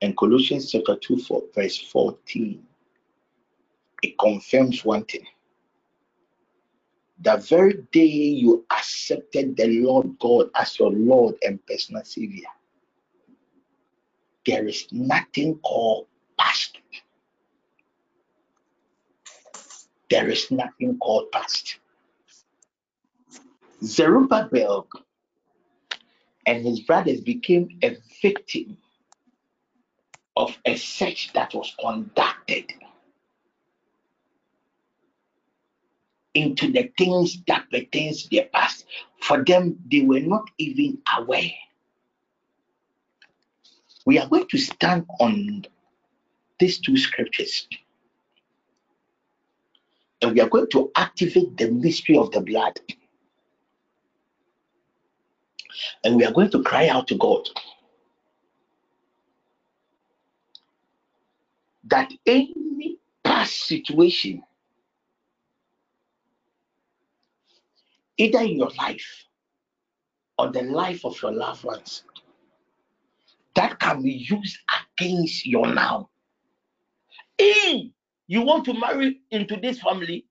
and 0.00 0.16
Colossians 0.16 0.72
chapter 0.72 0.96
2, 0.96 1.18
4, 1.18 1.42
verse 1.54 1.78
14, 1.78 2.66
it 4.02 4.18
confirms 4.18 4.84
one 4.84 5.04
thing. 5.04 5.26
The 7.20 7.36
very 7.36 7.74
day 7.92 8.04
you 8.04 8.66
accepted 8.70 9.56
the 9.56 9.80
Lord 9.80 10.18
God 10.18 10.50
as 10.56 10.78
your 10.78 10.90
Lord 10.90 11.36
and 11.42 11.64
personal 11.66 12.04
Savior, 12.04 12.48
there 14.44 14.66
is 14.66 14.88
nothing 14.90 15.58
called 15.60 16.08
past. 16.38 16.78
There 20.10 20.28
is 20.28 20.50
nothing 20.50 20.98
called 20.98 21.30
past. 21.30 21.78
Zerubbabel 23.84 24.88
and 26.46 26.66
his 26.66 26.80
brothers 26.80 27.20
became 27.20 27.78
a 27.82 27.96
victim 28.20 28.76
of 30.36 30.56
a 30.64 30.76
search 30.76 31.32
that 31.34 31.54
was 31.54 31.74
conducted 31.80 32.72
into 36.34 36.72
the 36.72 36.90
things 36.96 37.38
that 37.46 37.70
pertains 37.70 38.28
their 38.28 38.46
past. 38.46 38.86
For 39.20 39.44
them, 39.44 39.78
they 39.90 40.00
were 40.00 40.20
not 40.20 40.48
even 40.58 40.98
aware. 41.16 41.52
We 44.04 44.18
are 44.18 44.28
going 44.28 44.48
to 44.48 44.58
stand 44.58 45.06
on 45.20 45.64
these 46.58 46.78
two 46.78 46.96
scriptures. 46.96 47.68
And 50.20 50.32
we 50.32 50.40
are 50.40 50.48
going 50.48 50.68
to 50.70 50.90
activate 50.96 51.56
the 51.56 51.70
mystery 51.70 52.16
of 52.16 52.30
the 52.30 52.40
blood. 52.40 52.80
And 56.04 56.16
we 56.16 56.24
are 56.24 56.32
going 56.32 56.50
to 56.50 56.62
cry 56.62 56.88
out 56.88 57.08
to 57.08 57.16
God 57.16 57.48
that 61.84 62.12
any 62.26 62.98
past 63.24 63.66
situation, 63.66 64.42
either 68.18 68.40
in 68.40 68.56
your 68.56 68.70
life 68.78 69.26
or 70.38 70.50
the 70.50 70.62
life 70.62 71.04
of 71.04 71.20
your 71.22 71.32
loved 71.32 71.64
ones, 71.64 72.04
that 73.54 73.78
can 73.78 74.02
be 74.02 74.12
used 74.12 74.58
against 74.98 75.46
your 75.46 75.66
now. 75.66 76.08
If 77.38 77.90
you 78.26 78.42
want 78.42 78.64
to 78.66 78.74
marry 78.74 79.20
into 79.30 79.56
this 79.56 79.80
family, 79.80 80.26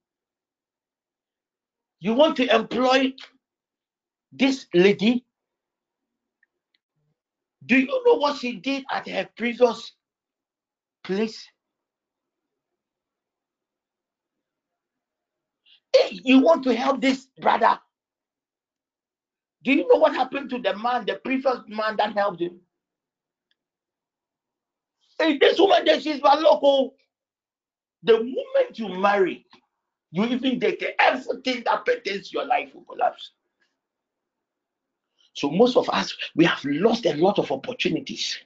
you 2.00 2.14
want 2.14 2.36
to 2.36 2.54
employ 2.54 3.12
this 4.32 4.66
lady. 4.74 5.24
Do 7.66 7.78
you 7.78 8.02
know 8.04 8.14
what 8.14 8.38
she 8.38 8.56
did 8.56 8.84
at 8.90 9.08
her 9.08 9.28
previous 9.36 9.92
place? 11.04 11.46
Hey, 15.94 16.20
you 16.24 16.40
want 16.40 16.64
to 16.64 16.74
help 16.74 17.00
this 17.00 17.26
brother? 17.40 17.78
Do 19.64 19.72
you 19.72 19.86
know 19.88 19.98
what 19.98 20.14
happened 20.14 20.50
to 20.50 20.58
the 20.58 20.76
man, 20.76 21.06
the 21.06 21.14
previous 21.16 21.58
man 21.68 21.96
that 21.96 22.14
helped 22.14 22.40
him? 22.40 22.60
Hey, 25.18 25.38
this 25.38 25.58
woman, 25.58 25.84
that 25.84 26.02
she's 26.02 26.22
my 26.22 26.34
local. 26.34 26.96
The 28.02 28.14
moment 28.14 28.78
you 28.78 28.88
marry, 28.88 29.46
you 30.10 30.24
even 30.24 30.58
take 30.58 30.84
everything 30.98 31.62
that 31.64 31.84
pertains 31.84 32.30
to 32.30 32.38
your 32.38 32.46
life 32.46 32.74
will 32.74 32.82
collapse. 32.82 33.30
So 35.34 35.50
most 35.50 35.76
of 35.76 35.88
us, 35.90 36.14
we 36.34 36.44
have 36.44 36.64
lost 36.64 37.06
a 37.06 37.14
lot 37.14 37.38
of 37.38 37.52
opportunities, 37.52 38.38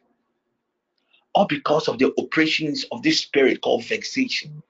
all 1.35 1.47
because 1.47 1.89
of 1.89 1.99
the 1.99 2.13
operations 2.19 2.85
of 2.93 3.03
this 3.03 3.21
spirit 3.21 3.63
called 3.63 3.85
vexation. 3.85 4.63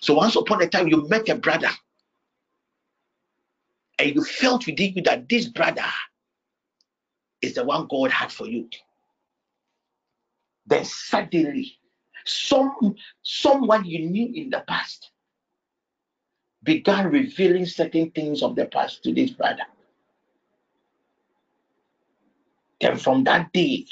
So 0.00 0.14
once 0.14 0.36
upon 0.36 0.62
a 0.62 0.68
time, 0.68 0.88
you 0.88 1.08
met 1.08 1.28
a 1.28 1.34
brother, 1.34 1.70
and 3.98 4.14
you 4.14 4.24
felt 4.24 4.66
within 4.66 4.94
you 4.94 5.02
that 5.02 5.28
this 5.28 5.46
brother 5.46 5.86
is 7.42 7.54
the 7.54 7.64
one 7.64 7.86
God 7.88 8.10
had 8.10 8.30
for 8.32 8.46
you. 8.46 8.68
Then 10.66 10.84
suddenly, 10.84 11.78
some 12.24 12.96
someone 13.22 13.84
you 13.84 14.10
knew 14.10 14.32
in 14.34 14.50
the 14.50 14.64
past 14.66 15.10
began 16.62 17.10
revealing 17.10 17.66
certain 17.66 18.10
things 18.10 18.42
of 18.42 18.56
the 18.56 18.66
past 18.66 19.02
to 19.04 19.14
this 19.14 19.30
brother. 19.30 19.62
Then 22.80 22.96
from 22.98 23.24
that 23.24 23.52
day, 23.52 23.86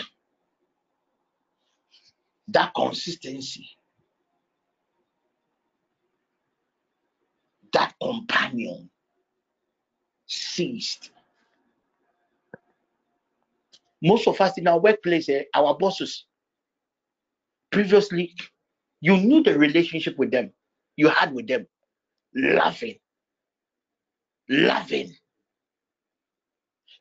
that 2.48 2.72
consistency, 2.74 3.68
that 7.74 7.94
companion 8.02 8.90
ceased. 10.26 11.10
Most 14.02 14.26
of 14.26 14.40
us 14.40 14.58
in 14.58 14.66
our 14.66 14.78
workplace, 14.78 15.28
eh, 15.28 15.44
our 15.54 15.76
bosses, 15.76 16.26
previously, 17.70 18.34
you 19.00 19.16
knew 19.16 19.42
the 19.42 19.58
relationship 19.58 20.18
with 20.18 20.30
them, 20.30 20.52
you 20.96 21.08
had 21.08 21.32
with 21.34 21.46
them, 21.46 21.66
loving, 22.34 22.98
loving. 24.48 25.14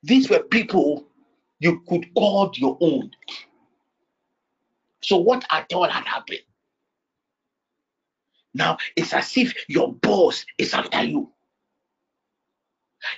These 0.03 0.29
were 0.29 0.43
people 0.43 1.05
you 1.59 1.81
could 1.87 2.13
call 2.13 2.51
your 2.55 2.77
own. 2.81 3.11
So 5.01 5.17
what 5.17 5.45
at 5.51 5.71
all 5.73 5.89
had 5.89 6.05
happened? 6.05 6.39
Now 8.53 8.77
it's 8.95 9.13
as 9.13 9.35
if 9.37 9.53
your 9.67 9.93
boss 9.93 10.45
is 10.57 10.73
after 10.73 11.03
you. 11.03 11.31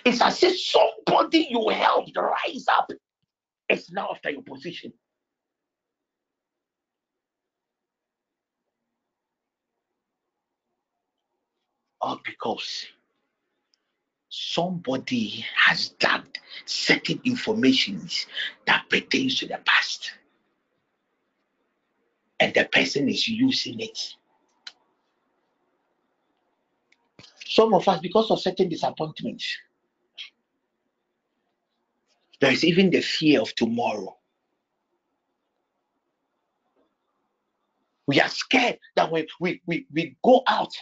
It's 0.03 0.21
as 0.21 0.41
if 0.43 0.59
somebody 0.59 1.47
you 1.49 1.69
helped 1.69 2.15
rise 2.17 2.65
up 2.67 2.91
is 3.69 3.91
now 3.91 4.09
after 4.11 4.29
your 4.31 4.41
position. 4.41 4.93
All 12.01 12.19
because 12.23 12.85
somebody 14.29 15.45
has 15.55 15.89
dug 15.89 16.23
certain 16.65 17.19
informations 17.25 18.25
that 18.65 18.85
pertains 18.89 19.39
to 19.39 19.47
the 19.47 19.59
past 19.65 20.11
and 22.39 22.53
the 22.53 22.65
person 22.65 23.09
is 23.09 23.27
using 23.27 23.79
it 23.79 24.15
some 27.45 27.73
of 27.73 27.87
us 27.87 27.99
because 27.99 28.29
of 28.31 28.39
certain 28.39 28.69
disappointments 28.69 29.57
there 32.41 32.51
is 32.51 32.63
even 32.63 32.89
the 32.89 33.01
fear 33.01 33.41
of 33.41 33.53
tomorrow 33.55 34.15
we 38.07 38.21
are 38.21 38.29
scared 38.29 38.77
that 38.95 39.11
when 39.11 39.25
we, 39.39 39.61
we, 39.65 39.85
we 39.93 40.15
go 40.23 40.43
out 40.47 40.73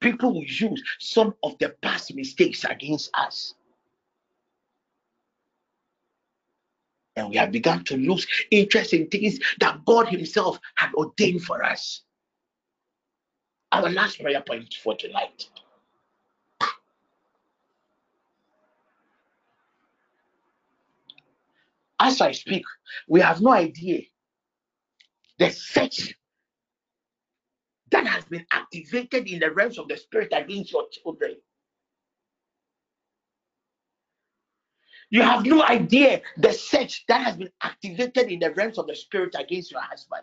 people 0.00 0.32
will 0.32 0.44
use 0.44 0.82
some 1.00 1.34
of 1.42 1.56
the 1.58 1.70
past 1.82 2.14
mistakes 2.14 2.64
against 2.64 3.10
us 3.14 3.54
and 7.18 7.30
we 7.30 7.36
have 7.36 7.50
begun 7.50 7.84
to 7.84 7.96
lose 7.96 8.26
interest 8.50 8.94
in 8.94 9.08
things 9.08 9.38
that 9.60 9.84
God 9.84 10.08
Himself 10.08 10.58
had 10.76 10.94
ordained 10.94 11.42
for 11.42 11.64
us. 11.64 12.02
Our 13.72 13.90
last 13.90 14.20
prayer 14.20 14.40
point 14.40 14.74
for 14.82 14.96
tonight. 14.96 15.48
As 22.00 22.20
I 22.20 22.32
speak, 22.32 22.64
we 23.08 23.20
have 23.20 23.40
no 23.40 23.52
idea 23.52 24.02
the 25.38 25.50
search 25.50 26.14
that 27.90 28.06
has 28.06 28.24
been 28.24 28.46
activated 28.52 29.28
in 29.28 29.40
the 29.40 29.50
realms 29.50 29.78
of 29.78 29.88
the 29.88 29.96
spirit 29.96 30.32
against 30.32 30.72
your 30.72 30.86
children. 30.90 31.36
You 35.10 35.22
have 35.22 35.44
no 35.46 35.62
idea 35.62 36.20
the 36.36 36.52
search 36.52 37.04
that 37.08 37.22
has 37.22 37.36
been 37.36 37.50
activated 37.62 38.30
in 38.30 38.40
the 38.40 38.52
realms 38.52 38.78
of 38.78 38.86
the 38.86 38.94
spirit 38.94 39.34
against 39.38 39.70
your 39.70 39.80
husband. 39.80 40.22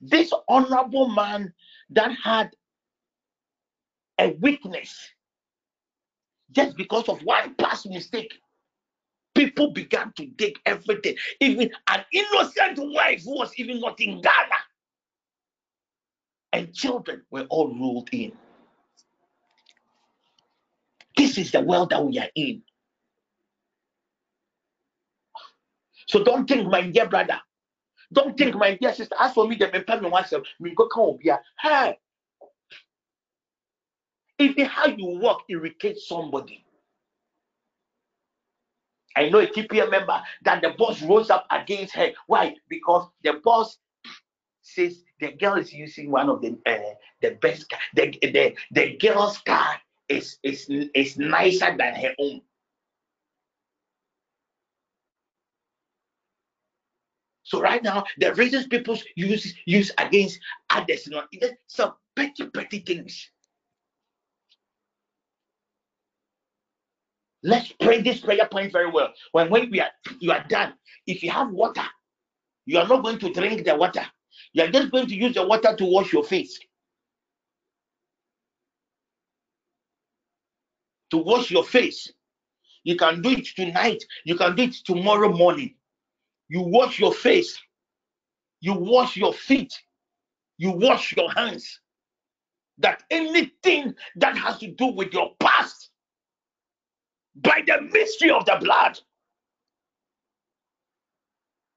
This 0.00 0.32
honorable 0.48 1.10
man 1.10 1.52
that 1.90 2.12
had 2.22 2.50
a 4.18 4.30
weakness 4.40 4.96
just 6.52 6.76
because 6.76 7.08
of 7.08 7.20
one 7.22 7.54
past 7.54 7.88
mistake, 7.88 8.32
people 9.34 9.72
began 9.72 10.12
to 10.16 10.26
take 10.38 10.58
everything. 10.66 11.16
Even 11.40 11.70
an 11.88 12.04
innocent 12.12 12.78
wife 12.78 13.22
who 13.24 13.36
was 13.38 13.52
even 13.56 13.80
not 13.80 14.00
in 14.00 14.20
Ghana, 14.20 14.60
and 16.52 16.74
children 16.74 17.22
were 17.30 17.46
all 17.48 17.68
ruled 17.68 18.08
in. 18.12 18.32
This 21.16 21.38
is 21.38 21.52
the 21.52 21.60
world 21.60 21.90
that 21.90 22.04
we 22.04 22.18
are 22.18 22.30
in. 22.34 22.62
So 26.06 26.24
don't 26.24 26.48
think, 26.48 26.68
my 26.68 26.82
dear 26.82 27.08
brother. 27.08 27.40
Don't 28.12 28.36
think, 28.36 28.56
my 28.56 28.76
dear 28.80 28.92
sister. 28.92 29.14
As 29.20 29.32
for 29.32 29.46
me, 29.46 29.56
the 29.56 29.68
me 30.02 30.10
myself, 30.10 30.44
me 30.58 30.74
go 30.74 30.88
come 30.88 31.18
here. 31.20 31.38
Hey, 31.60 31.96
even 34.40 34.66
how 34.66 34.86
you 34.86 35.06
walk 35.18 35.42
irritates 35.48 36.08
somebody. 36.08 36.64
I 39.16 39.28
know 39.28 39.40
a 39.40 39.46
TPM 39.46 39.90
member 39.90 40.22
that 40.44 40.62
the 40.62 40.70
boss 40.78 41.02
rose 41.02 41.30
up 41.30 41.46
against 41.50 41.94
her. 41.94 42.12
Why? 42.26 42.54
Because 42.68 43.08
the 43.22 43.34
boss 43.44 43.78
says 44.62 45.02
the 45.20 45.32
girl 45.32 45.56
is 45.56 45.72
using 45.72 46.10
one 46.10 46.28
of 46.30 46.40
the 46.40 46.56
uh, 46.66 46.94
the 47.20 47.32
best 47.42 47.68
car. 47.68 47.80
The, 47.94 48.16
the 48.22 48.54
the 48.70 48.96
girl's 48.98 49.38
car 49.38 49.76
is 50.08 50.38
is 50.42 50.66
is 50.94 51.18
nicer 51.18 51.76
than 51.76 51.94
her 51.94 52.14
own. 52.18 52.40
So 57.42 57.60
right 57.60 57.82
now, 57.82 58.04
the 58.18 58.32
reasons 58.34 58.68
people 58.68 58.96
use 59.16 59.54
use 59.66 59.90
against 59.98 60.38
others, 60.70 61.06
you 61.06 61.12
know, 61.12 61.24
some 61.66 61.94
petty 62.14 62.46
petty 62.46 62.78
things. 62.80 63.28
Let's 67.42 67.72
pray 67.72 68.02
this 68.02 68.20
prayer 68.20 68.48
point 68.50 68.72
very 68.72 68.90
well. 68.90 69.08
When 69.32 69.50
when 69.50 69.70
we 69.70 69.80
are 69.80 69.90
you 70.20 70.32
are 70.32 70.44
done, 70.48 70.74
if 71.06 71.22
you 71.22 71.30
have 71.30 71.50
water, 71.50 71.84
you 72.66 72.78
are 72.78 72.86
not 72.86 73.02
going 73.04 73.18
to 73.20 73.32
drink 73.32 73.64
the 73.64 73.76
water. 73.76 74.04
You 74.52 74.64
are 74.64 74.70
just 74.70 74.90
going 74.90 75.06
to 75.08 75.14
use 75.14 75.34
the 75.34 75.46
water 75.46 75.74
to 75.76 75.84
wash 75.84 76.12
your 76.12 76.24
face. 76.24 76.58
to 81.10 81.18
wash 81.18 81.50
your 81.50 81.64
face. 81.64 82.12
You 82.84 82.96
can 82.96 83.20
do 83.22 83.30
it 83.30 83.46
tonight. 83.56 84.02
You 84.24 84.36
can 84.36 84.56
do 84.56 84.64
it 84.64 84.74
tomorrow 84.84 85.30
morning. 85.30 85.74
You 86.48 86.62
wash 86.62 86.98
your 86.98 87.12
face. 87.12 87.58
You 88.60 88.74
wash 88.74 89.16
your 89.16 89.32
feet. 89.34 89.72
You 90.58 90.72
wash 90.72 91.14
your 91.16 91.30
hands. 91.32 91.80
That 92.78 93.02
anything 93.10 93.94
that 94.16 94.36
has 94.36 94.58
to 94.58 94.68
do 94.68 94.86
with 94.86 95.12
your 95.12 95.32
past, 95.40 95.89
by 97.36 97.62
the 97.66 97.80
mystery 97.92 98.30
of 98.30 98.44
the 98.44 98.56
blood, 98.60 98.98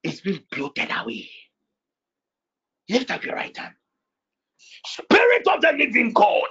is 0.03 0.21
being 0.21 0.43
blotted 0.51 0.89
away. 0.91 1.29
Lift 2.89 3.11
up 3.11 3.23
your 3.23 3.35
right 3.35 3.55
hand. 3.55 3.73
Spirit 4.85 5.47
of 5.47 5.61
the 5.61 5.71
living 5.71 6.11
God 6.13 6.47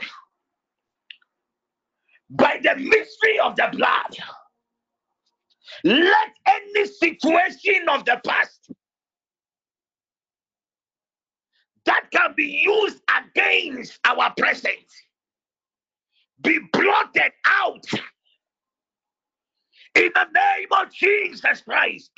by 2.31 2.59
the 2.63 2.75
mystery 2.77 3.39
of 3.43 3.57
the 3.57 3.69
blood. 3.73 4.17
Let 5.85 6.29
any 6.47 6.87
situation 6.87 7.89
of 7.91 8.05
the 8.05 8.21
past 8.27 8.71
that 11.85 12.05
can 12.11 12.35
be 12.37 12.63
used 12.65 13.01
against 13.19 13.99
our 14.05 14.33
present 14.37 14.77
be 16.43 16.59
blotted 16.73 17.33
out 17.47 17.85
in 19.95 20.11
the 20.15 20.27
name 20.35 20.69
of 20.71 20.93
Jesus 20.93 21.63
Christ. 21.63 22.11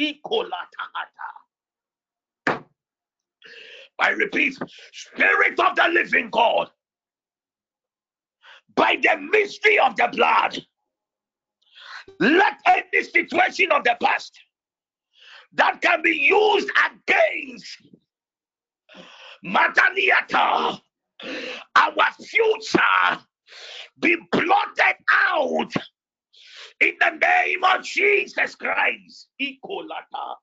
I 4.01 4.09
repeat, 4.10 4.59
Spirit 4.92 5.60
of 5.60 5.76
the 5.76 5.88
living 5.92 6.30
God, 6.30 6.70
by 8.74 8.96
the 9.02 9.16
mystery 9.16 9.78
of 9.78 9.96
the 9.96 10.09
blood. 10.12 10.64
Let 12.20 12.55
any 12.66 13.02
situation 13.02 13.72
of 13.72 13.84
the 13.84 13.96
past 14.02 14.38
that 15.55 15.80
can 15.80 16.02
be 16.02 16.10
used 16.10 16.70
against 16.86 17.82
Mataniata, 19.44 20.80
our 21.76 22.12
future, 22.20 23.20
be 24.01 24.16
blotted 24.32 24.96
out 25.12 25.72
in 26.80 26.94
the 27.01 27.10
name 27.10 27.64
of 27.64 27.84
Jesus 27.84 28.55
Christ. 28.56 29.28
Ikolata. 29.40 30.36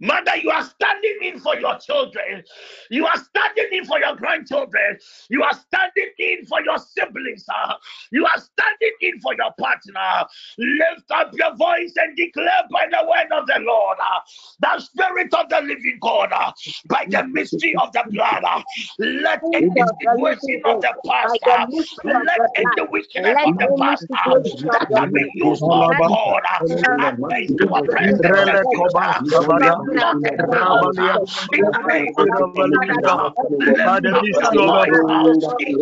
Mother, 0.00 0.36
you 0.36 0.50
are 0.50 0.64
standing 0.64 1.18
in 1.22 1.38
for 1.40 1.56
your 1.58 1.76
children. 1.78 2.42
You 2.90 3.06
are 3.06 3.16
standing 3.16 3.66
in 3.72 3.84
for 3.84 3.98
your 3.98 4.16
grandchildren. 4.16 4.98
You 5.28 5.42
are 5.42 5.52
standing 5.54 6.10
in 6.18 6.46
for 6.46 6.62
your 6.62 6.78
siblings. 6.78 7.44
Uh. 7.48 7.74
You 8.10 8.24
are 8.24 8.40
standing 8.40 8.92
in 9.02 9.20
for 9.20 9.34
your 9.34 9.52
partner. 9.58 10.26
Lift 10.58 11.10
up 11.10 11.30
your 11.34 11.54
voice 11.56 11.92
and 11.96 12.16
declare 12.16 12.62
by 12.70 12.86
the 12.90 13.04
word 13.06 13.38
of 13.38 13.46
the 13.46 13.58
Lord, 13.60 13.98
uh, 14.00 14.20
the 14.60 14.80
Spirit 14.80 15.34
of 15.34 15.48
the 15.48 15.60
living 15.60 15.98
God, 16.00 16.32
uh, 16.32 16.52
by 16.88 17.06
the 17.10 17.26
mystery 17.26 17.74
of 17.76 17.92
the 17.92 18.04
blood. 18.10 18.42
Uh, 18.44 18.62
let 18.98 19.42
any 19.52 19.82
situation 20.00 20.62
of 20.64 20.80
the 20.80 20.94
past, 21.06 21.40
uh, 21.46 21.66
let 22.04 22.42
any 22.56 22.88
weakness 22.90 23.38
of 23.44 23.58
the 23.58 23.68
past 23.78 24.06
uh, 24.26 24.36
that 24.70 24.88
can 24.94 25.12
be 25.12 25.30
used, 25.34 25.66
oh 25.70 25.94
God, 26.06 26.42
uh, 26.50 26.60
against 27.74 28.24
our 28.24 28.50
by 29.54 29.70
the 34.00 34.12
of 34.70 34.86
the 34.86 34.94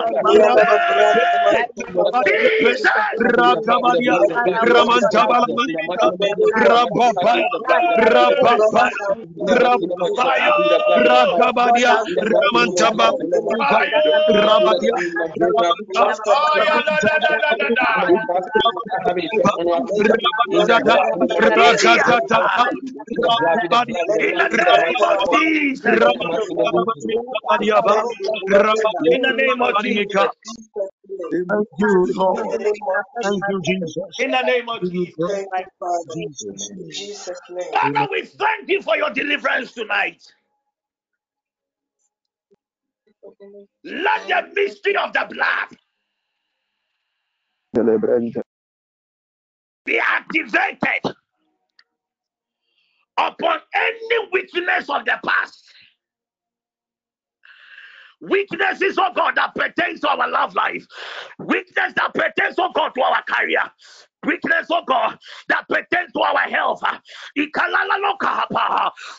Rakabadia, 24.98 25.50
Ramantabalabanika, 25.86 25.86
Rabapa, 25.86 26.38
Rabapa, 26.66 27.12
Rabaya, 27.12 27.22
Rakabadia, 27.22 27.22
Ramantabalabanika, 27.60 28.34
Rabadia, 28.52 29.12
In 29.12 29.22
the 29.22 29.34
name 29.34 29.62
of 29.62 29.78
Jesus. 29.78 30.32
Thank 31.50 31.68
you, 31.80 32.14
In 32.36 32.44
Lord. 32.44 32.50
the 32.50 32.60
name 32.60 32.88
of 32.90 33.06
Thank 33.24 33.46
you, 33.48 33.62
Jesus. 33.64 33.66
Jesus. 33.66 34.16
In 34.20 34.32
the 34.32 34.42
name 34.44 34.70
of 34.70 34.90
Jesus. 34.90 35.16
praise, 35.20 35.48
Thank 35.52 35.68
you, 35.84 36.00
Father. 36.08 36.16
Jesus. 36.16 36.72
In 36.72 36.90
Jesus' 36.92 37.42
name. 37.50 37.72
Father, 37.72 38.10
we 38.12 38.24
thank 38.26 38.70
you 38.70 38.82
for 38.82 38.98
your 38.98 39.12
deliverance 39.12 39.74
tonight. 39.74 40.22
Let 43.84 44.28
the 44.28 44.54
mystery 44.56 44.98
of 44.98 45.14
the 45.14 45.28
blood 45.30 45.78
Celebrante. 47.76 48.42
be 49.86 50.00
activated 50.00 51.16
upon 53.20 53.60
any 53.76 54.30
weakness 54.34 54.90
of 54.90 55.06
the 55.06 55.20
past. 55.26 55.66
Weaknesses, 58.22 58.98
oh 59.00 59.14
God, 59.16 59.36
that 59.38 59.56
pertains 59.56 60.02
to 60.02 60.10
our 60.10 60.30
love 60.30 60.56
life. 60.56 60.86
Weakness 61.40 61.94
that 61.96 62.14
pertains, 62.14 62.56
oh 62.60 62.72
God, 62.76 62.92
to 62.96 63.02
our 63.04 63.24
career. 63.24 63.64
Weakness, 64.26 64.68
oh 64.72 64.84
God, 64.88 65.18
that 65.50 65.68
pertains 65.70 66.12
to 66.14 66.22
our 66.22 66.38
health. 66.50 66.82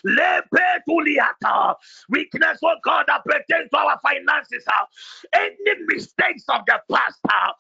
Lepetuliata. 0.07 1.75
Weakness, 2.11 2.59
oh 2.65 2.75
God, 2.85 3.05
that 3.09 3.25
pertains 3.25 3.71
to 3.71 3.79
our 3.79 3.99
finances. 4.03 4.65
Any 5.35 5.55
mistakes 5.89 6.45
of 6.51 6.63
the 6.67 6.81
past, 6.93 7.19
uh, 7.29 7.53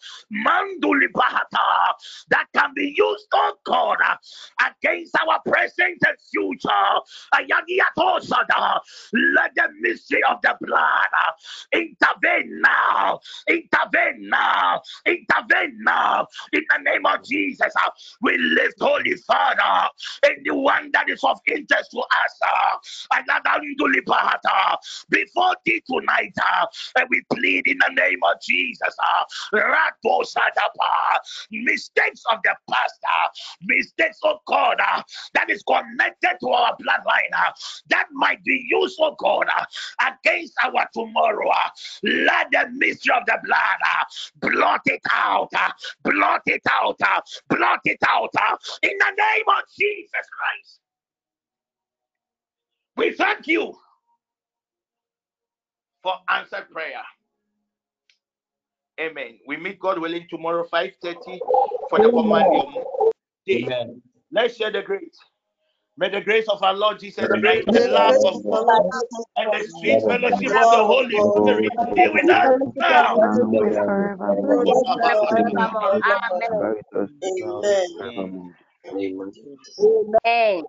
mandulibahata, 0.46 1.94
that 2.30 2.46
can 2.54 2.72
be 2.74 2.94
used, 2.96 3.26
oh 3.32 3.54
God, 3.64 3.98
against 4.66 5.16
our 5.20 5.40
present 5.46 5.98
and 6.06 6.16
future. 6.32 6.70
Ayagiatosada. 7.34 8.80
Let 9.12 9.54
the 9.56 9.68
mystery 9.80 10.22
of 10.30 10.40
the 10.42 10.56
blood 10.60 10.80
uh, 10.80 11.32
intervene 11.72 12.60
now, 12.62 13.20
intervene 13.48 14.28
now, 14.30 14.82
intervene 15.06 15.78
now. 15.82 16.26
In 16.52 16.62
the 16.70 16.78
name 16.90 17.06
of 17.06 17.20
Jesus, 17.30 17.72
uh, 17.86 17.90
we 18.22 18.36
lift 18.38 18.76
Holy 18.80 19.14
Father, 19.26 19.88
anyone 20.24 20.90
that 20.94 21.08
is 21.10 21.22
of 21.24 21.40
interest 21.48 21.92
to 21.92 22.00
us, 22.00 22.40
uh, 22.46 22.76
Ndulipahata, 23.62 24.76
before 25.10 25.56
thee 25.66 25.82
tonight, 25.90 26.32
uh, 26.38 26.66
and 26.96 27.08
we 27.10 27.22
plead 27.32 27.66
in 27.66 27.78
the 27.78 27.94
name 27.94 28.20
of 28.24 28.40
Jesus. 28.42 28.96
Uh, 28.98 29.24
mistakes 31.50 32.22
of 32.32 32.38
the 32.44 32.54
past, 32.70 32.94
uh, 33.04 33.28
mistakes 33.62 34.18
of 34.24 34.38
God 34.46 34.76
uh, 34.80 35.02
that 35.34 35.50
is 35.50 35.62
connected 35.64 36.36
to 36.40 36.48
our 36.50 36.76
bloodline, 36.76 37.32
uh, 37.36 37.52
that 37.90 38.06
might 38.12 38.42
be 38.44 38.66
used, 38.70 38.98
oh 39.00 39.16
God, 39.18 39.46
uh, 39.56 39.64
against 40.24 40.54
our 40.64 40.86
tomorrow. 40.94 41.48
uh, 41.48 41.70
Let 42.04 42.48
the 42.52 42.68
mystery 42.72 43.14
of 43.16 43.26
the 43.26 43.38
blood 43.44 43.80
uh, 43.86 44.04
blot 44.50 44.80
it 44.86 45.02
out, 45.12 45.48
uh, 45.56 45.70
blot 46.04 46.42
it 46.46 46.62
out, 46.70 46.96
uh, 47.02 47.19
blot 47.48 47.80
it 47.84 47.98
out 48.08 48.30
uh, 48.38 48.56
in 48.82 48.96
the 48.98 49.12
name 49.16 49.44
of 49.48 49.62
Jesus 49.78 50.10
Christ. 50.12 50.80
We 52.96 53.12
thank 53.12 53.46
you 53.46 53.74
for 56.02 56.14
answered 56.28 56.70
prayer. 56.70 57.02
Amen. 59.00 59.38
We 59.46 59.56
meet 59.56 59.78
God 59.78 59.98
willing 59.98 60.26
tomorrow 60.28 60.66
5:30 60.70 61.38
for 61.88 61.98
the 61.98 62.10
command. 62.10 62.84
Amen. 63.50 64.02
Let's 64.30 64.56
share 64.56 64.70
the 64.70 64.82
grace. 64.82 65.18
May 66.00 66.08
the 66.08 66.22
grace 66.22 66.48
of 66.48 66.62
our 66.62 66.74
Lord 66.74 66.98
Jesus 66.98 67.18
May 67.20 67.28
the 67.28 67.40
Christ, 67.42 67.68
May 67.68 67.80
the 67.80 67.80
the 67.80 67.88
love 67.92 68.16
of 68.24 68.24
of 68.24 68.42
God, 68.42 68.64
our 68.64 68.64
Lord 68.64 68.94
Jesus 69.10 69.26
and 69.36 69.52
the 69.52 69.60
Christ, 69.60 69.76
sweet 69.80 70.02
of 70.04 70.18
the 70.22 70.32
fellowship 70.32 70.56
of 70.56 70.70
the 70.70 70.84
Holy 70.84 71.20
Spirit 71.20 71.74
be 71.94 72.08
with 72.08 72.30
us 72.30 72.54
now. 72.74 73.16
now 73.16 73.38
Be 73.50 73.58
and 73.60 74.10
forevermore. 74.16 74.46
with 74.46 74.68
us 74.68 74.82
forevermore. 74.88 74.96
now 74.96 75.28
and 75.36 75.52
Amen. 75.54 75.68
Amen. 75.92 76.50
Abide 76.50 76.76
with 76.92 77.02
us 77.04 77.10
now 77.38 77.64
and 77.68 77.76
Amen. 77.78 77.86
forevermore. 77.98 78.54
Amen. 78.86 79.32
Jesus. 79.34 79.86
Amen. 80.26 80.64